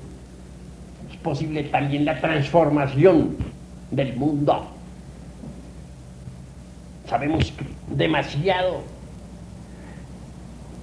es 1.10 1.18
posible 1.18 1.64
también 1.64 2.06
la 2.06 2.20
transformación 2.20 3.38
del 3.92 4.16
mundo. 4.16 4.68
Sabemos 7.08 7.54
demasiado 7.96 8.82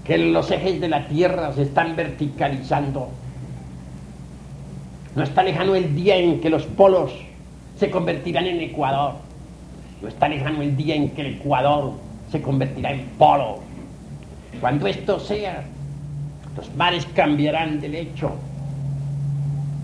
que 0.05 0.19
los 0.19 0.51
ejes 0.51 0.81
de 0.81 0.89
la 0.89 1.07
Tierra 1.09 1.53
se 1.53 1.63
están 1.63 1.97
verticalizando 1.97 3.11
no 5.17 5.23
está 5.23 5.43
lejano 5.43 5.75
el 5.75 5.97
día 5.97 6.17
en 6.17 6.41
que 6.43 6.51
los 6.51 6.65
polos 6.65 7.11
se 7.79 7.91
convertirán 7.91 8.47
en 8.47 8.61
Ecuador. 8.61 9.15
No 10.03 10.09
está 10.09 10.29
lejano 10.29 10.61
el 10.61 10.77
día 10.77 10.95
en 10.95 11.09
que 11.11 11.23
el 11.23 11.39
Ecuador 11.39 11.95
se 12.31 12.43
convertirá 12.43 12.93
en 12.93 13.07
polo. 13.19 13.61
Cuando 14.61 14.87
esto 14.87 15.19
sea, 15.19 15.65
los 16.55 16.73
mares 16.75 17.07
cambiarán 17.15 17.81
de 17.81 17.89
lecho 17.89 18.31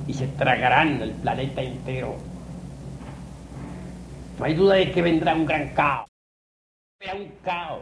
y 0.07 0.12
se 0.12 0.26
tragarán 0.26 1.01
el 1.01 1.12
planeta 1.12 1.62
entero. 1.62 2.14
No 4.39 4.45
hay 4.45 4.53
duda 4.53 4.74
de 4.74 4.91
que 4.91 5.01
vendrá 5.01 5.35
un 5.35 5.47
gran 5.47 5.70
caos. 5.70 6.09
Un 7.14 7.28
caos. 7.43 7.80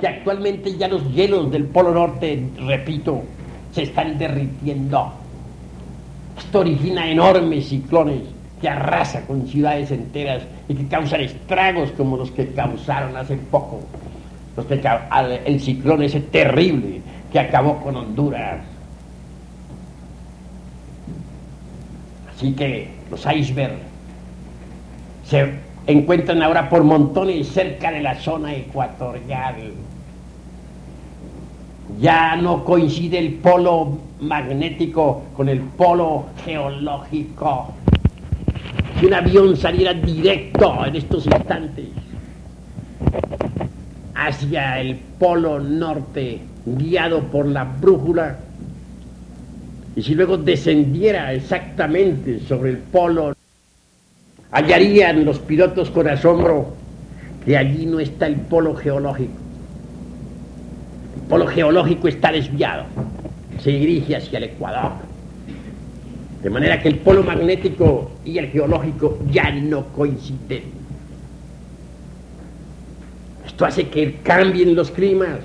Que 0.00 0.08
actualmente 0.08 0.74
ya 0.78 0.88
los 0.88 1.06
hielos 1.12 1.50
del 1.50 1.66
Polo 1.66 1.92
Norte, 1.92 2.42
repito, 2.56 3.22
se 3.72 3.82
están 3.82 4.16
derritiendo 4.16 5.19
esto 6.40 6.60
origina 6.60 7.08
enormes 7.08 7.68
ciclones 7.68 8.22
que 8.60 8.68
arrasa 8.68 9.22
con 9.26 9.46
ciudades 9.46 9.90
enteras 9.90 10.42
y 10.68 10.74
que 10.74 10.88
causan 10.88 11.20
estragos 11.20 11.90
como 11.92 12.16
los 12.16 12.30
que 12.30 12.48
causaron 12.52 13.16
hace 13.16 13.36
poco. 13.36 13.80
Los 14.56 14.66
que, 14.66 14.80
el 15.46 15.60
ciclón 15.60 16.02
ese 16.02 16.20
terrible 16.20 17.00
que 17.32 17.38
acabó 17.38 17.76
con 17.80 17.96
Honduras. 17.96 18.60
Así 22.34 22.52
que 22.52 22.88
los 23.10 23.24
icebergs 23.26 23.82
se 25.24 25.52
encuentran 25.86 26.42
ahora 26.42 26.68
por 26.68 26.82
montones 26.82 27.48
cerca 27.48 27.92
de 27.92 28.00
la 28.00 28.14
zona 28.16 28.54
ecuatorial. 28.54 29.72
Ya 31.98 32.36
no 32.36 32.64
coincide 32.64 33.18
el 33.18 33.34
polo 33.34 33.98
magnético 34.20 35.24
con 35.36 35.48
el 35.48 35.60
polo 35.60 36.26
geológico. 36.44 37.74
Si 38.98 39.06
un 39.06 39.14
avión 39.14 39.56
saliera 39.56 39.94
directo 39.94 40.84
en 40.84 40.96
estos 40.96 41.26
instantes 41.26 41.88
hacia 44.14 44.80
el 44.80 44.96
polo 45.18 45.58
norte, 45.58 46.40
guiado 46.66 47.20
por 47.24 47.46
la 47.46 47.64
brújula, 47.64 48.38
y 49.96 50.02
si 50.02 50.14
luego 50.14 50.36
descendiera 50.36 51.32
exactamente 51.32 52.40
sobre 52.40 52.70
el 52.70 52.78
polo, 52.78 53.34
hallarían 54.52 55.24
los 55.24 55.38
pilotos 55.38 55.90
con 55.90 56.08
asombro 56.08 56.74
que 57.44 57.56
allí 57.56 57.86
no 57.86 58.00
está 58.00 58.26
el 58.26 58.36
polo 58.36 58.74
geológico. 58.74 59.49
Polo 61.30 61.46
geológico 61.46 62.08
está 62.08 62.30
desviado 62.30 62.84
se 63.60 63.70
dirige 63.70 64.16
hacia 64.16 64.38
el 64.38 64.44
Ecuador. 64.44 64.92
De 66.42 66.50
manera 66.50 66.80
que 66.80 66.88
el 66.88 66.98
polo 66.98 67.22
magnético 67.22 68.10
y 68.24 68.38
el 68.38 68.48
geológico 68.48 69.18
ya 69.30 69.50
no 69.50 69.84
coinciden. 69.88 70.62
Esto 73.46 73.66
hace 73.66 73.88
que 73.88 74.14
cambien 74.22 74.74
los 74.74 74.90
climas, 74.90 75.40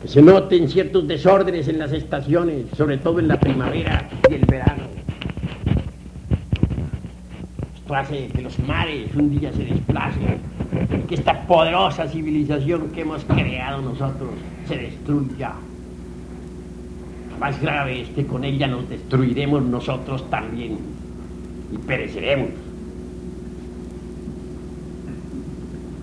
que 0.00 0.08
se 0.08 0.20
noten 0.20 0.68
ciertos 0.68 1.06
desórdenes 1.06 1.68
en 1.68 1.78
las 1.78 1.92
estaciones, 1.92 2.66
sobre 2.76 2.98
todo 2.98 3.20
en 3.20 3.28
la 3.28 3.38
primavera 3.38 4.08
y 4.28 4.34
el 4.34 4.44
verano. 4.44 4.82
Esto 7.76 7.94
hace 7.94 8.26
que 8.26 8.42
los 8.42 8.58
mares 8.58 9.14
un 9.14 9.38
día 9.38 9.52
se 9.52 9.64
desplacen, 9.64 10.40
que 11.08 11.14
esta 11.14 11.46
poderosa 11.46 12.08
civilización 12.08 12.90
que 12.90 13.02
hemos 13.02 13.24
creado 13.24 13.82
nosotros 13.82 14.30
se 14.66 14.76
destruya 14.78 15.52
más 17.42 17.60
grave 17.60 18.02
es 18.02 18.08
que 18.10 18.24
con 18.24 18.44
ella 18.44 18.68
nos 18.68 18.88
destruiremos 18.88 19.64
nosotros 19.64 20.30
también 20.30 20.78
y 21.72 21.76
pereceremos. 21.76 22.50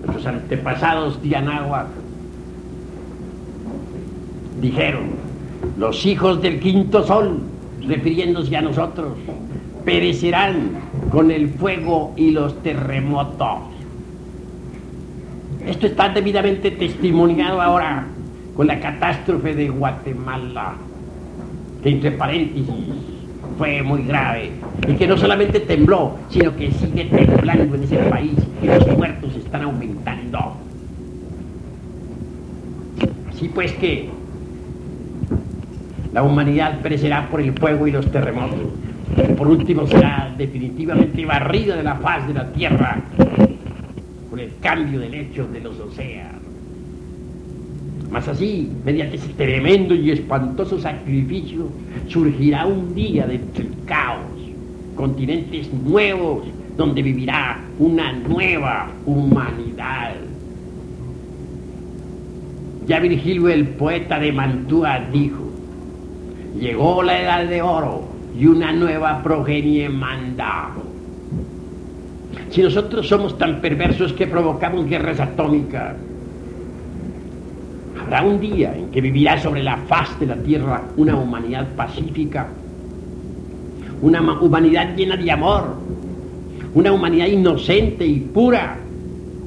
Nuestros 0.04 0.26
antepasados 0.26 1.22
de 1.22 1.36
Anáhuac 1.36 1.86
dijeron, 4.60 5.04
los 5.78 6.04
hijos 6.04 6.42
del 6.42 6.60
quinto 6.60 7.06
sol, 7.06 7.40
refiriéndose 7.86 8.58
a 8.58 8.60
nosotros, 8.60 9.16
perecerán 9.86 10.72
con 11.10 11.30
el 11.30 11.48
fuego 11.48 12.12
y 12.16 12.32
los 12.32 12.62
terremotos. 12.62 13.79
Esto 15.66 15.86
está 15.86 16.08
debidamente 16.08 16.70
testimoniado 16.70 17.60
ahora 17.60 18.06
con 18.56 18.66
la 18.66 18.80
catástrofe 18.80 19.54
de 19.54 19.68
Guatemala 19.68 20.74
que 21.82 21.90
entre 21.90 22.10
paréntesis 22.12 22.66
fue 23.58 23.82
muy 23.82 24.04
grave 24.04 24.50
y 24.88 24.94
que 24.94 25.06
no 25.06 25.16
solamente 25.16 25.60
tembló, 25.60 26.16
sino 26.28 26.54
que 26.56 26.70
sigue 26.72 27.04
temblando 27.04 27.74
en 27.74 27.84
ese 27.84 27.96
país 27.96 28.32
y 28.62 28.66
los 28.66 28.86
muertos 28.96 29.36
están 29.36 29.62
aumentando. 29.62 30.56
Así 33.30 33.48
pues 33.48 33.72
que 33.72 34.08
la 36.12 36.22
humanidad 36.22 36.80
perecerá 36.80 37.28
por 37.30 37.40
el 37.40 37.52
fuego 37.52 37.86
y 37.86 37.92
los 37.92 38.10
terremotos. 38.10 38.58
Por 39.36 39.48
último 39.48 39.86
será 39.86 40.32
definitivamente 40.36 41.24
barrida 41.24 41.76
de 41.76 41.82
la 41.82 41.96
faz 41.96 42.26
de 42.26 42.34
la 42.34 42.52
tierra 42.52 43.02
por 44.30 44.40
el 44.40 44.52
cambio 44.60 45.00
del 45.00 45.14
hecho 45.14 45.46
de 45.48 45.60
los 45.60 45.78
océanos. 45.80 46.40
Mas 48.10 48.26
así, 48.28 48.70
mediante 48.84 49.16
ese 49.16 49.28
tremendo 49.34 49.94
y 49.94 50.10
espantoso 50.10 50.80
sacrificio, 50.80 51.68
surgirá 52.08 52.66
un 52.66 52.94
día 52.94 53.26
del 53.26 53.42
caos, 53.86 54.24
continentes 54.96 55.72
nuevos 55.72 56.44
donde 56.76 57.02
vivirá 57.02 57.60
una 57.78 58.12
nueva 58.12 58.90
humanidad. 59.06 60.14
Ya 62.86 62.98
Virgilio 62.98 63.48
el 63.48 63.68
poeta 63.68 64.18
de 64.18 64.32
Mantua 64.32 64.98
dijo, 65.12 65.44
llegó 66.58 67.02
la 67.02 67.20
edad 67.20 67.46
de 67.46 67.62
oro 67.62 68.08
y 68.36 68.46
una 68.46 68.72
nueva 68.72 69.22
progenie 69.22 69.88
manda. 69.88 70.70
Si 72.50 72.62
nosotros 72.62 73.08
somos 73.08 73.36
tan 73.38 73.60
perversos 73.60 74.12
que 74.12 74.26
provocamos 74.26 74.86
guerras 74.86 75.20
atómicas, 75.20 75.96
habrá 78.00 78.22
un 78.22 78.40
día 78.40 78.74
en 78.76 78.90
que 78.90 79.00
vivirá 79.00 79.40
sobre 79.40 79.62
la 79.62 79.76
faz 79.76 80.18
de 80.18 80.26
la 80.26 80.36
tierra 80.36 80.82
una 80.96 81.16
humanidad 81.16 81.68
pacífica, 81.76 82.48
una 84.02 84.20
humanidad 84.40 84.96
llena 84.96 85.16
de 85.16 85.30
amor, 85.30 85.76
una 86.74 86.92
humanidad 86.92 87.26
inocente 87.26 88.06
y 88.06 88.20
pura, 88.20 88.78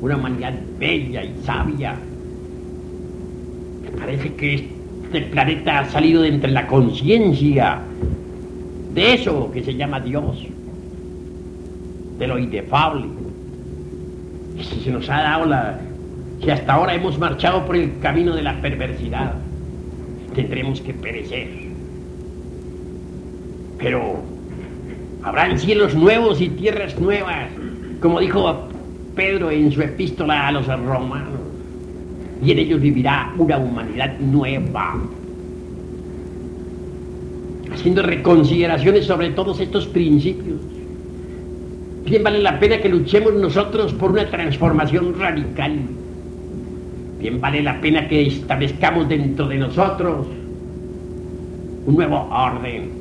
una 0.01 0.17
humanidad 0.17 0.53
bella 0.77 1.23
y 1.23 1.33
sabia. 1.43 1.95
Parece 3.97 4.33
que 4.33 4.69
este 5.05 5.21
planeta 5.21 5.79
ha 5.79 5.89
salido 5.89 6.21
de 6.21 6.29
entre 6.29 6.51
la 6.51 6.67
conciencia 6.67 7.79
de 8.93 9.13
eso 9.13 9.51
que 9.51 9.63
se 9.63 9.75
llama 9.75 9.99
Dios, 9.99 10.45
de 12.17 12.27
lo 12.27 12.37
indefable. 12.39 13.05
Y 14.57 14.63
si 14.63 14.79
se 14.81 14.91
nos 14.91 15.09
ha 15.09 15.21
dado 15.21 15.45
la... 15.45 15.79
Si 16.41 16.49
hasta 16.49 16.73
ahora 16.73 16.93
hemos 16.93 17.17
marchado 17.17 17.65
por 17.65 17.75
el 17.75 17.99
camino 17.99 18.35
de 18.35 18.43
la 18.43 18.61
perversidad, 18.61 19.35
tendremos 20.35 20.81
que 20.81 20.93
perecer. 20.93 21.47
Pero 23.77 24.21
habrán 25.23 25.57
cielos 25.57 25.95
nuevos 25.95 26.41
y 26.41 26.49
tierras 26.49 26.99
nuevas, 26.99 27.49
como 28.01 28.19
dijo 28.19 28.67
Pedro 29.15 29.51
en 29.51 29.71
su 29.71 29.81
epístola 29.81 30.47
a 30.47 30.51
los 30.51 30.67
romanos, 30.67 31.39
y 32.43 32.51
en 32.51 32.59
ellos 32.59 32.81
vivirá 32.81 33.33
una 33.37 33.57
humanidad 33.57 34.19
nueva 34.19 34.99
haciendo 37.73 38.03
reconsideraciones 38.03 39.05
sobre 39.05 39.31
todos 39.31 39.59
estos 39.59 39.87
principios. 39.87 40.59
Bien 42.05 42.23
vale 42.23 42.39
la 42.39 42.59
pena 42.59 42.79
que 42.79 42.89
luchemos 42.89 43.33
nosotros 43.33 43.93
por 43.93 44.11
una 44.11 44.29
transformación 44.29 45.17
radical. 45.17 45.79
Bien 47.19 47.39
vale 47.39 47.63
la 47.63 47.79
pena 47.79 48.07
que 48.07 48.27
establezcamos 48.27 49.07
dentro 49.07 49.47
de 49.47 49.57
nosotros 49.57 50.27
un 51.85 51.95
nuevo 51.95 52.27
orden. 52.29 52.91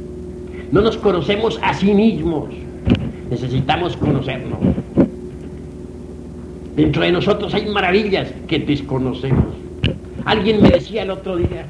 No 0.70 0.80
nos 0.80 0.96
conocemos 0.96 1.58
a 1.62 1.74
sí 1.74 1.92
mismos, 1.92 2.48
necesitamos 3.30 3.96
conocernos. 3.96 4.58
Dentro 6.76 7.02
de 7.02 7.12
nosotros 7.12 7.52
hay 7.54 7.66
maravillas 7.68 8.32
que 8.46 8.60
desconocemos. 8.60 9.54
Alguien 10.24 10.62
me 10.62 10.70
decía 10.70 11.02
el 11.02 11.10
otro 11.10 11.36
día, 11.36 11.66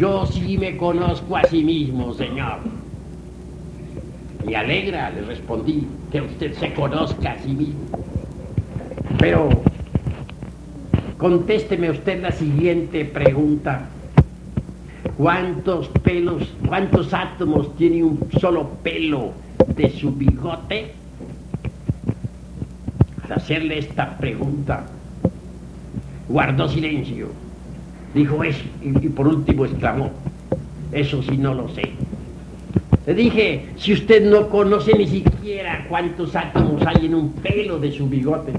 yo 0.00 0.24
sí 0.26 0.56
me 0.56 0.76
conozco 0.76 1.36
a 1.36 1.44
sí 1.44 1.62
mismo, 1.62 2.14
señor. 2.14 2.79
Me 4.44 4.56
alegra, 4.56 5.10
le 5.10 5.22
respondí, 5.22 5.86
que 6.10 6.20
usted 6.20 6.54
se 6.54 6.72
conozca 6.74 7.32
a 7.32 7.38
sí 7.38 7.54
mismo. 7.54 7.80
Pero 9.18 9.48
contésteme 11.18 11.90
usted 11.90 12.22
la 12.22 12.32
siguiente 12.32 13.04
pregunta. 13.04 13.88
¿Cuántos 15.16 15.88
pelos, 15.88 16.54
cuántos 16.66 17.12
átomos 17.12 17.76
tiene 17.76 18.02
un 18.02 18.28
solo 18.40 18.70
pelo 18.82 19.32
de 19.76 19.90
su 19.90 20.12
bigote? 20.12 20.92
Al 23.24 23.32
hacerle 23.32 23.78
esta 23.78 24.16
pregunta, 24.16 24.86
guardó 26.28 26.68
silencio 26.68 27.28
Dijo 28.14 28.42
eso 28.42 28.64
y, 28.82 29.08
por 29.08 29.28
último 29.28 29.64
exclamó, 29.64 30.10
eso 30.90 31.22
sí 31.22 31.36
no 31.36 31.54
lo 31.54 31.68
sé. 31.68 31.92
Le 33.06 33.14
dije, 33.14 33.66
si 33.76 33.94
usted 33.94 34.30
no 34.30 34.48
conoce 34.48 34.92
ni 34.96 35.06
siquiera 35.06 35.86
cuántos 35.88 36.36
átomos 36.36 36.82
hay 36.86 37.06
en 37.06 37.14
un 37.14 37.32
pelo 37.32 37.78
de 37.78 37.90
su 37.92 38.06
bigote, 38.06 38.52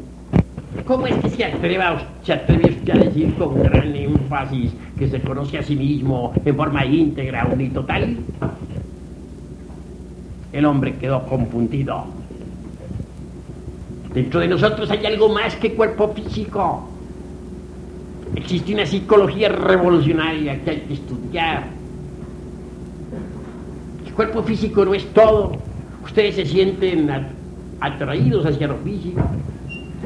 ¿cómo 0.86 1.06
es 1.06 1.16
que 1.18 1.30
se 1.30 1.46
atreve, 1.46 1.84
se 2.24 2.34
atreve 2.34 2.70
usted 2.72 2.94
a 2.94 3.04
decir 3.04 3.36
con 3.36 3.62
gran 3.62 3.96
énfasis 3.96 4.72
que 4.98 5.08
se 5.08 5.22
conoce 5.22 5.60
a 5.60 5.64
sí 5.64 5.76
mismo 5.76 6.34
en 6.44 6.56
forma 6.56 6.84
íntegra, 6.86 7.48
unitotal? 7.52 8.18
El 10.52 10.66
hombre 10.66 10.96
quedó 10.96 11.24
confundido. 11.28 12.06
Dentro 14.14 14.39
de 14.39 14.48
nosotros 14.48 14.89
hay 14.89 15.06
algo 15.06 15.30
más 15.30 15.56
que 15.56 15.74
cuerpo 15.74 16.10
físico. 16.10 16.89
Existe 18.36 18.74
una 18.74 18.86
psicología 18.86 19.50
revolucionaria 19.50 20.62
que 20.64 20.70
hay 20.72 20.80
que 20.82 20.94
estudiar. 20.96 21.81
Cuerpo 24.22 24.43
físico 24.43 24.86
no 24.86 24.93
es 24.93 25.03
todo. 25.15 25.53
Ustedes 26.03 26.36
se 26.36 26.45
sienten 26.45 27.09
atraídos 27.80 28.45
hacia 28.45 28.67
lo 28.67 28.76
físico. 28.76 29.19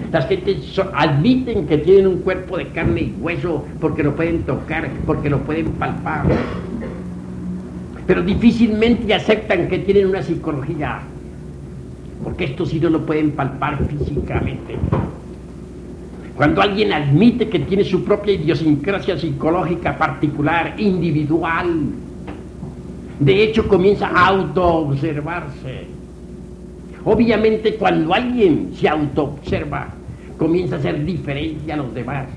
Las 0.10 0.30
gentes 0.30 0.80
admiten 0.94 1.68
que 1.68 1.80
tienen 1.80 2.08
un 2.08 2.20
cuerpo 2.20 2.58
de 2.58 2.70
carne 2.70 3.02
y 3.02 3.16
hueso 3.20 3.66
porque 3.82 4.04
lo 4.04 4.16
pueden 4.16 4.44
tocar, 4.44 4.90
porque 5.06 5.30
lo 5.30 5.40
pueden 5.40 5.66
palpar. 5.74 6.28
Pero 8.08 8.22
difícilmente 8.22 9.14
aceptan 9.14 9.68
que 9.68 9.80
tienen 9.80 10.08
una 10.08 10.24
psicología, 10.24 11.02
porque 12.24 12.46
esto 12.46 12.66
sí 12.66 12.80
no 12.80 12.92
lo 12.92 13.06
pueden 13.06 13.32
palpar 13.32 13.86
físicamente. 13.86 14.78
Cuando 16.38 16.62
alguien 16.62 16.94
admite 16.94 17.50
que 17.50 17.60
tiene 17.60 17.84
su 17.84 18.06
propia 18.06 18.36
idiosincrasia 18.36 19.20
psicológica 19.20 19.98
particular, 19.98 20.76
individual, 20.78 22.05
de 23.20 23.44
hecho 23.44 23.68
comienza 23.68 24.08
a 24.08 24.28
autoobservarse. 24.28 25.88
Obviamente 27.04 27.76
cuando 27.76 28.14
alguien 28.14 28.72
se 28.76 28.90
autoobserva, 28.90 29.90
comienza 30.38 30.78
a 30.78 30.82
ser 30.82 31.04
diferente 31.06 31.72
a 31.72 31.78
los 31.78 31.94
demás, 31.94 32.28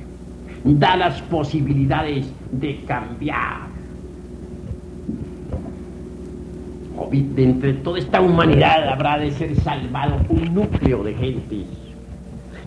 da 0.64 0.96
las 0.96 1.22
posibilidades 1.22 2.26
de 2.52 2.80
cambiar. 2.86 3.68
De 7.10 7.44
entre 7.44 7.74
toda 7.74 7.98
esta 7.98 8.20
humanidad 8.20 8.88
habrá 8.88 9.18
de 9.18 9.30
ser 9.30 9.54
salvado 9.56 10.16
un 10.28 10.52
núcleo 10.52 11.04
de 11.04 11.14
gentes 11.14 11.66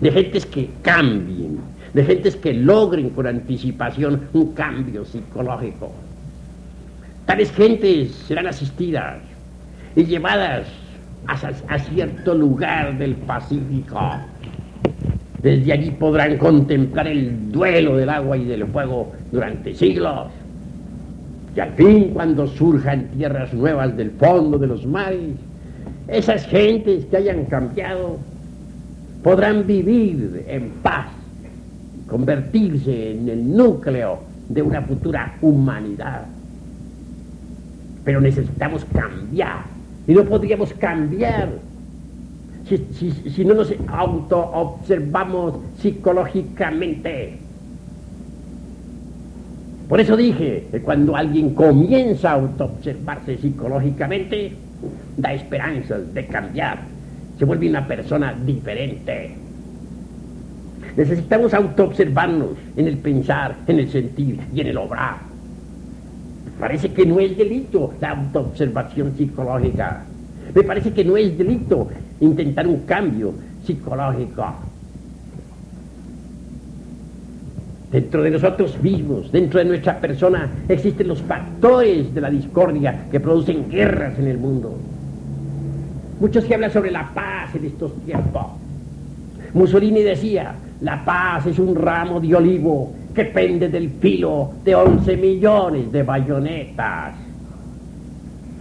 de 0.02 0.10
gentes 0.10 0.44
que 0.44 0.68
cambien, 0.82 1.60
de 1.94 2.04
gentes 2.04 2.34
que 2.34 2.52
logren 2.52 3.10
con 3.10 3.24
anticipación 3.28 4.28
un 4.32 4.52
cambio 4.52 5.04
psicológico. 5.04 5.92
Tales 7.26 7.52
gentes 7.52 8.12
serán 8.26 8.48
asistidas 8.48 9.18
y 9.94 10.04
llevadas 10.04 10.66
a, 11.26 11.78
cierto 11.78 12.34
lugar 12.34 12.98
del 12.98 13.14
Pacífico. 13.14 14.00
Desde 15.40 15.72
allí 15.72 15.90
podrán 15.92 16.36
contemplar 16.38 17.06
el 17.06 17.52
duelo 17.52 17.96
del 17.96 18.10
agua 18.10 18.36
y 18.36 18.44
del 18.44 18.66
fuego 18.66 19.12
durante 19.30 19.74
siglos. 19.74 20.30
Y 21.54 21.60
al 21.60 21.72
fin, 21.74 22.10
cuando 22.12 22.46
surjan 22.46 23.08
tierras 23.08 23.52
nuevas 23.52 23.96
del 23.96 24.10
fondo 24.12 24.58
de 24.58 24.66
los 24.66 24.86
mares, 24.86 25.36
esas 26.08 26.46
gentes 26.46 27.04
que 27.06 27.16
hayan 27.18 27.44
cambiado 27.44 28.18
podrán 29.22 29.66
vivir 29.66 30.44
en 30.48 30.70
paz, 30.82 31.06
convertirse 32.08 33.12
en 33.12 33.28
el 33.28 33.56
núcleo 33.56 34.20
de 34.48 34.62
una 34.62 34.82
futura 34.82 35.36
humanidad. 35.40 36.26
Pero 38.04 38.20
necesitamos 38.20 38.84
cambiar 38.86 39.64
y 40.06 40.12
no 40.12 40.24
podríamos 40.24 40.72
cambiar 40.74 41.50
si, 42.68 43.44
no 43.44 43.54
nos 43.54 43.72
auto-observamos 43.88 45.54
psicológicamente. 45.78 47.38
Por 49.88 50.00
eso 50.00 50.16
dije 50.16 50.68
que 50.70 50.80
cuando 50.80 51.14
alguien 51.14 51.54
comienza 51.54 52.30
a 52.30 52.34
auto-observarse 52.34 53.36
psicológicamente, 53.36 54.52
da 55.16 55.34
esperanzas 55.34 56.12
de 56.14 56.26
cambiar 56.26 56.92
se 57.42 57.44
vuelve 57.44 57.68
una 57.68 57.84
persona 57.86 58.34
diferente. 58.44 59.34
Necesitamos 60.96 61.52
autoobservarnos 61.52 62.50
en 62.76 62.86
el 62.86 62.98
pensar, 62.98 63.56
en 63.66 63.80
el 63.80 63.90
sentir 63.90 64.38
y 64.54 64.60
en 64.60 64.66
el 64.68 64.76
obrar. 64.76 65.31
Parece 66.58 66.92
que 66.92 67.06
no 67.06 67.18
es 67.18 67.36
delito 67.36 67.94
la 68.00 68.10
autoobservación 68.10 69.16
psicológica. 69.16 70.04
Me 70.54 70.62
parece 70.62 70.92
que 70.92 71.04
no 71.04 71.16
es 71.16 71.36
delito 71.36 71.88
intentar 72.20 72.66
un 72.66 72.80
cambio 72.80 73.32
psicológico. 73.64 74.44
Dentro 77.90 78.22
de 78.22 78.30
nosotros 78.30 78.80
mismos, 78.82 79.30
dentro 79.30 79.58
de 79.58 79.66
nuestra 79.66 80.00
persona, 80.00 80.50
existen 80.68 81.08
los 81.08 81.20
factores 81.20 82.14
de 82.14 82.20
la 82.20 82.30
discordia 82.30 83.04
que 83.10 83.20
producen 83.20 83.68
guerras 83.68 84.18
en 84.18 84.28
el 84.28 84.38
mundo. 84.38 84.78
Muchos 86.18 86.44
que 86.44 86.54
hablan 86.54 86.70
sobre 86.70 86.90
la 86.90 87.12
paz 87.12 87.54
en 87.54 87.66
estos 87.66 87.92
tiempos. 88.04 88.46
Mussolini 89.52 90.02
decía, 90.02 90.54
la 90.80 91.04
paz 91.04 91.46
es 91.46 91.58
un 91.58 91.74
ramo 91.74 92.18
de 92.20 92.34
olivo 92.34 92.92
que 93.14 93.24
pende 93.26 93.68
del 93.68 93.90
filo 93.90 94.52
de 94.64 94.74
11 94.74 95.16
millones 95.16 95.92
de 95.92 96.02
bayonetas. 96.02 97.14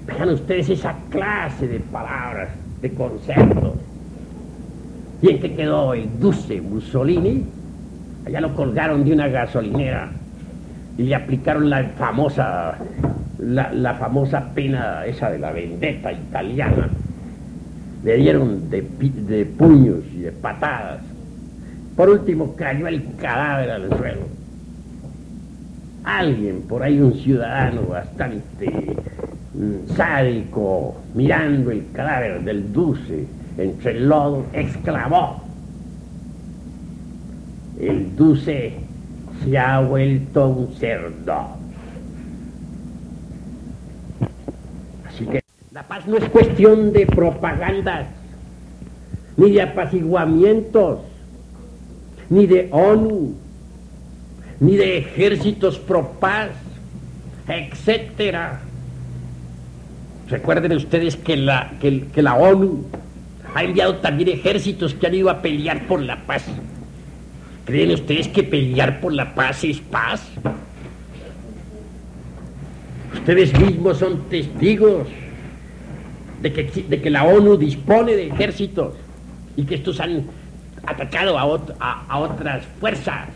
Vean 0.06 0.30
ustedes 0.30 0.70
esa 0.70 0.96
clase 1.10 1.68
de 1.68 1.80
palabras, 1.80 2.50
de 2.82 2.92
conceptos. 2.94 3.74
¿Y 5.22 5.30
en 5.30 5.40
qué 5.40 5.54
quedó 5.54 5.94
el 5.94 6.20
dulce 6.20 6.60
Mussolini? 6.60 7.46
Allá 8.26 8.42
lo 8.42 8.54
colgaron 8.54 9.06
de 9.06 9.14
una 9.14 9.28
gasolinera 9.28 10.12
y 10.98 11.04
le 11.04 11.16
aplicaron 11.16 11.70
la 11.70 11.84
famosa, 11.98 12.78
la, 13.40 13.94
famosa 13.96 14.54
pena 14.54 15.06
esa 15.06 15.30
de 15.30 15.40
la 15.40 15.52
vendetta 15.52 16.12
italiana. 16.12 16.90
Le 18.04 18.18
dieron 18.18 18.70
de, 18.70 18.82
de 18.82 19.46
puños 19.46 20.00
y 20.14 20.22
de 20.22 20.32
patadas. 20.32 21.02
Por 21.96 22.10
último 22.10 22.56
cayó 22.56 22.88
el 22.88 23.16
cadáver 23.18 23.72
al 23.72 23.98
suelo. 23.98 24.41
Alguien, 26.04 26.64
por 26.64 26.82
ahí 26.82 27.00
un 27.00 27.14
ciudadano 27.14 27.84
bastante 27.84 28.96
mm, 29.54 29.96
sádico, 29.96 30.96
mirando 31.14 31.72
el 31.72 31.86
cadáver 31.92 32.44
del 32.44 32.74
Duce 32.74 33.28
entre 33.58 33.92
el 33.92 34.10
lodo, 34.10 34.46
exclamó, 34.54 35.44
el 37.80 38.16
Duce 38.16 38.74
se 39.44 39.58
ha 39.58 39.80
vuelto 39.82 40.48
un 40.48 40.74
cerdo. 40.76 41.58
Así 45.08 45.26
que 45.26 45.42
la 45.72 45.84
paz 45.84 46.08
no 46.08 46.18
es 46.18 46.26
cuestión 46.30 46.94
de 46.94 47.06
propagandas, 47.06 48.08
ni 49.38 49.52
de 49.52 49.62
apaciguamientos, 49.62 51.00
ni 52.30 52.46
de 52.46 52.70
ONU, 52.72 53.34
ni 54.62 54.78
de 54.78 55.00
ejércitos 55.00 55.78
pro 55.78 56.14
paz, 56.14 56.52
etcétera. 57.50 58.62
Recuerden 60.30 60.72
ustedes 60.72 61.18
que 61.18 61.36
la, 61.36 61.74
que 61.82 62.22
la 62.22 62.36
ONU 62.36 62.86
ha 63.54 63.64
enviado 63.64 63.98
también 63.98 64.30
ejércitos 64.30 64.94
que 64.94 65.08
han 65.08 65.16
ido 65.16 65.30
a 65.30 65.42
pelear 65.42 65.86
por 65.88 66.02
la 66.02 66.26
paz. 66.26 66.46
¿Creen 67.66 67.92
ustedes 67.92 68.30
que 68.30 68.44
pelear 68.44 69.02
por 69.02 69.12
la 69.12 69.36
paz 69.36 69.64
es 69.66 69.80
paz? 69.80 70.26
Ustedes 73.14 73.58
mismos 73.60 73.98
son 73.98 74.30
testigos 74.30 75.08
de 76.42 76.54
que, 76.54 76.64
de 76.64 77.02
que 77.02 77.10
la 77.10 77.24
ONU 77.24 77.58
dispone 77.58 78.14
de 78.14 78.28
ejércitos 78.28 78.96
y 79.56 79.64
que 79.64 79.76
estos 79.76 80.00
han 80.00 80.26
atacado 80.86 81.38
a, 81.38 81.42
a, 82.10 82.20
otras 82.20 82.66
fuerzas, 82.80 83.28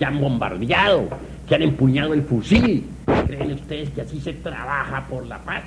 que 0.00 0.06
han 0.06 0.18
bombardeado, 0.18 1.10
que 1.46 1.54
han 1.54 1.60
empuñado 1.62 2.14
el 2.14 2.22
fusil. 2.22 2.86
¿Creen 3.26 3.52
ustedes 3.52 3.90
que 3.90 4.00
así 4.00 4.18
se 4.18 4.32
trabaja 4.32 5.06
por 5.06 5.26
la 5.26 5.38
paz? 5.40 5.62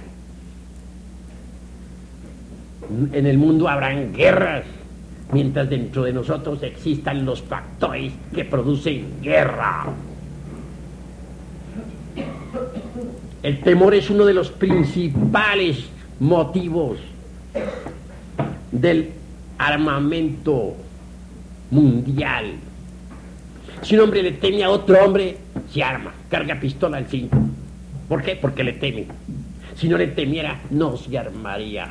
En 3.11 3.27
el 3.27 3.37
mundo 3.37 3.69
habrán 3.69 4.11
guerras, 4.11 4.63
mientras 5.31 5.69
dentro 5.69 6.03
de 6.03 6.13
nosotros 6.13 6.63
existan 6.63 7.23
los 7.23 7.43
factores 7.43 8.11
que 8.33 8.43
producen 8.43 9.21
guerra. 9.21 9.85
El 13.43 13.59
temor 13.59 13.93
es 13.93 14.09
uno 14.09 14.25
de 14.25 14.33
los 14.33 14.49
principales 14.49 15.85
motivos 16.19 16.97
del 18.71 19.11
armamento 19.59 20.75
mundial. 21.69 22.55
Si 23.83 23.95
un 23.95 24.01
hombre 24.01 24.23
le 24.23 24.31
teme 24.31 24.63
a 24.63 24.69
otro 24.69 24.97
hombre, 25.03 25.37
se 25.71 25.83
arma, 25.83 26.13
carga 26.29 26.57
pistola 26.59 26.97
al 26.97 27.05
cinto. 27.05 27.37
¿Por 28.07 28.21
qué? 28.21 28.37
Porque 28.37 28.63
le 28.63 28.73
teme. 28.73 29.07
Si 29.75 29.89
no 29.89 29.97
le 29.97 30.07
temiera, 30.07 30.59
no 30.69 30.95
se 30.95 31.17
armaría. 31.17 31.87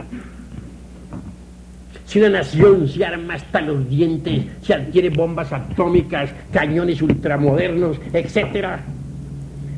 Si 2.07 2.19
una 2.19 2.31
nación 2.31 2.89
se 2.89 3.05
arma 3.05 3.35
hasta 3.35 3.61
los 3.61 3.89
dientes, 3.89 4.45
se 4.63 4.73
adquiere 4.73 5.11
bombas 5.11 5.53
atómicas, 5.53 6.31
cañones 6.51 7.03
ultramodernos, 7.03 7.99
etc., 8.13 8.79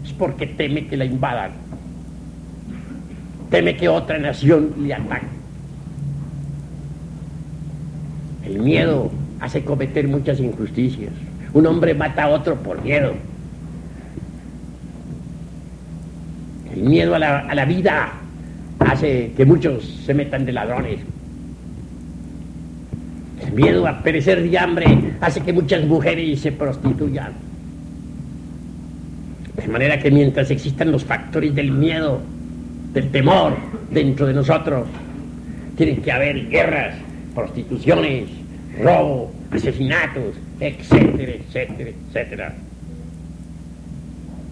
es 0.04 0.12
porque 0.12 0.46
teme 0.46 0.86
que 0.86 0.96
la 0.96 1.04
invadan. 1.04 1.52
Teme 3.50 3.76
que 3.76 3.88
otra 3.88 4.18
nación 4.18 4.72
le 4.82 4.94
ataque. 4.94 5.26
El 8.44 8.60
miedo 8.60 9.10
hace 9.40 9.64
cometer 9.64 10.06
muchas 10.06 10.38
injusticias. 10.38 11.12
Un 11.54 11.66
hombre 11.66 11.94
mata 11.94 12.24
a 12.24 12.28
otro 12.28 12.56
por 12.56 12.82
miedo. 12.82 13.14
El 16.74 16.82
miedo 16.82 17.14
a 17.14 17.18
la, 17.20 17.64
vida 17.64 18.12
hace 18.80 19.32
que 19.36 19.44
muchos 19.44 19.84
se 20.04 20.12
metan 20.12 20.44
de 20.44 20.52
ladrones. 20.52 20.98
El 23.46 23.52
miedo 23.52 23.86
a 23.86 24.02
perecer 24.02 24.42
de 24.42 24.58
hambre 24.58 25.14
hace 25.20 25.40
que 25.40 25.52
muchas 25.52 25.84
mujeres 25.84 26.40
se 26.40 26.50
prostituyan. 26.50 27.32
De 29.56 29.68
manera 29.68 30.00
que 30.00 30.10
mientras 30.10 30.50
existan 30.50 30.90
los 30.90 31.04
factores 31.04 31.54
del 31.54 31.70
miedo, 31.70 32.20
del 32.92 33.12
temor 33.12 33.56
dentro 33.92 34.26
de 34.26 34.34
nosotros, 34.34 34.88
tienen 35.76 36.02
que 36.02 36.10
haber 36.10 36.48
guerras, 36.48 36.96
prostituciones, 37.32 38.28
robo, 38.82 39.33
asesinatos, 39.50 40.34
etcétera, 40.60 41.32
etcétera, 41.32 41.90
etcétera. 41.90 42.54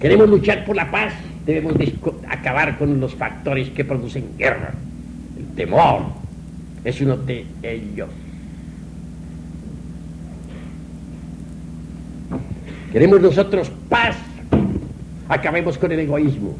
Queremos 0.01 0.29
luchar 0.29 0.65
por 0.65 0.77
la 0.77 0.91
paz, 0.91 1.13
debemos 1.47 1.75
acabar 2.29 2.77
con 2.79 3.01
los 3.01 3.15
factores 3.15 3.71
que 3.71 3.85
producen 3.85 4.37
guerra. 4.37 4.73
El 5.39 5.47
temor 5.55 6.03
es 6.85 7.01
uno 7.01 7.17
de 7.17 7.47
ellos. 7.63 8.09
Queremos 12.93 13.21
nosotros 13.21 13.71
paz, 13.89 14.17
acabemos 15.29 15.79
con 15.79 15.93
el 15.93 16.01
egoísmo. 16.01 16.57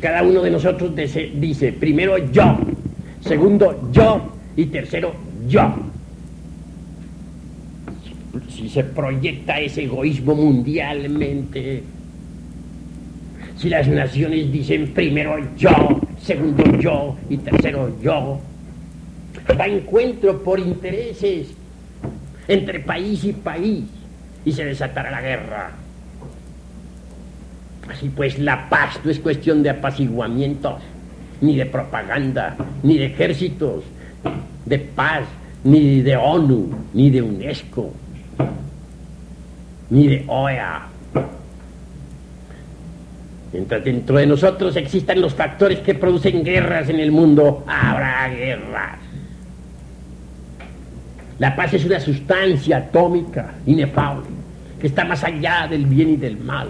Cada 0.00 0.22
uno 0.22 0.42
de 0.42 0.50
nosotros 0.50 0.92
dice, 0.94 1.72
primero 1.72 2.18
yo, 2.30 2.58
segundo 3.20 3.90
yo 3.92 4.32
y 4.56 4.66
tercero 4.66 5.14
yo 5.48 5.74
si 8.48 8.68
se 8.68 8.84
proyecta 8.84 9.60
ese 9.60 9.84
egoísmo 9.84 10.34
mundialmente, 10.34 11.82
si 13.58 13.68
las 13.68 13.88
naciones 13.88 14.52
dicen 14.52 14.92
primero 14.92 15.38
yo, 15.56 16.00
segundo 16.20 16.78
yo 16.78 17.16
y 17.30 17.38
tercero 17.38 17.96
yo, 18.02 18.40
va 19.58 19.66
encuentro 19.66 20.42
por 20.42 20.60
intereses 20.60 21.48
entre 22.48 22.80
país 22.80 23.24
y 23.24 23.32
país 23.32 23.84
y 24.44 24.52
se 24.52 24.64
desatará 24.64 25.10
la 25.10 25.22
guerra. 25.22 25.70
Así 27.88 28.08
pues, 28.08 28.38
la 28.38 28.68
paz 28.68 29.00
no 29.04 29.10
es 29.10 29.18
cuestión 29.20 29.62
de 29.62 29.70
apaciguamientos, 29.70 30.82
ni 31.40 31.56
de 31.56 31.66
propaganda, 31.66 32.56
ni 32.82 32.98
de 32.98 33.06
ejércitos, 33.06 33.84
de 34.64 34.78
paz, 34.78 35.24
ni 35.64 36.02
de 36.02 36.16
ONU, 36.16 36.68
ni 36.92 37.10
de 37.10 37.22
UNESCO 37.22 37.92
ni 39.90 40.08
de 40.08 40.24
OEA. 40.26 40.86
Mientras 43.52 43.84
dentro 43.84 44.16
de 44.16 44.26
nosotros 44.26 44.76
existan 44.76 45.20
los 45.20 45.34
factores 45.34 45.78
que 45.80 45.94
producen 45.94 46.44
guerras 46.44 46.88
en 46.88 47.00
el 47.00 47.12
mundo, 47.12 47.64
habrá 47.66 48.28
guerras. 48.28 48.98
La 51.38 51.54
paz 51.54 51.74
es 51.74 51.84
una 51.84 52.00
sustancia 52.00 52.78
atómica 52.78 53.54
inefable 53.66 54.26
que 54.80 54.86
está 54.86 55.04
más 55.04 55.22
allá 55.24 55.66
del 55.68 55.86
bien 55.86 56.10
y 56.10 56.16
del 56.16 56.38
mal 56.38 56.68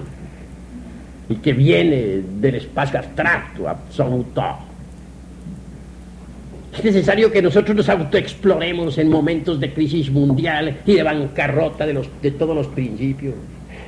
y 1.28 1.36
que 1.36 1.52
viene 1.52 2.22
del 2.40 2.56
espacio 2.56 2.98
abstracto, 2.98 3.68
absoluto. 3.68 4.42
Es 6.76 6.84
necesario 6.84 7.32
que 7.32 7.40
nosotros 7.40 7.74
nos 7.74 7.88
autoexploremos 7.88 8.98
en 8.98 9.08
momentos 9.08 9.58
de 9.58 9.72
crisis 9.72 10.10
mundial 10.10 10.76
y 10.84 10.94
de 10.94 11.02
bancarrota 11.02 11.86
de, 11.86 11.94
los, 11.94 12.08
de 12.20 12.30
todos 12.32 12.54
los 12.54 12.66
principios. 12.66 13.34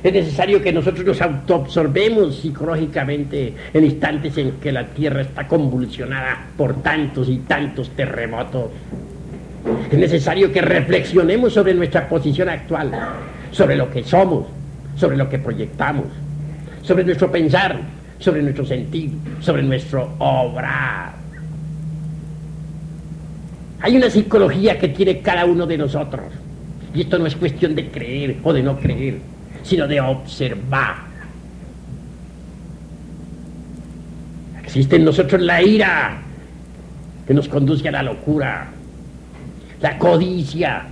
Es 0.01 0.11
necesario 0.11 0.59
que 0.61 0.73
nosotros 0.73 1.05
nos 1.05 1.21
autoabsorbemos 1.21 2.37
psicológicamente 2.37 3.53
en 3.73 3.85
instantes 3.85 4.37
en 4.37 4.53
que 4.53 4.71
la 4.71 4.87
Tierra 4.87 5.21
está 5.21 5.47
convulsionada 5.47 6.47
por 6.57 6.81
tantos 6.81 7.29
y 7.29 7.37
tantos 7.39 7.91
terremotos. 7.91 8.71
Es 9.91 9.99
necesario 9.99 10.51
que 10.51 10.61
reflexionemos 10.61 11.53
sobre 11.53 11.75
nuestra 11.75 12.09
posición 12.09 12.49
actual, 12.49 12.91
sobre 13.51 13.75
lo 13.75 13.91
que 13.91 14.03
somos, 14.03 14.47
sobre 14.95 15.15
lo 15.15 15.29
que 15.29 15.37
proyectamos, 15.37 16.05
sobre 16.81 17.03
nuestro 17.03 17.31
pensar, 17.31 17.79
sobre 18.17 18.41
nuestro 18.41 18.65
sentir, 18.65 19.11
sobre 19.41 19.61
nuestro 19.61 20.15
obrar. 20.17 21.18
Hay 23.81 23.95
una 23.95 24.09
psicología 24.09 24.77
que 24.77 24.89
tiene 24.89 25.19
cada 25.21 25.45
uno 25.45 25.65
de 25.65 25.77
nosotros. 25.77 26.25
Y 26.93 27.01
esto 27.01 27.17
no 27.19 27.27
es 27.27 27.35
cuestión 27.35 27.75
de 27.75 27.89
creer 27.89 28.37
o 28.43 28.51
de 28.51 28.63
no 28.63 28.77
creer, 28.77 29.19
sino 29.63 29.87
de 29.87 30.01
observar. 30.01 31.09
Existe 34.63 34.97
en 34.97 35.05
nosotros 35.05 35.41
la 35.41 35.61
ira 35.61 36.21
que 37.25 37.33
nos 37.33 37.47
conduce 37.47 37.87
a 37.87 37.91
la 37.91 38.03
locura, 38.03 38.69
la 39.81 39.97
codicia. 39.97 40.83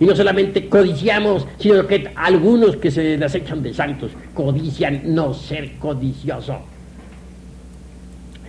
Y 0.00 0.04
no 0.04 0.14
solamente 0.14 0.68
codiciamos, 0.68 1.46
sino 1.58 1.86
que 1.86 2.10
algunos 2.14 2.76
que 2.76 2.90
se 2.90 3.16
las 3.16 3.34
echan 3.34 3.62
de 3.62 3.74
santos 3.74 4.12
codician 4.34 5.02
no 5.14 5.34
ser 5.34 5.76
codicioso. 5.78 6.58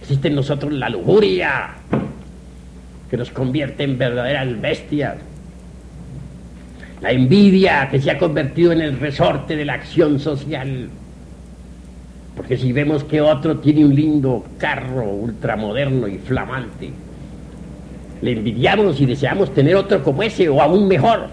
Existe 0.01 0.27
en 0.27 0.35
nosotros 0.35 0.73
la 0.73 0.89
lujuria, 0.89 1.75
que 3.09 3.17
nos 3.17 3.31
convierte 3.31 3.83
en 3.83 3.97
verdaderas 3.97 4.59
bestias. 4.61 5.15
La 7.01 7.11
envidia 7.11 7.87
que 7.89 8.01
se 8.01 8.11
ha 8.11 8.17
convertido 8.17 8.71
en 8.71 8.81
el 8.81 8.99
resorte 8.99 9.55
de 9.55 9.65
la 9.65 9.73
acción 9.73 10.19
social. 10.19 10.89
Porque 12.35 12.57
si 12.57 12.71
vemos 12.71 13.03
que 13.03 13.21
otro 13.21 13.59
tiene 13.59 13.85
un 13.85 13.95
lindo 13.95 14.45
carro 14.57 15.03
ultramoderno 15.03 16.07
y 16.07 16.17
flamante, 16.17 16.91
le 18.21 18.31
envidiamos 18.31 18.99
y 18.99 19.05
deseamos 19.05 19.53
tener 19.53 19.75
otro 19.75 20.03
como 20.03 20.23
ese 20.23 20.49
o 20.49 20.61
aún 20.61 20.87
mejor. 20.87 21.29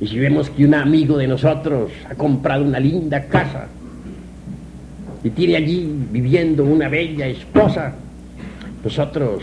Y 0.00 0.08
si 0.08 0.18
vemos 0.18 0.50
que 0.50 0.64
un 0.64 0.74
amigo 0.74 1.16
de 1.16 1.28
nosotros 1.28 1.92
ha 2.10 2.14
comprado 2.16 2.64
una 2.64 2.80
linda 2.80 3.24
casa 3.26 3.68
y 5.22 5.30
tiene 5.30 5.56
allí 5.56 5.88
viviendo 6.10 6.64
una 6.64 6.88
bella 6.88 7.28
esposa, 7.28 7.94
nosotros 8.84 9.42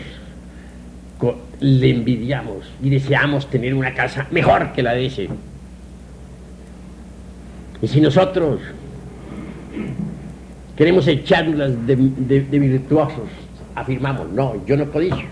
le 1.60 1.90
envidiamos 1.90 2.72
y 2.82 2.90
deseamos 2.90 3.50
tener 3.50 3.74
una 3.74 3.94
casa 3.94 4.28
mejor 4.32 4.72
que 4.72 4.82
la 4.82 4.94
de 4.94 5.06
ese. 5.06 5.28
Y 7.82 7.88
si 7.88 8.02
nosotros 8.02 8.60
queremos 10.76 11.08
echarlas 11.08 11.86
de, 11.86 11.96
de, 11.96 12.60
virtuosos, 12.60 13.30
afirmamos, 13.76 14.30
no, 14.30 14.66
yo 14.66 14.78
no 14.78 14.90
codicio. 14.90 15.28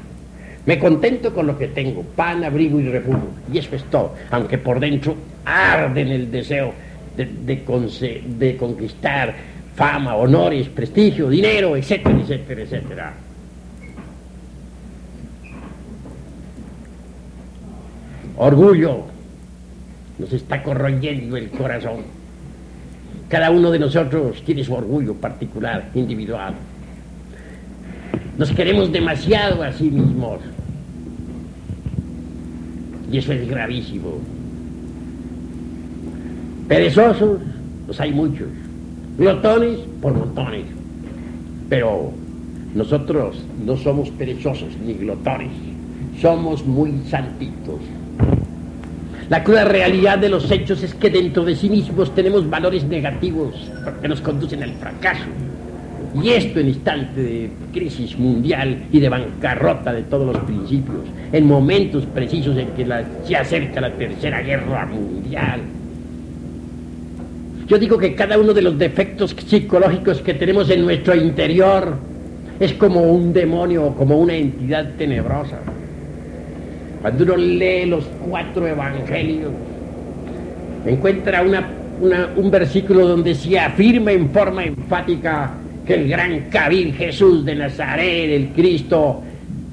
Me 0.66 0.78
contento 0.78 1.34
con 1.34 1.48
lo 1.48 1.58
que 1.58 1.68
tengo, 1.68 2.04
pan, 2.04 2.44
abrigo 2.44 2.80
y 2.80 2.90
refugio. 2.90 3.30
Y 3.52 3.58
eso 3.58 3.76
es 3.76 3.84
todo, 3.86 4.16
aunque 4.32 4.58
por 4.58 4.80
dentro 4.80 5.16
arde 5.46 6.02
en 6.02 6.10
el 6.10 6.32
deseo 6.32 6.74
de, 7.16 7.26
de 7.26 8.58
conquistar 8.58 9.34
fama, 9.76 10.16
honores, 10.16 10.68
prestigio, 10.68 11.30
dinero, 11.30 11.78
etcétera, 11.78 12.18
etcétera, 12.20 12.62
etcétera. 12.64 13.14
Orgullo 18.38 19.06
nos 20.20 20.32
está 20.32 20.62
corroyendo 20.62 21.38
el 21.38 21.50
corazón. 21.50 22.04
Cada 23.30 23.52
uno 23.52 23.72
de 23.72 23.80
nosotros 23.80 24.44
tiene 24.46 24.64
su 24.64 24.74
orgullo 24.74 25.16
particular, 25.16 25.90
individual. 25.96 26.54
Nos 28.38 28.52
queremos 28.52 28.92
demasiado 28.92 29.64
a 29.64 29.74
sí 29.74 29.90
mismos. 29.90 30.40
Y 33.12 33.18
eso 33.18 33.34
es 33.34 33.48
gravísimo. 33.48 34.20
Perezosos, 36.68 37.40
los 37.88 38.00
hay 38.00 38.12
muchos. 38.12 38.50
Glotones, 39.18 39.80
por 40.02 40.14
montones. 40.14 40.66
Pero 41.70 42.12
nosotros 42.76 43.44
no 43.66 43.76
somos 43.78 44.12
perezosos 44.12 44.78
ni 44.86 44.94
glotones. 44.94 45.52
Somos 46.22 46.66
muy 46.66 47.02
santitos. 47.10 47.80
La 49.30 49.44
cruda 49.44 49.66
realidad 49.66 50.18
de 50.20 50.30
los 50.30 50.50
hechos 50.50 50.82
es 50.84 50.94
que 50.94 51.10
dentro 51.10 51.44
de 51.44 51.56
sí 51.56 51.70
mismos 51.70 52.16
tenemos 52.16 52.50
valores 52.50 52.86
negativos 52.86 53.54
que 54.02 54.08
nos 54.08 54.22
conducen 54.22 54.64
al 54.64 54.74
fracaso. 54.76 55.26
Y 56.24 56.30
esto 56.30 56.62
en 56.62 56.70
instante 56.70 57.22
de 57.22 57.50
crisis 57.74 58.18
mundial 58.18 58.86
y 58.92 59.00
de 59.00 59.10
bancarrota 59.10 59.92
de 59.92 60.04
todos 60.04 60.34
los 60.34 60.44
principios, 60.46 61.02
en 61.34 61.46
momentos 61.46 62.06
precisos 62.06 62.58
en 62.58 62.70
que 62.70 62.88
se 63.26 63.36
acerca 63.36 63.82
la 63.82 63.92
tercera 63.92 64.42
guerra 64.42 64.86
mundial. 64.86 65.60
Yo 67.68 67.78
digo 67.78 67.98
que 67.98 68.16
cada 68.16 68.40
uno 68.40 68.54
de 68.54 68.62
los 68.62 68.78
defectos 68.78 69.36
psicológicos 69.46 70.22
que 70.22 70.34
tenemos 70.34 70.70
en 70.70 70.86
nuestro 70.86 71.14
interior 71.16 71.98
es 72.62 72.72
como 72.74 73.02
un 73.02 73.34
demonio 73.34 73.88
o 73.88 73.96
como 73.96 74.18
una 74.18 74.36
entidad 74.36 74.94
tenebrosa. 74.98 75.60
Cuando 77.02 77.24
uno 77.24 77.38
lee 77.38 77.86
los 77.86 78.06
cuatro 78.28 78.68
evangelios, 78.68 79.52
encuentra 80.86 81.44
un 82.36 82.52
versículo 82.52 83.08
donde 83.08 83.36
se 83.36 83.60
afirma 83.60 84.12
en 84.12 84.30
forma 84.30 84.64
enfática 84.64 85.52
que 85.86 85.94
el 85.94 86.10
gran 86.10 86.50
Cabir 86.50 86.94
Jesús 86.94 87.46
de 87.46 87.56
Nazaret, 87.56 88.30
el 88.30 88.50
Cristo, 88.50 89.24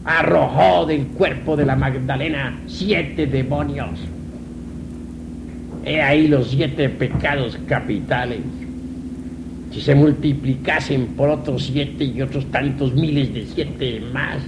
arrojó 0.04 0.86
del 0.86 1.06
cuerpo 1.08 1.56
de 1.56 1.66
la 1.66 1.76
Magdalena 1.76 2.60
siete 2.66 3.26
demonios. 3.26 3.98
He 5.84 6.00
ahí 6.00 6.28
los 6.28 6.50
siete 6.50 6.88
pecados 6.88 7.58
capitales. 7.66 8.40
Si 9.72 9.80
se 9.80 9.94
multiplicasen 9.94 11.08
por 11.16 11.30
otros 11.30 11.64
siete 11.64 12.04
y 12.04 12.22
otros 12.22 12.46
tantos 12.50 12.94
miles 12.94 13.34
de 13.34 13.44
siete 13.44 14.00
más, 14.12 14.38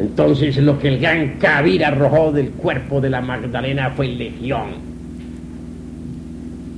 entonces 0.00 0.56
lo 0.56 0.78
que 0.78 0.88
el 0.88 0.98
gran 0.98 1.36
Kabir 1.38 1.84
arrojó 1.84 2.32
del 2.32 2.50
cuerpo 2.52 3.02
de 3.02 3.10
la 3.10 3.20
Magdalena 3.20 3.90
fue 3.90 4.08
legión. 4.08 4.70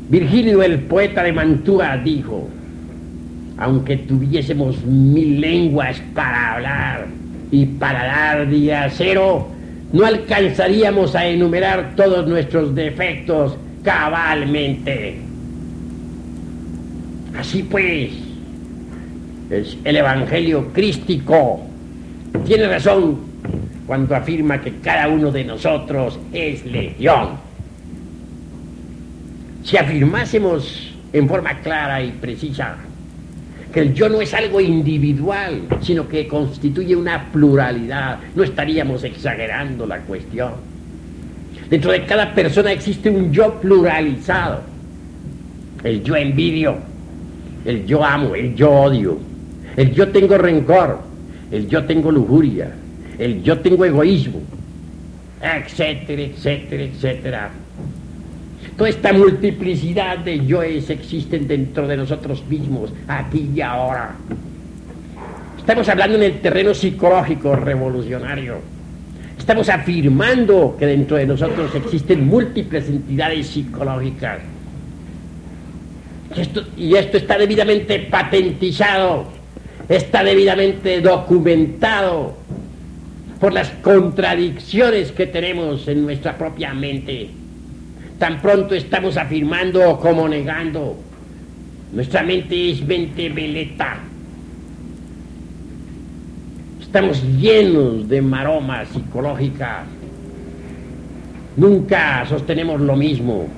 Virgilio 0.09 0.61
el 0.63 0.81
poeta 0.81 1.23
de 1.23 1.33
Mantua 1.33 1.99
dijo, 1.99 2.49
aunque 3.59 3.99
tuviésemos 3.99 4.85
mil 4.85 5.41
lenguas 5.41 6.03
para 6.15 6.55
hablar 6.55 7.07
y 7.53 7.65
para 7.65 8.05
dar 8.05 8.51
día 8.51 8.91
cero, 8.91 9.47
no 9.93 10.05
alcanzaríamos 10.05 11.15
a 11.15 11.25
enumerar 11.25 11.95
todos 11.95 12.27
nuestros 12.27 12.75
defectos 12.75 13.57
cabalmente. 13.85 15.19
Así 17.39 17.63
pues, 17.63 18.11
es 19.49 19.77
el 19.85 19.97
Evangelio 19.97 20.73
crístico 20.73 21.69
tiene 22.45 22.69
razón 22.69 23.19
cuando 23.87 24.15
afirma 24.15 24.61
que 24.61 24.79
cada 24.79 25.09
uno 25.09 25.31
de 25.31 25.45
nosotros 25.45 26.19
es 26.33 26.65
legión. 26.65 27.31
Si 29.65 29.77
afirmásemos 29.77 30.95
en 31.13 31.29
forma 31.29 31.59
clara 31.61 32.03
y 32.03 32.11
precisa 32.13 32.77
que 33.73 33.81
el 33.81 33.95
yo 33.95 34.09
no 34.09 34.21
es 34.21 34.35
algo 34.35 34.61
individual, 34.61 35.63
sino 35.81 36.07
que 36.07 36.29
constituye 36.29 36.95
una 36.95 37.33
pluralidad, 37.33 38.19
no 38.35 38.43
estaríamos 38.43 39.03
exagerando 39.05 39.87
la 39.87 39.99
cuestión. 40.01 40.53
Dentro 41.71 41.91
de 41.91 42.05
cada 42.05 42.35
persona 42.35 42.71
existe 42.71 43.09
un 43.09 43.33
yo 43.33 43.55
pluralizado. 43.55 44.61
El 45.83 46.03
yo 46.05 46.17
envidio, 46.17 46.77
el 47.65 47.87
yo 47.87 48.05
amo, 48.05 48.35
el 48.35 48.55
yo 48.55 48.71
odio, 48.71 49.19
el 49.77 49.93
yo 49.93 50.09
tengo 50.09 50.37
rencor, 50.37 51.12
el 51.53 51.69
yo 51.69 51.85
tengo 51.85 52.11
lujuria, 52.11 52.73
el 53.19 53.43
yo 53.43 53.59
tengo 53.61 53.85
egoísmo, 53.85 54.41
etcétera, 55.41 56.23
etcétera, 56.23 56.83
etcétera. 56.83 57.51
Toda 58.77 58.89
esta 58.89 59.13
multiplicidad 59.13 60.19
de 60.19 60.47
yoes 60.47 60.89
existen 60.89 61.47
dentro 61.47 61.87
de 61.87 61.99
nosotros 61.99 62.43
mismos, 62.49 62.93
aquí 63.07 63.51
y 63.55 63.61
ahora. 63.61 64.17
Estamos 65.59 65.89
hablando 65.91 66.17
en 66.17 66.23
el 66.25 66.41
terreno 66.41 66.73
psicológico 66.73 67.55
revolucionario. 67.55 68.57
Estamos 69.39 69.69
afirmando 69.69 70.75
que 70.79 70.87
dentro 70.87 71.19
de 71.19 71.27
nosotros 71.27 71.75
existen 71.75 72.27
múltiples 72.27 72.89
entidades 72.89 73.49
psicológicas. 73.49 74.39
Y 76.35 76.41
esto, 76.41 76.63
y 76.79 76.95
esto 76.95 77.19
está 77.19 77.37
debidamente 77.37 77.99
patentizado 78.11 79.42
está 79.97 80.25
debidamente 80.25 81.01
documentado 81.01 82.35
por 83.41 83.53
las 83.53 83.71
contradicciones 83.83 85.13
que 85.13 85.27
tenemos 85.27 85.87
en 85.89 86.05
nuestra 86.05 86.39
propia 86.39 86.73
mente. 86.73 87.29
Tan 88.19 88.41
pronto 88.41 88.75
estamos 88.75 89.17
afirmando 89.17 89.99
como 89.99 90.29
negando. 90.29 90.97
Nuestra 91.93 92.23
mente 92.23 92.71
es 92.71 92.87
mente 92.87 93.29
veleta. 93.29 93.99
Estamos 96.81 97.23
llenos 97.23 98.09
de 98.09 98.23
maromas 98.23 98.89
psicológicas. 98.89 99.87
Nunca 101.57 102.25
sostenemos 102.27 102.81
lo 102.81 102.97
mismo. 102.97 103.49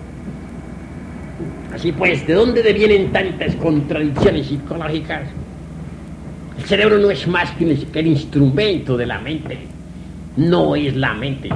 Así 1.73 1.93
pues, 1.93 2.27
¿de 2.27 2.35
dónde 2.35 2.63
devienen 2.63 3.13
tantas 3.13 3.55
contradicciones 3.57 4.47
psicológicas? 4.47 5.25
El 6.59 6.65
cerebro 6.65 6.99
no 6.99 7.11
es 7.11 7.27
más 7.27 7.51
que 7.53 7.65
el 7.65 8.07
instrumento 8.07 8.97
de 8.97 9.07
la 9.07 9.19
mente. 9.19 9.59
No 10.37 10.77
es 10.77 10.95
la 10.97 11.15
mente. 11.15 11.51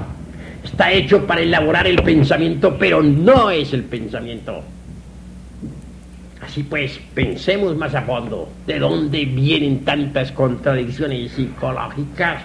Está 0.65 0.93
hecho 0.93 1.27
para 1.27 1.41
elaborar 1.41 1.87
el 1.87 2.03
pensamiento, 2.03 2.77
pero 2.79 3.03
no 3.03 3.51
es 3.51 3.73
el 3.73 3.85
pensamiento. 3.85 4.63
Así 6.41 6.63
pues, 6.63 6.99
pensemos 7.15 7.77
más 7.77 7.95
a 7.95 8.03
fondo 8.03 8.49
de 8.67 8.79
dónde 8.79 9.25
vienen 9.25 9.85
tantas 9.85 10.33
contradicciones 10.33 11.33
psicológicas. 11.33 12.43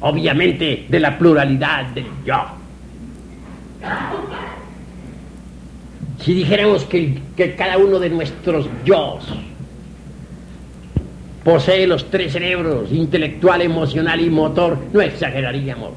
Obviamente 0.00 0.86
de 0.88 1.00
la 1.00 1.18
pluralidad 1.18 1.86
del 1.86 2.06
yo. 2.24 2.44
Si 6.20 6.34
dijéramos 6.34 6.84
que, 6.84 7.20
que 7.36 7.54
cada 7.54 7.78
uno 7.78 7.98
de 7.98 8.10
nuestros 8.10 8.68
yo 8.84 9.18
posee 11.48 11.86
los 11.86 12.10
tres 12.10 12.34
cerebros, 12.34 12.92
intelectual, 12.92 13.62
emocional 13.62 14.20
y 14.20 14.28
motor, 14.28 14.76
no 14.92 15.00
exageraríamos. 15.00 15.92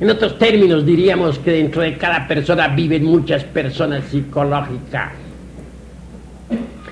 En 0.00 0.10
otros 0.10 0.36
términos 0.40 0.84
diríamos 0.84 1.38
que 1.38 1.52
dentro 1.52 1.82
de 1.82 1.96
cada 1.96 2.26
persona 2.26 2.66
viven 2.66 3.04
muchas 3.04 3.44
personas 3.44 4.06
psicológicas. 4.06 5.12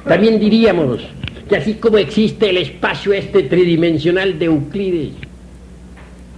También 0.06 0.38
diríamos 0.38 1.00
que 1.48 1.56
así 1.56 1.74
como 1.74 1.98
existe 1.98 2.50
el 2.50 2.58
espacio 2.58 3.12
este 3.12 3.42
tridimensional 3.42 4.38
de 4.38 4.44
Euclides, 4.44 5.14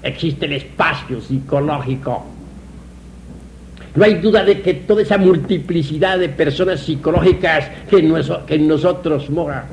existe 0.02 0.46
el 0.46 0.54
espacio 0.54 1.20
psicológico. 1.20 2.24
No 3.94 4.04
hay 4.04 4.14
duda 4.14 4.42
de 4.42 4.62
que 4.62 4.72
toda 4.72 5.02
esa 5.02 5.18
multiplicidad 5.18 6.18
de 6.18 6.30
personas 6.30 6.80
psicológicas 6.80 7.70
que 7.90 7.98
en, 7.98 8.68
nosotros 8.68 9.28
mora 9.28 9.66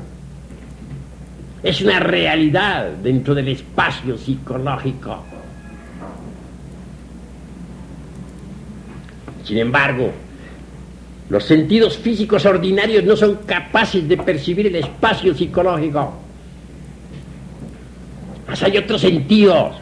es 1.66 1.80
una 1.80 1.98
realidad 1.98 2.92
dentro 3.02 3.34
del 3.34 3.48
espacio 3.48 4.16
psicológico. 4.16 5.24
Sin 9.42 9.58
embargo, 9.58 10.12
los 11.28 11.42
sentidos 11.42 11.98
físicos 11.98 12.46
ordinarios 12.46 13.02
no 13.02 13.16
son 13.16 13.40
capaces 13.46 14.08
de 14.08 14.16
percibir 14.16 14.68
el 14.68 14.76
espacio 14.76 15.34
psicológico. 15.34 16.14
Mas 18.46 18.62
hay 18.62 18.78
otros 18.78 19.00
sentidos. 19.00 19.74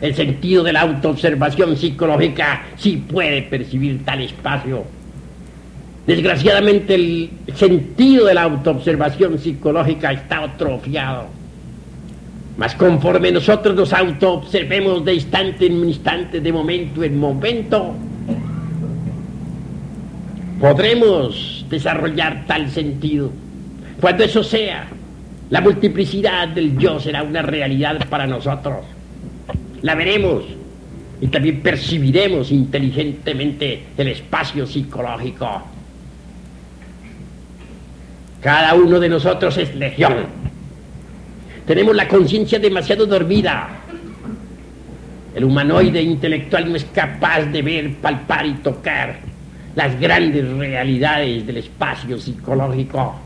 El 0.00 0.14
sentido 0.14 0.62
de 0.62 0.74
la 0.74 0.82
autoobservación 0.82 1.76
psicológica 1.76 2.66
sí 2.76 2.98
puede 2.98 3.42
percibir 3.42 4.04
tal 4.04 4.20
espacio. 4.20 4.84
Desgraciadamente 6.06 6.94
el 6.94 7.30
sentido 7.54 8.26
de 8.26 8.34
la 8.34 8.44
autoobservación 8.44 9.38
psicológica 9.38 10.12
está 10.12 10.44
atrofiado. 10.44 11.26
Mas 12.56 12.74
conforme 12.76 13.32
nosotros 13.32 13.74
nos 13.74 13.92
autoobservemos 13.92 15.04
de 15.04 15.14
instante 15.14 15.66
en 15.66 15.84
instante, 15.84 16.40
de 16.40 16.52
momento 16.52 17.02
en 17.02 17.18
momento, 17.18 17.94
podremos 20.60 21.66
desarrollar 21.68 22.44
tal 22.46 22.70
sentido. 22.70 23.30
Cuando 24.00 24.24
eso 24.24 24.44
sea, 24.44 24.86
la 25.50 25.60
multiplicidad 25.60 26.48
del 26.48 26.78
yo 26.78 27.00
será 27.00 27.24
una 27.24 27.42
realidad 27.42 28.06
para 28.08 28.26
nosotros. 28.28 28.78
La 29.82 29.96
veremos 29.96 30.44
y 31.20 31.26
también 31.26 31.60
percibiremos 31.62 32.52
inteligentemente 32.52 33.82
el 33.98 34.08
espacio 34.08 34.66
psicológico. 34.66 35.75
Cada 38.46 38.74
uno 38.74 39.00
de 39.00 39.08
nosotros 39.08 39.58
es 39.58 39.74
legión. 39.74 40.18
Tenemos 41.66 41.96
la 41.96 42.06
conciencia 42.06 42.60
demasiado 42.60 43.04
dormida. 43.04 43.70
El 45.34 45.42
humanoide 45.42 46.00
intelectual 46.00 46.70
no 46.70 46.76
es 46.76 46.84
capaz 46.84 47.46
de 47.46 47.60
ver, 47.60 47.94
palpar 47.96 48.46
y 48.46 48.52
tocar 48.58 49.16
las 49.74 49.98
grandes 49.98 50.48
realidades 50.48 51.44
del 51.44 51.56
espacio 51.56 52.20
psicológico. 52.20 53.16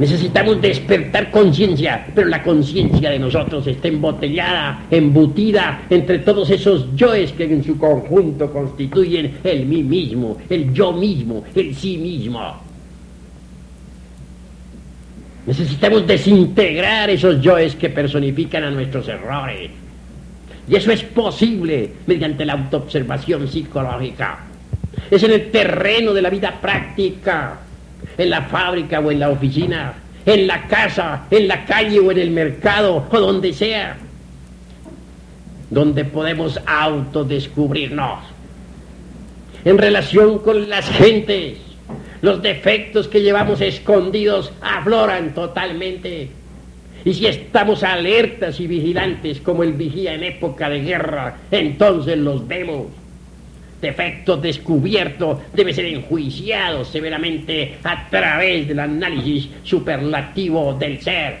Necesitamos 0.00 0.60
despertar 0.60 1.30
conciencia, 1.30 2.04
pero 2.12 2.26
la 2.26 2.42
conciencia 2.42 3.10
de 3.10 3.20
nosotros 3.20 3.64
está 3.68 3.86
embotellada, 3.86 4.86
embutida 4.90 5.82
entre 5.88 6.18
todos 6.18 6.50
esos 6.50 6.96
yoes 6.96 7.30
que 7.30 7.44
en 7.44 7.62
su 7.62 7.78
conjunto 7.78 8.52
constituyen 8.52 9.38
el 9.44 9.66
mí 9.66 9.84
mismo, 9.84 10.36
el 10.50 10.72
yo 10.72 10.92
mismo, 10.92 11.44
el 11.54 11.76
sí 11.76 11.96
mismo. 11.96 12.66
Necesitamos 15.48 16.06
desintegrar 16.06 17.08
esos 17.08 17.40
yoes 17.40 17.74
que 17.74 17.88
personifican 17.88 18.64
a 18.64 18.70
nuestros 18.70 19.08
errores, 19.08 19.70
y 20.68 20.76
eso 20.76 20.92
es 20.92 21.02
posible 21.02 21.90
mediante 22.06 22.44
la 22.44 22.52
autoobservación 22.52 23.48
psicológica. 23.48 24.40
Es 25.10 25.22
en 25.22 25.30
el 25.30 25.50
terreno 25.50 26.12
de 26.12 26.20
la 26.20 26.28
vida 26.28 26.60
práctica, 26.60 27.60
en 28.18 28.28
la 28.28 28.42
fábrica 28.42 29.00
o 29.00 29.10
en 29.10 29.20
la 29.20 29.30
oficina, 29.30 29.94
en 30.26 30.46
la 30.46 30.66
casa, 30.66 31.24
en 31.30 31.48
la 31.48 31.64
calle 31.64 31.98
o 31.98 32.12
en 32.12 32.18
el 32.18 32.30
mercado 32.30 33.08
o 33.10 33.18
donde 33.18 33.54
sea, 33.54 33.96
donde 35.70 36.04
podemos 36.04 36.60
autodescubrirnos. 36.66 38.18
En 39.64 39.78
relación 39.78 40.40
con 40.40 40.68
las 40.68 40.86
gentes, 40.90 41.56
los 42.20 42.42
defectos 42.42 43.08
que 43.08 43.22
llevamos 43.22 43.60
escondidos 43.60 44.52
afloran 44.60 45.34
totalmente 45.34 46.30
y 47.04 47.14
si 47.14 47.26
estamos 47.26 47.82
alertas 47.82 48.58
y 48.60 48.66
vigilantes 48.66 49.40
como 49.40 49.62
el 49.62 49.72
vigía 49.72 50.14
en 50.14 50.24
época 50.24 50.68
de 50.68 50.80
guerra, 50.82 51.36
entonces 51.50 52.18
los 52.18 52.46
vemos. 52.46 52.86
Defecto 53.80 54.36
descubierto 54.36 55.40
debe 55.54 55.72
ser 55.72 55.84
enjuiciado 55.84 56.84
severamente 56.84 57.76
a 57.84 58.08
través 58.10 58.66
del 58.66 58.80
análisis 58.80 59.48
superlativo 59.62 60.74
del 60.74 61.00
ser. 61.00 61.38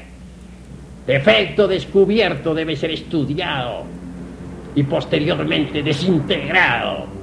Defecto 1.04 1.66
descubierto 1.66 2.54
debe 2.54 2.76
ser 2.76 2.92
estudiado 2.92 3.84
y 4.76 4.84
posteriormente 4.84 5.82
desintegrado. 5.82 7.17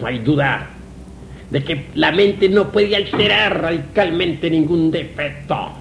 No 0.00 0.06
hay 0.06 0.18
duda 0.20 0.66
de 1.50 1.64
que 1.64 1.86
la 1.94 2.12
mente 2.12 2.48
no 2.48 2.70
puede 2.70 2.96
alterar 2.96 3.60
radicalmente 3.60 4.48
ningún 4.48 4.90
defecto. 4.90 5.72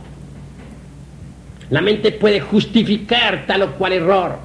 La 1.69 1.81
mente 1.81 2.11
puede 2.11 2.39
justificar 2.39 3.45
tal 3.45 3.61
o 3.61 3.71
cual 3.73 3.93
error, 3.93 4.39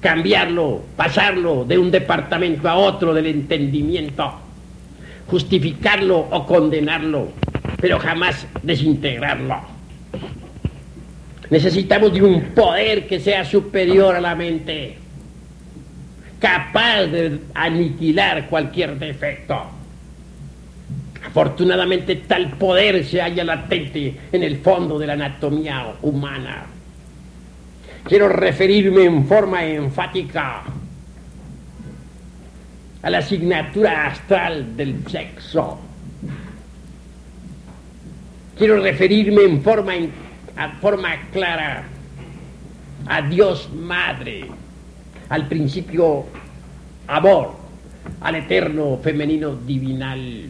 cambiarlo, 0.00 0.82
pasarlo 0.96 1.64
de 1.64 1.78
un 1.78 1.90
departamento 1.90 2.68
a 2.68 2.76
otro 2.76 3.14
del 3.14 3.26
entendimiento, 3.26 4.34
justificarlo 5.26 6.18
o 6.18 6.46
condenarlo, 6.46 7.28
pero 7.80 7.98
jamás 7.98 8.46
desintegrarlo. 8.62 9.56
Necesitamos 11.48 12.12
de 12.12 12.22
un 12.22 12.42
poder 12.54 13.06
que 13.06 13.18
sea 13.18 13.44
superior 13.44 14.14
a 14.14 14.20
la 14.20 14.34
mente 14.34 14.98
capaz 16.44 17.06
de 17.06 17.40
aniquilar 17.54 18.50
cualquier 18.50 18.98
defecto. 18.98 19.64
Afortunadamente 21.26 22.16
tal 22.16 22.50
poder 22.58 23.02
se 23.06 23.22
halla 23.22 23.44
latente 23.44 24.14
en 24.30 24.42
el 24.42 24.58
fondo 24.58 24.98
de 24.98 25.06
la 25.06 25.14
anatomía 25.14 25.94
humana. 26.02 26.66
Quiero 28.04 28.28
referirme 28.28 29.04
en 29.04 29.26
forma 29.26 29.64
enfática 29.64 30.64
a 33.00 33.08
la 33.08 33.18
asignatura 33.18 34.08
astral 34.08 34.76
del 34.76 35.02
sexo. 35.08 35.80
Quiero 38.58 38.82
referirme 38.82 39.44
en 39.44 39.62
forma, 39.62 39.96
en, 39.96 40.12
forma 40.82 41.08
clara 41.32 41.84
a 43.06 43.22
Dios 43.22 43.70
Madre 43.72 44.63
al 45.34 45.48
principio 45.48 46.26
amor, 47.08 47.56
al 48.20 48.36
eterno 48.36 49.00
femenino 49.02 49.56
divinal. 49.56 50.48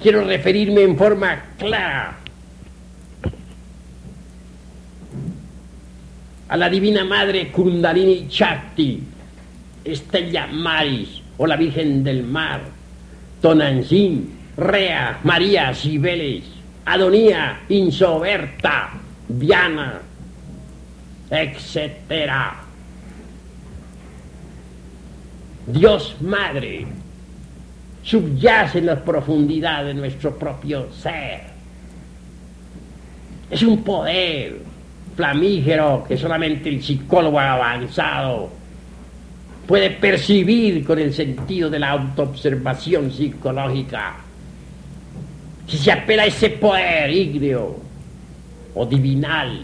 Quiero 0.00 0.24
referirme 0.24 0.80
en 0.80 0.96
forma 0.96 1.38
clara 1.58 2.16
a 6.48 6.56
la 6.56 6.68
divina 6.70 7.04
madre 7.04 7.50
Kundalini 7.50 8.26
Chakti, 8.26 9.02
Estella 9.84 10.46
Maris 10.46 11.20
o 11.36 11.46
la 11.46 11.56
Virgen 11.56 12.02
del 12.02 12.22
Mar, 12.22 12.62
Tonantzin, 13.42 14.30
Rea, 14.56 15.20
María 15.24 15.74
Cibeles, 15.74 16.44
Adonía, 16.86 17.60
Insoberta, 17.68 18.92
Diana, 19.28 20.00
etcétera. 21.28 22.69
Dios 25.72 26.16
Madre, 26.20 26.86
subyace 28.02 28.78
en 28.78 28.86
la 28.86 29.04
profundidad 29.04 29.84
de 29.84 29.94
nuestro 29.94 30.36
propio 30.38 30.92
ser. 30.92 31.42
Es 33.50 33.62
un 33.62 33.82
poder 33.82 34.58
flamígero 35.16 36.04
que 36.06 36.16
solamente 36.16 36.68
el 36.68 36.82
psicólogo 36.82 37.38
avanzado 37.38 38.50
puede 39.66 39.90
percibir 39.90 40.84
con 40.84 40.98
el 40.98 41.12
sentido 41.12 41.68
de 41.68 41.78
la 41.78 41.90
autoobservación 41.90 43.12
psicológica. 43.12 44.16
Si 45.66 45.78
se 45.78 45.92
apela 45.92 46.24
a 46.24 46.26
ese 46.26 46.50
poder 46.50 47.10
ígneo 47.10 47.78
o 48.74 48.86
divinal, 48.86 49.60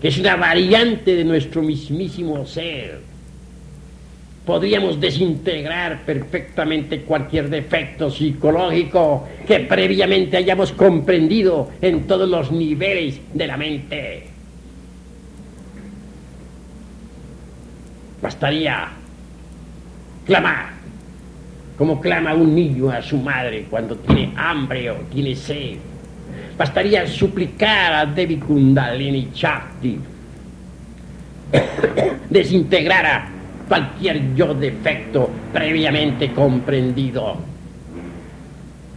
que 0.00 0.08
es 0.08 0.18
una 0.18 0.36
variante 0.36 1.14
de 1.14 1.24
nuestro 1.24 1.62
mismísimo 1.62 2.44
ser, 2.46 3.11
podríamos 4.44 5.00
desintegrar 5.00 6.02
perfectamente 6.04 7.02
cualquier 7.02 7.48
defecto 7.48 8.10
psicológico 8.10 9.28
que 9.46 9.60
previamente 9.60 10.36
hayamos 10.36 10.72
comprendido 10.72 11.70
en 11.80 12.06
todos 12.06 12.28
los 12.28 12.50
niveles 12.50 13.20
de 13.32 13.46
la 13.46 13.56
mente. 13.56 14.26
Bastaría 18.20 18.88
clamar, 20.26 20.70
como 21.78 22.00
clama 22.00 22.34
un 22.34 22.54
niño 22.54 22.90
a 22.90 23.02
su 23.02 23.18
madre 23.18 23.66
cuando 23.70 23.96
tiene 23.96 24.32
hambre 24.36 24.90
o 24.90 24.94
tiene 25.12 25.36
sed. 25.36 25.76
Bastaría 26.56 27.06
suplicar 27.06 27.92
a 27.92 28.06
Devi 28.06 28.36
Kundalini 28.36 29.30
Chakti 29.32 29.98
desintegrara 32.30 33.31
cualquier 33.72 34.34
yo 34.34 34.52
defecto 34.52 35.30
previamente 35.50 36.30
comprendido. 36.34 37.38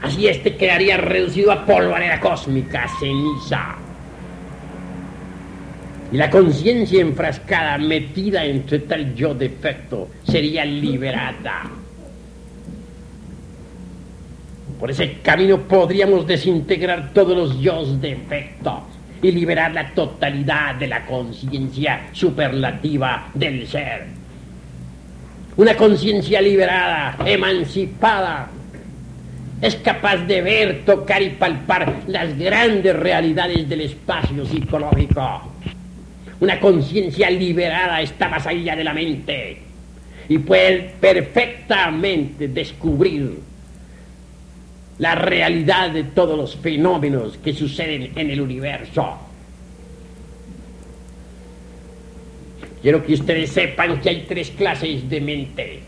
Así 0.02 0.28
este 0.28 0.58
quedaría 0.58 0.98
reducido 0.98 1.54
a 1.54 1.66
polvareda 1.66 2.20
cósmica, 2.20 2.86
ceniza. 3.00 3.76
Y 6.12 6.18
la 6.18 6.30
conciencia 6.30 7.00
enfrascada, 7.00 7.78
metida 7.78 8.44
entre 8.44 8.80
tal 8.80 9.16
yo 9.16 9.34
defecto, 9.34 10.10
sería 10.26 10.66
liberada. 10.66 11.72
Por 14.78 14.92
ese 14.92 15.20
camino 15.24 15.58
podríamos 15.60 16.28
desintegrar 16.28 17.14
todos 17.14 17.38
los 17.38 17.62
yo 17.62 17.86
defectos 17.96 18.82
y 19.22 19.32
liberar 19.32 19.72
la 19.72 19.90
totalidad 19.92 20.76
de 20.76 20.88
la 20.88 21.06
conciencia 21.06 22.10
superlativa 22.12 23.30
del 23.34 23.66
ser 23.66 24.25
una 25.58 25.76
conciencia 25.76 26.42
liberada, 26.42 27.18
emancipada, 27.26 28.50
es 29.62 29.76
capaz 29.78 30.18
de 30.18 30.42
ver, 30.42 30.86
tocar 30.86 31.22
y 31.22 31.30
palpar 31.30 32.02
las 32.08 32.38
grandes 32.38 32.96
realidades 32.96 33.68
del 33.70 33.82
espacio 33.82 34.46
psicológico. 34.46 35.54
Una 36.42 36.60
conciencia 36.60 37.30
liberada 37.30 38.02
está 38.02 38.28
más 38.28 38.46
allá 38.46 38.76
de 38.76 38.84
la 38.84 38.94
mente 38.94 39.62
y 40.28 40.38
puede 40.40 40.94
perfectamente 41.00 42.50
descubrir 42.50 43.40
la 44.98 45.16
realidad 45.16 45.92
de 45.92 46.04
todos 46.04 46.38
los 46.38 46.56
fenómenos 46.58 47.38
que 47.38 47.54
suceden 47.54 48.12
en 48.16 48.30
el 48.30 48.42
universo. 48.42 49.25
Quiero 52.86 53.04
que 53.04 53.16
ustedes 53.16 53.50
sepan 53.50 54.00
que 54.00 54.10
hay 54.10 54.26
tres 54.30 54.52
clases 54.52 55.10
de 55.10 55.20
mente. 55.20 55.80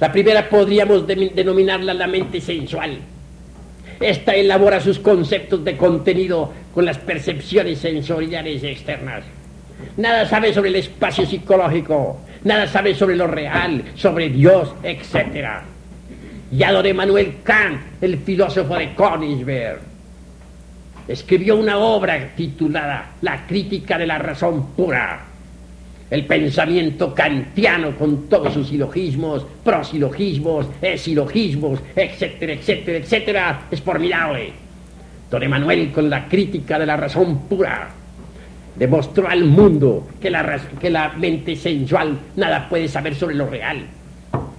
La 0.00 0.10
primera 0.10 0.48
podríamos 0.48 1.06
denominarla 1.06 1.92
la 1.92 2.06
mente 2.06 2.40
sensual. 2.40 3.00
Esta 4.00 4.34
elabora 4.34 4.80
sus 4.80 4.98
conceptos 4.98 5.62
de 5.62 5.76
contenido 5.76 6.50
con 6.72 6.86
las 6.86 6.96
percepciones 6.96 7.80
sensoriales 7.80 8.62
externas. 8.64 9.24
Nada 9.98 10.26
sabe 10.26 10.54
sobre 10.54 10.70
el 10.70 10.76
espacio 10.76 11.26
psicológico, 11.26 12.18
nada 12.44 12.66
sabe 12.66 12.94
sobre 12.94 13.16
lo 13.16 13.26
real, 13.26 13.84
sobre 13.94 14.30
Dios, 14.30 14.74
etc. 14.82 15.64
Ya 16.50 16.72
don 16.72 16.86
Emmanuel 16.86 17.34
Kant, 17.42 17.82
el 18.00 18.20
filósofo 18.20 18.74
de 18.76 18.94
Königsberg, 18.94 19.80
escribió 21.08 21.56
una 21.56 21.76
obra 21.76 22.30
titulada 22.34 23.16
La 23.20 23.46
crítica 23.46 23.98
de 23.98 24.06
la 24.06 24.16
razón 24.16 24.68
pura 24.68 25.33
el 26.10 26.26
pensamiento 26.26 27.14
kantiano 27.14 27.96
con 27.96 28.28
todos 28.28 28.52
sus 28.52 28.68
silogismos, 28.68 29.44
prosilogismos, 29.64 30.66
esilogismos, 30.80 31.80
etcétera, 31.96 32.52
etcétera, 32.52 32.98
etcétera, 32.98 33.62
es 33.70 33.80
formidable. 33.80 34.52
Don 35.30 35.42
Emanuel 35.42 35.90
con 35.90 36.10
la 36.10 36.28
crítica 36.28 36.78
de 36.78 36.86
la 36.86 36.96
razón 36.96 37.48
pura 37.48 37.90
demostró 38.76 39.28
al 39.28 39.44
mundo 39.44 40.08
que 40.20 40.30
la, 40.30 40.60
que 40.80 40.90
la 40.90 41.10
mente 41.10 41.56
sensual 41.56 42.18
nada 42.36 42.68
puede 42.68 42.88
saber 42.88 43.14
sobre 43.14 43.36
lo 43.36 43.46
real, 43.46 43.86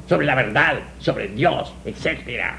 sobre 0.09 0.25
la 0.25 0.35
verdad, 0.35 0.79
sobre 0.99 1.27
Dios, 1.27 1.73
etcétera. 1.85 2.57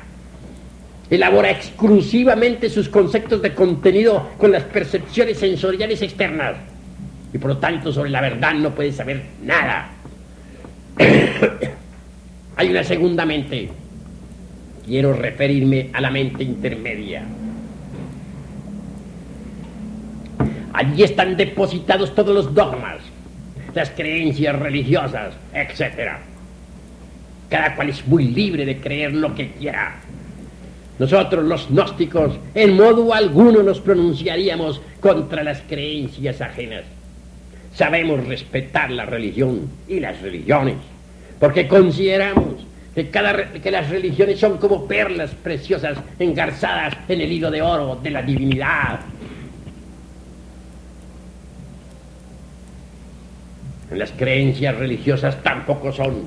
Elabora 1.10 1.50
exclusivamente 1.50 2.68
sus 2.68 2.88
conceptos 2.88 3.40
de 3.42 3.54
contenido 3.54 4.30
con 4.38 4.52
las 4.52 4.64
percepciones 4.64 5.38
sensoriales 5.38 6.02
externas 6.02 6.56
y 7.36 7.38
por 7.38 7.50
lo 7.50 7.58
tanto 7.58 7.92
sobre 7.92 8.08
la 8.08 8.22
verdad 8.22 8.54
no 8.54 8.74
puede 8.74 8.92
saber 8.92 9.22
nada. 9.42 9.90
Hay 12.56 12.70
una 12.70 12.82
segunda 12.82 13.26
mente. 13.26 13.68
Quiero 14.86 15.12
referirme 15.12 15.90
a 15.92 16.00
la 16.00 16.10
mente 16.10 16.42
intermedia. 16.44 17.24
Allí 20.72 21.02
están 21.02 21.36
depositados 21.36 22.14
todos 22.14 22.34
los 22.34 22.54
dogmas, 22.54 23.00
las 23.74 23.90
creencias 23.90 24.58
religiosas, 24.58 25.34
etc. 25.52 26.12
Cada 27.50 27.74
cual 27.74 27.90
es 27.90 28.06
muy 28.06 28.28
libre 28.28 28.64
de 28.64 28.80
creer 28.80 29.12
lo 29.12 29.34
que 29.34 29.50
quiera. 29.50 29.96
Nosotros 30.98 31.44
los 31.44 31.68
gnósticos 31.68 32.38
en 32.54 32.76
modo 32.76 33.12
alguno 33.12 33.62
nos 33.62 33.80
pronunciaríamos 33.80 34.80
contra 35.00 35.44
las 35.44 35.60
creencias 35.68 36.40
ajenas 36.40 36.95
sabemos 37.76 38.26
respetar 38.26 38.90
la 38.90 39.04
religión 39.04 39.70
y 39.86 40.00
las 40.00 40.20
religiones, 40.22 40.76
porque 41.38 41.68
consideramos 41.68 42.66
que, 42.94 43.10
que 43.62 43.70
las 43.70 43.90
religiones 43.90 44.40
son 44.40 44.56
como 44.56 44.88
perlas 44.88 45.30
preciosas 45.34 45.98
engarzadas 46.18 46.96
en 47.06 47.20
el 47.20 47.30
hilo 47.30 47.50
de 47.50 47.60
oro 47.60 48.00
de 48.02 48.10
la 48.10 48.22
divinidad. 48.22 49.00
Las 53.90 54.10
creencias 54.12 54.74
religiosas 54.74 55.42
tampoco 55.42 55.92
son 55.92 56.24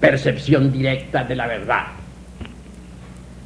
percepción 0.00 0.72
directa 0.72 1.24
de 1.24 1.36
la 1.36 1.46
verdad. 1.46 1.86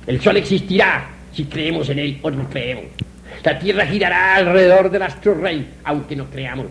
El 0.07 0.21
sol 0.21 0.37
existirá 0.37 1.09
si 1.33 1.45
creemos 1.47 1.89
en 1.89 1.99
él 1.99 2.19
o 2.23 2.31
no 2.31 2.49
creemos. 2.49 3.08
La 3.45 3.59
tierra 3.59 3.87
girará 3.87 4.37
alrededor 4.37 4.91
del 4.91 5.03
astro 5.03 5.35
rey, 5.35 5.69
aunque 5.85 6.17
no 6.17 6.27
creamos. 6.31 6.67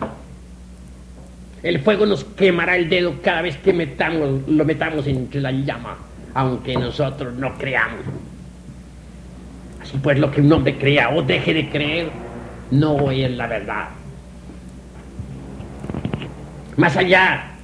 El 1.62 1.80
fuego 1.80 2.06
nos 2.06 2.24
quemará 2.24 2.76
el 2.76 2.88
dedo 2.88 3.20
cada 3.22 3.42
vez 3.42 3.56
que 3.56 3.72
metamos, 3.72 4.46
lo 4.46 4.64
metamos 4.64 5.06
entre 5.06 5.40
la 5.40 5.50
llama, 5.50 5.96
aunque 6.34 6.74
nosotros 6.74 7.34
no 7.34 7.56
creamos. 7.58 8.04
Así 9.82 9.98
pues, 10.02 10.18
lo 10.18 10.30
que 10.30 10.40
un 10.40 10.52
hombre 10.52 10.76
crea 10.76 11.10
o 11.10 11.22
deje 11.22 11.54
de 11.54 11.68
creer 11.68 12.10
no 12.70 13.10
es 13.10 13.30
la 13.30 13.46
verdad. 13.46 13.88
Más 16.76 16.96
allá 16.96 17.54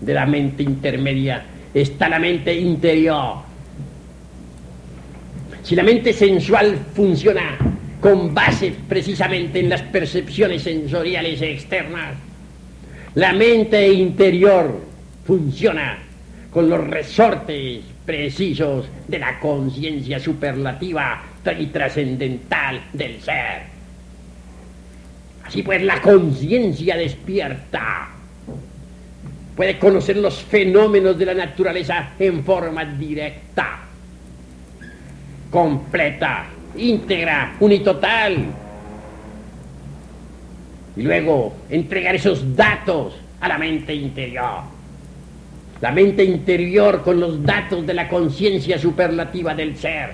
de 0.00 0.14
la 0.14 0.24
mente 0.24 0.62
intermedia 0.62 1.44
está 1.74 2.08
la 2.08 2.18
mente 2.18 2.54
interior. 2.54 3.50
Si 5.62 5.76
la 5.76 5.82
mente 5.82 6.14
sensual 6.14 6.78
funciona 6.94 7.58
con 8.00 8.34
base 8.34 8.74
precisamente 8.88 9.60
en 9.60 9.68
las 9.68 9.82
percepciones 9.82 10.62
sensoriales 10.62 11.40
externas. 11.42 12.14
La 13.14 13.32
mente 13.32 13.88
interior 13.92 14.80
funciona 15.26 15.98
con 16.50 16.68
los 16.68 16.86
resortes 16.86 17.82
precisos 18.04 18.86
de 19.06 19.18
la 19.18 19.38
conciencia 19.38 20.18
superlativa 20.18 21.22
y 21.58 21.66
trascendental 21.66 22.82
del 22.92 23.20
ser. 23.20 23.62
Así 25.44 25.62
pues, 25.62 25.82
la 25.82 26.00
conciencia 26.00 26.96
despierta 26.96 28.08
puede 29.56 29.78
conocer 29.78 30.16
los 30.16 30.42
fenómenos 30.42 31.18
de 31.18 31.26
la 31.26 31.34
naturaleza 31.34 32.10
en 32.18 32.42
forma 32.44 32.84
directa, 32.84 33.80
completa 35.50 36.46
íntegra, 36.76 37.56
unitotal. 37.60 38.46
Y 40.96 41.02
luego 41.02 41.54
entregar 41.68 42.14
esos 42.14 42.56
datos 42.56 43.14
a 43.40 43.48
la 43.48 43.58
mente 43.58 43.94
interior. 43.94 44.62
la 45.80 45.92
mente 45.92 46.22
interior 46.22 47.02
con 47.02 47.18
los 47.18 47.42
datos 47.42 47.86
de 47.86 47.94
la 47.94 48.06
conciencia 48.08 48.78
superlativa 48.78 49.54
del 49.54 49.76
ser. 49.76 50.10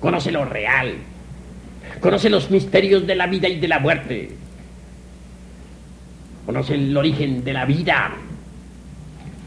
Conoce 0.00 0.30
lo 0.30 0.44
real, 0.44 0.94
conoce 2.00 2.30
los 2.30 2.50
misterios 2.50 3.06
de 3.06 3.14
la 3.14 3.26
vida 3.26 3.48
y 3.48 3.58
de 3.58 3.68
la 3.68 3.78
muerte, 3.78 4.30
conoce 6.46 6.74
el 6.74 6.96
origen 6.96 7.44
de 7.44 7.52
la 7.52 7.64
vida, 7.64 8.12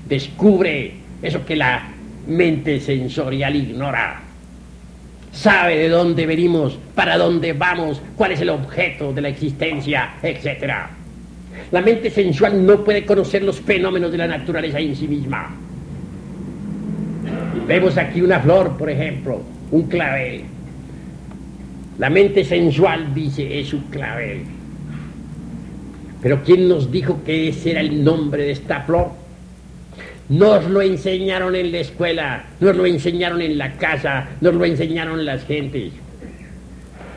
descubre 0.07 0.93
eso 1.21 1.45
que 1.45 1.55
la 1.55 1.89
mente 2.27 2.79
sensorial 2.79 3.55
ignora, 3.55 4.21
sabe 5.35 5.77
de 5.77 5.89
dónde 5.89 6.25
venimos, 6.25 6.79
para 6.95 7.17
dónde 7.17 7.53
vamos, 7.53 8.01
cuál 8.15 8.31
es 8.31 8.41
el 8.41 8.49
objeto 8.49 9.11
de 9.13 9.21
la 9.21 9.29
existencia, 9.29 10.15
etc. 10.23 10.73
La 11.71 11.81
mente 11.81 12.09
sensual 12.09 12.65
no 12.65 12.83
puede 12.83 13.05
conocer 13.05 13.43
los 13.43 13.59
fenómenos 13.59 14.11
de 14.11 14.17
la 14.17 14.27
naturaleza 14.27 14.79
en 14.79 14.95
sí 14.95 15.07
misma. 15.07 15.53
Vemos 17.67 17.97
aquí 17.97 18.21
una 18.21 18.39
flor, 18.39 18.77
por 18.77 18.89
ejemplo, 18.89 19.41
un 19.71 19.83
clavel. 19.83 20.43
La 21.97 22.09
mente 22.09 22.43
sensual 22.43 23.13
dice 23.13 23.59
es 23.59 23.73
un 23.73 23.81
clavel. 23.83 24.43
Pero 26.21 26.43
¿quién 26.43 26.67
nos 26.67 26.91
dijo 26.91 27.21
que 27.25 27.49
ese 27.49 27.71
era 27.71 27.81
el 27.81 28.03
nombre 28.03 28.43
de 28.43 28.51
esta 28.51 28.81
flor? 28.81 29.24
Nos 30.27 30.63
lo 30.65 30.81
enseñaron 30.81 31.55
en 31.55 31.71
la 31.71 31.79
escuela, 31.79 32.45
nos 32.59 32.75
lo 32.75 32.85
enseñaron 32.85 33.41
en 33.41 33.57
la 33.57 33.73
casa, 33.73 34.27
nos 34.41 34.55
lo 34.55 34.65
enseñaron 34.65 35.23
las 35.23 35.45
gentes. 35.45 35.93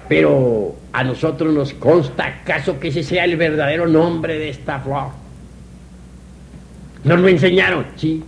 Pero 0.08 0.76
a 0.92 1.04
nosotros 1.04 1.52
nos 1.54 1.72
consta 1.74 2.26
acaso 2.26 2.78
que 2.78 2.88
ese 2.88 3.02
sea 3.02 3.24
el 3.24 3.36
verdadero 3.36 3.86
nombre 3.86 4.38
de 4.38 4.50
esta 4.50 4.80
flor. 4.80 5.08
Nos 7.04 7.18
lo 7.18 7.28
enseñaron, 7.28 7.86
sí, 7.96 8.22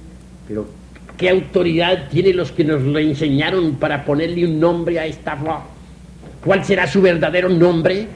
pero 0.49 0.67
¿qué 1.19 1.29
autoridad 1.29 2.09
tienen 2.09 2.37
los 2.37 2.51
que 2.53 2.65
nos 2.65 2.83
lo 2.83 2.99
enseñaron 2.99 3.75
para 3.75 4.05
ponerle 4.05 4.47
un 4.47 4.61
nombre 4.61 4.99
a 4.99 5.07
esta 5.07 5.37
flor? 5.37 5.61
¿Cuál 6.45 6.65
será 6.65 6.87
su 6.87 7.03
verdadero 7.03 7.51
nombre? 7.51 8.07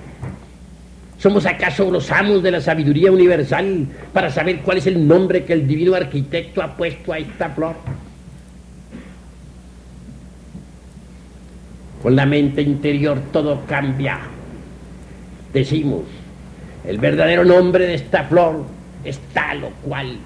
¿Somos 1.24 1.46
acaso 1.46 1.90
los 1.90 2.10
amos 2.10 2.42
de 2.42 2.50
la 2.50 2.60
sabiduría 2.60 3.10
universal 3.10 3.86
para 4.12 4.28
saber 4.28 4.60
cuál 4.60 4.76
es 4.76 4.86
el 4.86 5.08
nombre 5.08 5.42
que 5.42 5.54
el 5.54 5.66
divino 5.66 5.94
arquitecto 5.94 6.60
ha 6.60 6.76
puesto 6.76 7.14
a 7.14 7.18
esta 7.18 7.48
flor? 7.48 7.76
Con 12.02 12.14
la 12.14 12.26
mente 12.26 12.60
interior 12.60 13.18
todo 13.32 13.64
cambia. 13.64 14.18
Decimos, 15.50 16.02
el 16.86 16.98
verdadero 16.98 17.42
nombre 17.42 17.86
de 17.86 17.94
esta 17.94 18.24
flor 18.24 18.66
es 19.02 19.18
tal 19.32 19.64
o 19.64 19.70
cual. 19.82 20.18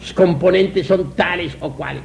Sus 0.00 0.14
componentes 0.14 0.88
son 0.88 1.14
tales 1.14 1.56
o 1.60 1.72
cuales. 1.76 2.02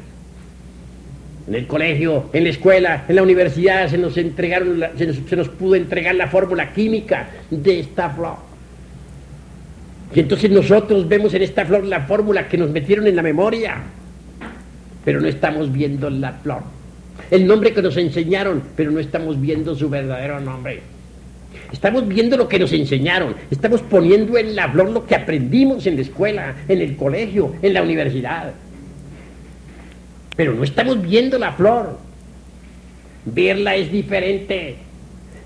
En 1.48 1.56
el 1.56 1.68
colegio, 1.68 2.30
en 2.34 2.44
la 2.44 2.50
escuela, 2.50 3.06
en 3.08 3.16
la 3.16 3.24
universidad 3.24 3.88
se 3.90 3.98
nos 3.98 4.18
entregaron, 4.18 4.84
se, 4.98 5.36
nos, 5.36 5.50
pudo 5.50 5.76
entregar 5.76 6.16
la 6.16 6.28
fórmula 6.28 6.74
química 6.74 7.30
de 7.52 7.80
esta 7.80 8.10
flor. 8.10 8.38
Y 10.14 10.22
entonces 10.22 10.50
nosotros 10.50 11.08
vemos 11.08 11.34
en 11.34 11.44
esta 11.44 11.66
flor 11.66 11.84
la 11.84 12.02
fórmula 12.02 12.48
que 12.48 12.58
nos 12.58 12.72
metieron 12.72 13.06
en 13.06 13.16
la 13.16 13.22
memoria, 13.22 13.78
pero 15.04 15.22
no 15.22 15.28
estamos 15.28 15.72
viendo 15.72 16.10
la 16.10 16.34
flor 16.34 16.76
el 17.32 17.48
nombre 17.48 17.74
que 17.74 17.82
nos 17.82 17.98
enseñaron, 17.98 18.62
pero 18.76 18.92
no 18.92 19.00
estamos 19.00 19.40
viendo 19.40 19.76
su 19.76 19.90
verdadero 19.90 20.40
nombre. 20.40 20.82
Estamos 21.72 22.08
viendo 22.08 22.38
lo 22.38 22.48
que 22.48 22.60
nos 22.60 22.72
enseñaron, 22.74 23.36
estamos 23.50 23.82
poniendo 23.82 24.38
en 24.38 24.56
la 24.56 24.70
flor 24.70 24.90
lo 24.90 25.06
que 25.06 25.16
aprendimos 25.16 25.88
en 25.88 25.96
la 25.96 26.02
escuela, 26.02 26.56
en 26.68 26.82
el 26.82 26.96
colegio, 26.96 27.56
en 27.62 27.74
la 27.74 27.82
universidad. 27.82 28.54
Pero 30.36 30.54
no 30.54 30.64
estamos 30.64 31.02
viendo 31.02 31.38
la 31.38 31.54
flor. 31.54 31.98
Verla 33.26 33.76
es 33.76 33.92
diferente. 33.92 34.76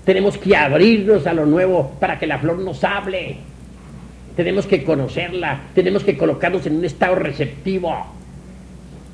Tenemos 0.04 0.36
que 0.38 0.56
abrirnos 0.56 1.26
a 1.26 1.32
lo 1.32 1.46
nuevo 1.46 1.96
para 2.00 2.18
que 2.18 2.26
la 2.26 2.38
flor 2.38 2.58
nos 2.58 2.82
hable. 2.84 3.36
Tenemos 4.36 4.66
que 4.66 4.82
conocerla, 4.84 5.60
tenemos 5.74 6.02
que 6.02 6.16
colocarnos 6.16 6.66
en 6.66 6.76
un 6.76 6.84
estado 6.84 7.14
receptivo. 7.16 7.94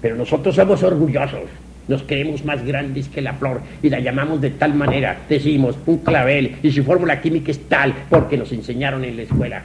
Pero 0.01 0.15
nosotros 0.17 0.55
somos 0.55 0.83
orgullosos. 0.83 1.49
Nos 1.89 2.03
creemos 2.03 2.45
más 2.45 2.65
grandes 2.65 3.09
que 3.09 3.23
la 3.23 3.35
flor 3.35 3.61
y 3.83 3.89
la 3.89 4.01
llamamos 4.01 4.41
de 4.41 4.51
tal 4.51 4.75
manera, 4.75 5.21
decimos, 5.29 5.77
un 5.87 5.99
clavel, 5.99 6.57
y 6.63 6.71
su 6.73 6.83
fórmula 6.83 7.21
química 7.21 7.53
es 7.53 7.69
tal 7.69 7.95
porque 8.11 8.37
nos 8.37 8.51
enseñaron 8.51 9.05
en 9.05 9.17
la 9.17 9.23
escuela. 9.23 9.63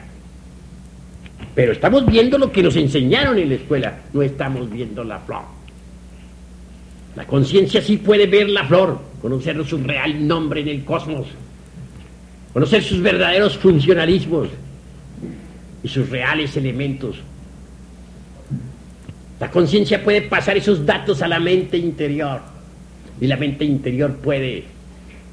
Pero 1.54 1.72
estamos 1.72 2.06
viendo 2.06 2.38
lo 2.38 2.52
que 2.52 2.62
nos 2.62 2.76
enseñaron 2.76 3.38
en 3.38 3.48
la 3.48 3.54
escuela, 3.56 3.94
no 4.12 4.22
estamos 4.22 4.70
viendo 4.70 5.02
la 5.02 5.18
flor. 5.18 5.61
La 7.16 7.26
conciencia 7.26 7.82
sí 7.82 7.98
puede 7.98 8.26
ver 8.26 8.48
la 8.48 8.64
flor, 8.64 8.98
conocer 9.20 9.62
su 9.66 9.78
real 9.78 10.26
nombre 10.26 10.60
en 10.62 10.68
el 10.68 10.84
cosmos, 10.84 11.26
conocer 12.52 12.82
sus 12.82 13.00
verdaderos 13.00 13.58
funcionalismos 13.58 14.48
y 15.82 15.88
sus 15.88 16.08
reales 16.08 16.56
elementos 16.56 17.16
la 19.42 19.50
conciencia 19.50 20.04
puede 20.04 20.22
pasar 20.22 20.56
esos 20.56 20.86
datos 20.86 21.20
a 21.20 21.26
la 21.26 21.40
mente 21.40 21.76
interior 21.76 22.40
y 23.20 23.26
la 23.26 23.36
mente 23.36 23.64
interior 23.64 24.14
puede 24.18 24.62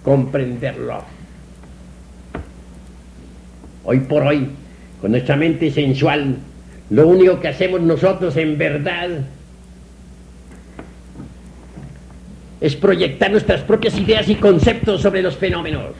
comprenderlo. 0.03 1.03
Hoy 3.84 3.99
por 3.99 4.23
hoy, 4.23 4.47
con 4.99 5.11
nuestra 5.11 5.35
mente 5.35 5.69
sensual, 5.69 6.38
lo 6.89 7.07
único 7.07 7.39
que 7.39 7.49
hacemos 7.49 7.81
nosotros 7.81 8.35
en 8.38 8.57
verdad 8.57 9.10
es 12.61 12.76
proyectar 12.76 13.31
nuestras 13.31 13.61
propias 13.61 13.98
ideas 13.98 14.27
y 14.30 14.36
conceptos 14.36 15.02
sobre 15.02 15.22
los 15.22 15.36
fenómenos. 15.38 15.91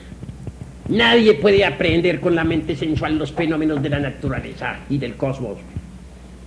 Nadie 0.88 1.34
puede 1.34 1.64
aprender 1.64 2.20
con 2.20 2.34
la 2.34 2.44
mente 2.44 2.74
sensual 2.74 3.16
los 3.16 3.32
fenómenos 3.32 3.82
de 3.82 3.88
la 3.88 4.00
naturaleza 4.00 4.80
y 4.88 4.98
del 4.98 5.14
cosmos 5.14 5.58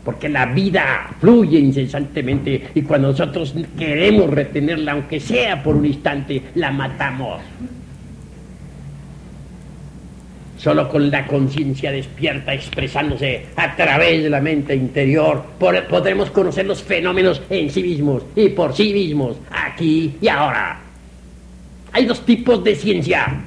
porque 0.04 0.30
la 0.30 0.46
vida 0.48 1.10
fluye 1.20 1.60
incesantemente 1.60 2.70
y 2.76 2.82
cuando 2.82 3.10
nosotros 3.10 3.56
queremos 3.78 4.30
retenerla, 4.30 4.94
aunque 4.94 5.20
sea 5.20 5.64
por 5.64 5.76
un 5.76 5.86
instante, 5.86 6.42
la 6.56 6.72
matamos. 6.72 7.42
Solo 10.64 10.88
con 10.88 11.12
la 11.12 11.28
conciencia 11.28 11.92
despierta 11.92 12.54
expresándose 12.54 13.48
a 13.58 13.76
través 13.76 14.24
de 14.24 14.30
la 14.30 14.40
mente 14.40 14.74
interior 14.74 15.44
podremos 15.60 16.32
conocer 16.32 16.66
los 16.66 16.82
fenómenos 16.82 17.42
en 17.50 17.70
sí 17.70 17.84
mismos 17.84 18.24
y 18.34 18.48
por 18.48 18.74
sí 18.74 18.94
mismos, 18.94 19.36
aquí 19.52 20.16
y 20.22 20.28
ahora. 20.30 20.80
Hay 21.92 22.06
dos 22.06 22.26
tipos 22.26 22.64
de 22.64 22.76
ciencia, 22.76 23.42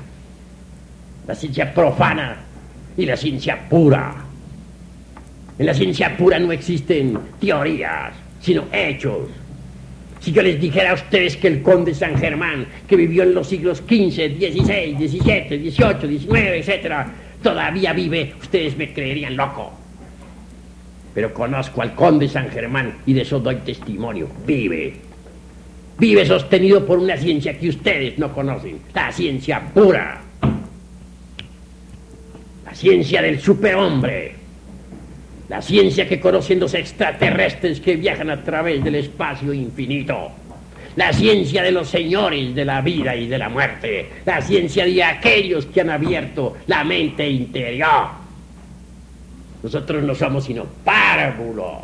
la 1.26 1.34
ciencia 1.34 1.72
profana 1.72 2.36
y 2.98 3.06
la 3.06 3.16
ciencia 3.16 3.66
pura. 3.66 4.14
En 5.58 5.64
la 5.64 5.72
ciencia 5.72 6.14
pura 6.18 6.38
no 6.38 6.52
existen 6.52 7.18
teorías, 7.40 8.12
sino 8.42 8.64
hechos. 8.70 9.30
Si 10.20 10.32
yo 10.32 10.42
les 10.42 10.60
dijera 10.60 10.90
a 10.90 10.94
ustedes 10.94 11.36
que 11.36 11.48
el 11.48 11.62
conde 11.62 11.94
San 11.94 12.16
Germán, 12.16 12.66
que 12.88 12.96
vivió 12.96 13.22
en 13.22 13.34
los 13.34 13.48
siglos 13.48 13.78
XV, 13.78 14.36
XVI, 14.38 14.96
XVII, 14.96 15.70
XVIII, 15.70 16.18
XIX, 16.18 16.68
etc., 16.68 17.06
todavía 17.42 17.92
vive, 17.92 18.34
ustedes 18.40 18.76
me 18.76 18.92
creerían 18.92 19.36
loco. 19.36 19.72
Pero 21.14 21.32
conozco 21.32 21.82
al 21.82 21.94
conde 21.94 22.28
San 22.28 22.50
Germán 22.50 22.98
y 23.06 23.12
de 23.12 23.22
eso 23.22 23.40
doy 23.40 23.56
testimonio. 23.56 24.28
Vive. 24.46 24.94
Vive 25.98 26.26
sostenido 26.26 26.84
por 26.84 26.98
una 26.98 27.16
ciencia 27.16 27.58
que 27.58 27.68
ustedes 27.70 28.18
no 28.18 28.32
conocen, 28.32 28.80
la 28.92 29.10
ciencia 29.12 29.62
pura. 29.72 30.20
La 32.64 32.74
ciencia 32.74 33.22
del 33.22 33.40
superhombre 33.40 34.45
la 35.48 35.62
ciencia 35.62 36.08
que 36.08 36.18
conocen 36.18 36.58
los 36.58 36.74
extraterrestres 36.74 37.80
que 37.80 37.96
viajan 37.96 38.30
a 38.30 38.42
través 38.42 38.82
del 38.82 38.96
espacio 38.96 39.52
infinito. 39.52 40.30
La 40.96 41.12
ciencia 41.12 41.62
de 41.62 41.70
los 41.70 41.88
señores 41.88 42.54
de 42.54 42.64
la 42.64 42.80
vida 42.80 43.14
y 43.14 43.28
de 43.28 43.38
la 43.38 43.48
muerte. 43.48 44.08
La 44.24 44.40
ciencia 44.40 44.84
de 44.84 45.02
aquellos 45.04 45.66
que 45.66 45.82
han 45.82 45.90
abierto 45.90 46.56
la 46.66 46.82
mente 46.82 47.28
interior. 47.28 48.08
Nosotros 49.62 50.02
no 50.02 50.14
somos 50.14 50.44
sino 50.44 50.64
párvulos 50.84 51.82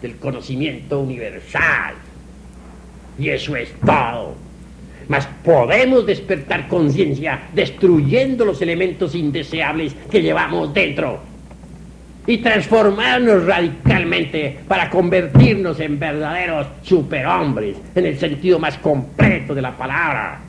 del 0.00 0.16
conocimiento 0.16 1.00
universal. 1.00 1.94
Y 3.18 3.30
eso 3.30 3.56
es 3.56 3.72
todo. 3.84 4.34
Mas 5.08 5.26
podemos 5.44 6.04
despertar 6.04 6.68
conciencia 6.68 7.48
destruyendo 7.52 8.44
los 8.44 8.60
elementos 8.60 9.14
indeseables 9.14 9.94
que 10.10 10.20
llevamos 10.20 10.72
dentro 10.74 11.35
y 12.26 12.38
transformarnos 12.38 13.44
radicalmente 13.44 14.58
para 14.66 14.90
convertirnos 14.90 15.78
en 15.80 15.98
verdaderos 15.98 16.66
superhombres 16.82 17.76
en 17.94 18.06
el 18.06 18.18
sentido 18.18 18.58
más 18.58 18.76
completo 18.78 19.54
de 19.54 19.62
la 19.62 19.76
palabra. 19.76 20.40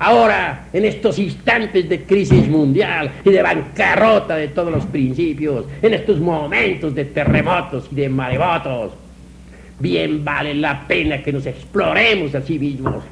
Ahora, 0.00 0.68
en 0.72 0.84
estos 0.84 1.18
instantes 1.18 1.88
de 1.88 2.04
crisis 2.04 2.48
mundial 2.48 3.10
y 3.24 3.30
de 3.30 3.42
bancarrota 3.42 4.36
de 4.36 4.48
todos 4.48 4.72
los 4.72 4.86
principios, 4.86 5.66
en 5.82 5.92
estos 5.92 6.20
momentos 6.20 6.94
de 6.94 7.04
terremotos 7.06 7.88
y 7.90 7.96
de 7.96 8.08
maremotos, 8.08 8.92
bien 9.80 10.24
vale 10.24 10.54
la 10.54 10.86
pena 10.86 11.20
que 11.20 11.32
nos 11.32 11.46
exploremos 11.46 12.32
a 12.34 12.42
sí 12.42 12.60
mismos. 12.60 13.02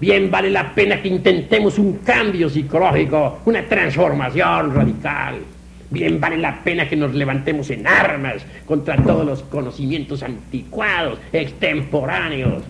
Bien 0.00 0.30
vale 0.30 0.50
la 0.50 0.74
pena 0.74 1.00
que 1.02 1.08
intentemos 1.08 1.78
un 1.78 1.98
cambio 1.98 2.48
psicológico, 2.48 3.40
una 3.44 3.62
transformación 3.62 4.74
radical. 4.74 5.36
Bien 5.90 6.20
vale 6.20 6.36
la 6.36 6.62
pena 6.64 6.88
que 6.88 6.96
nos 6.96 7.14
levantemos 7.14 7.70
en 7.70 7.86
armas 7.86 8.44
contra 8.64 8.96
todos 8.96 9.24
los 9.24 9.42
conocimientos 9.44 10.22
anticuados, 10.22 11.18
extemporáneos. 11.32 12.64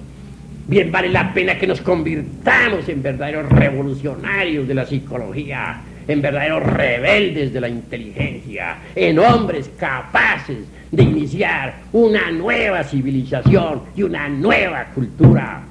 Bien 0.68 0.90
vale 0.92 1.08
la 1.08 1.32
pena 1.32 1.58
que 1.58 1.66
nos 1.66 1.80
convirtamos 1.80 2.88
en 2.88 3.02
verdaderos 3.02 3.48
revolucionarios 3.48 4.68
de 4.68 4.74
la 4.74 4.84
psicología, 4.84 5.80
en 6.06 6.20
verdaderos 6.20 6.62
rebeldes 6.62 7.52
de 7.52 7.60
la 7.60 7.68
inteligencia, 7.68 8.78
en 8.94 9.18
hombres 9.18 9.70
capaces 9.78 10.58
de 10.90 11.02
iniciar 11.02 11.74
una 11.92 12.30
nueva 12.30 12.84
civilización 12.84 13.82
y 13.96 14.02
una 14.02 14.28
nueva 14.28 14.86
cultura. 14.94 15.62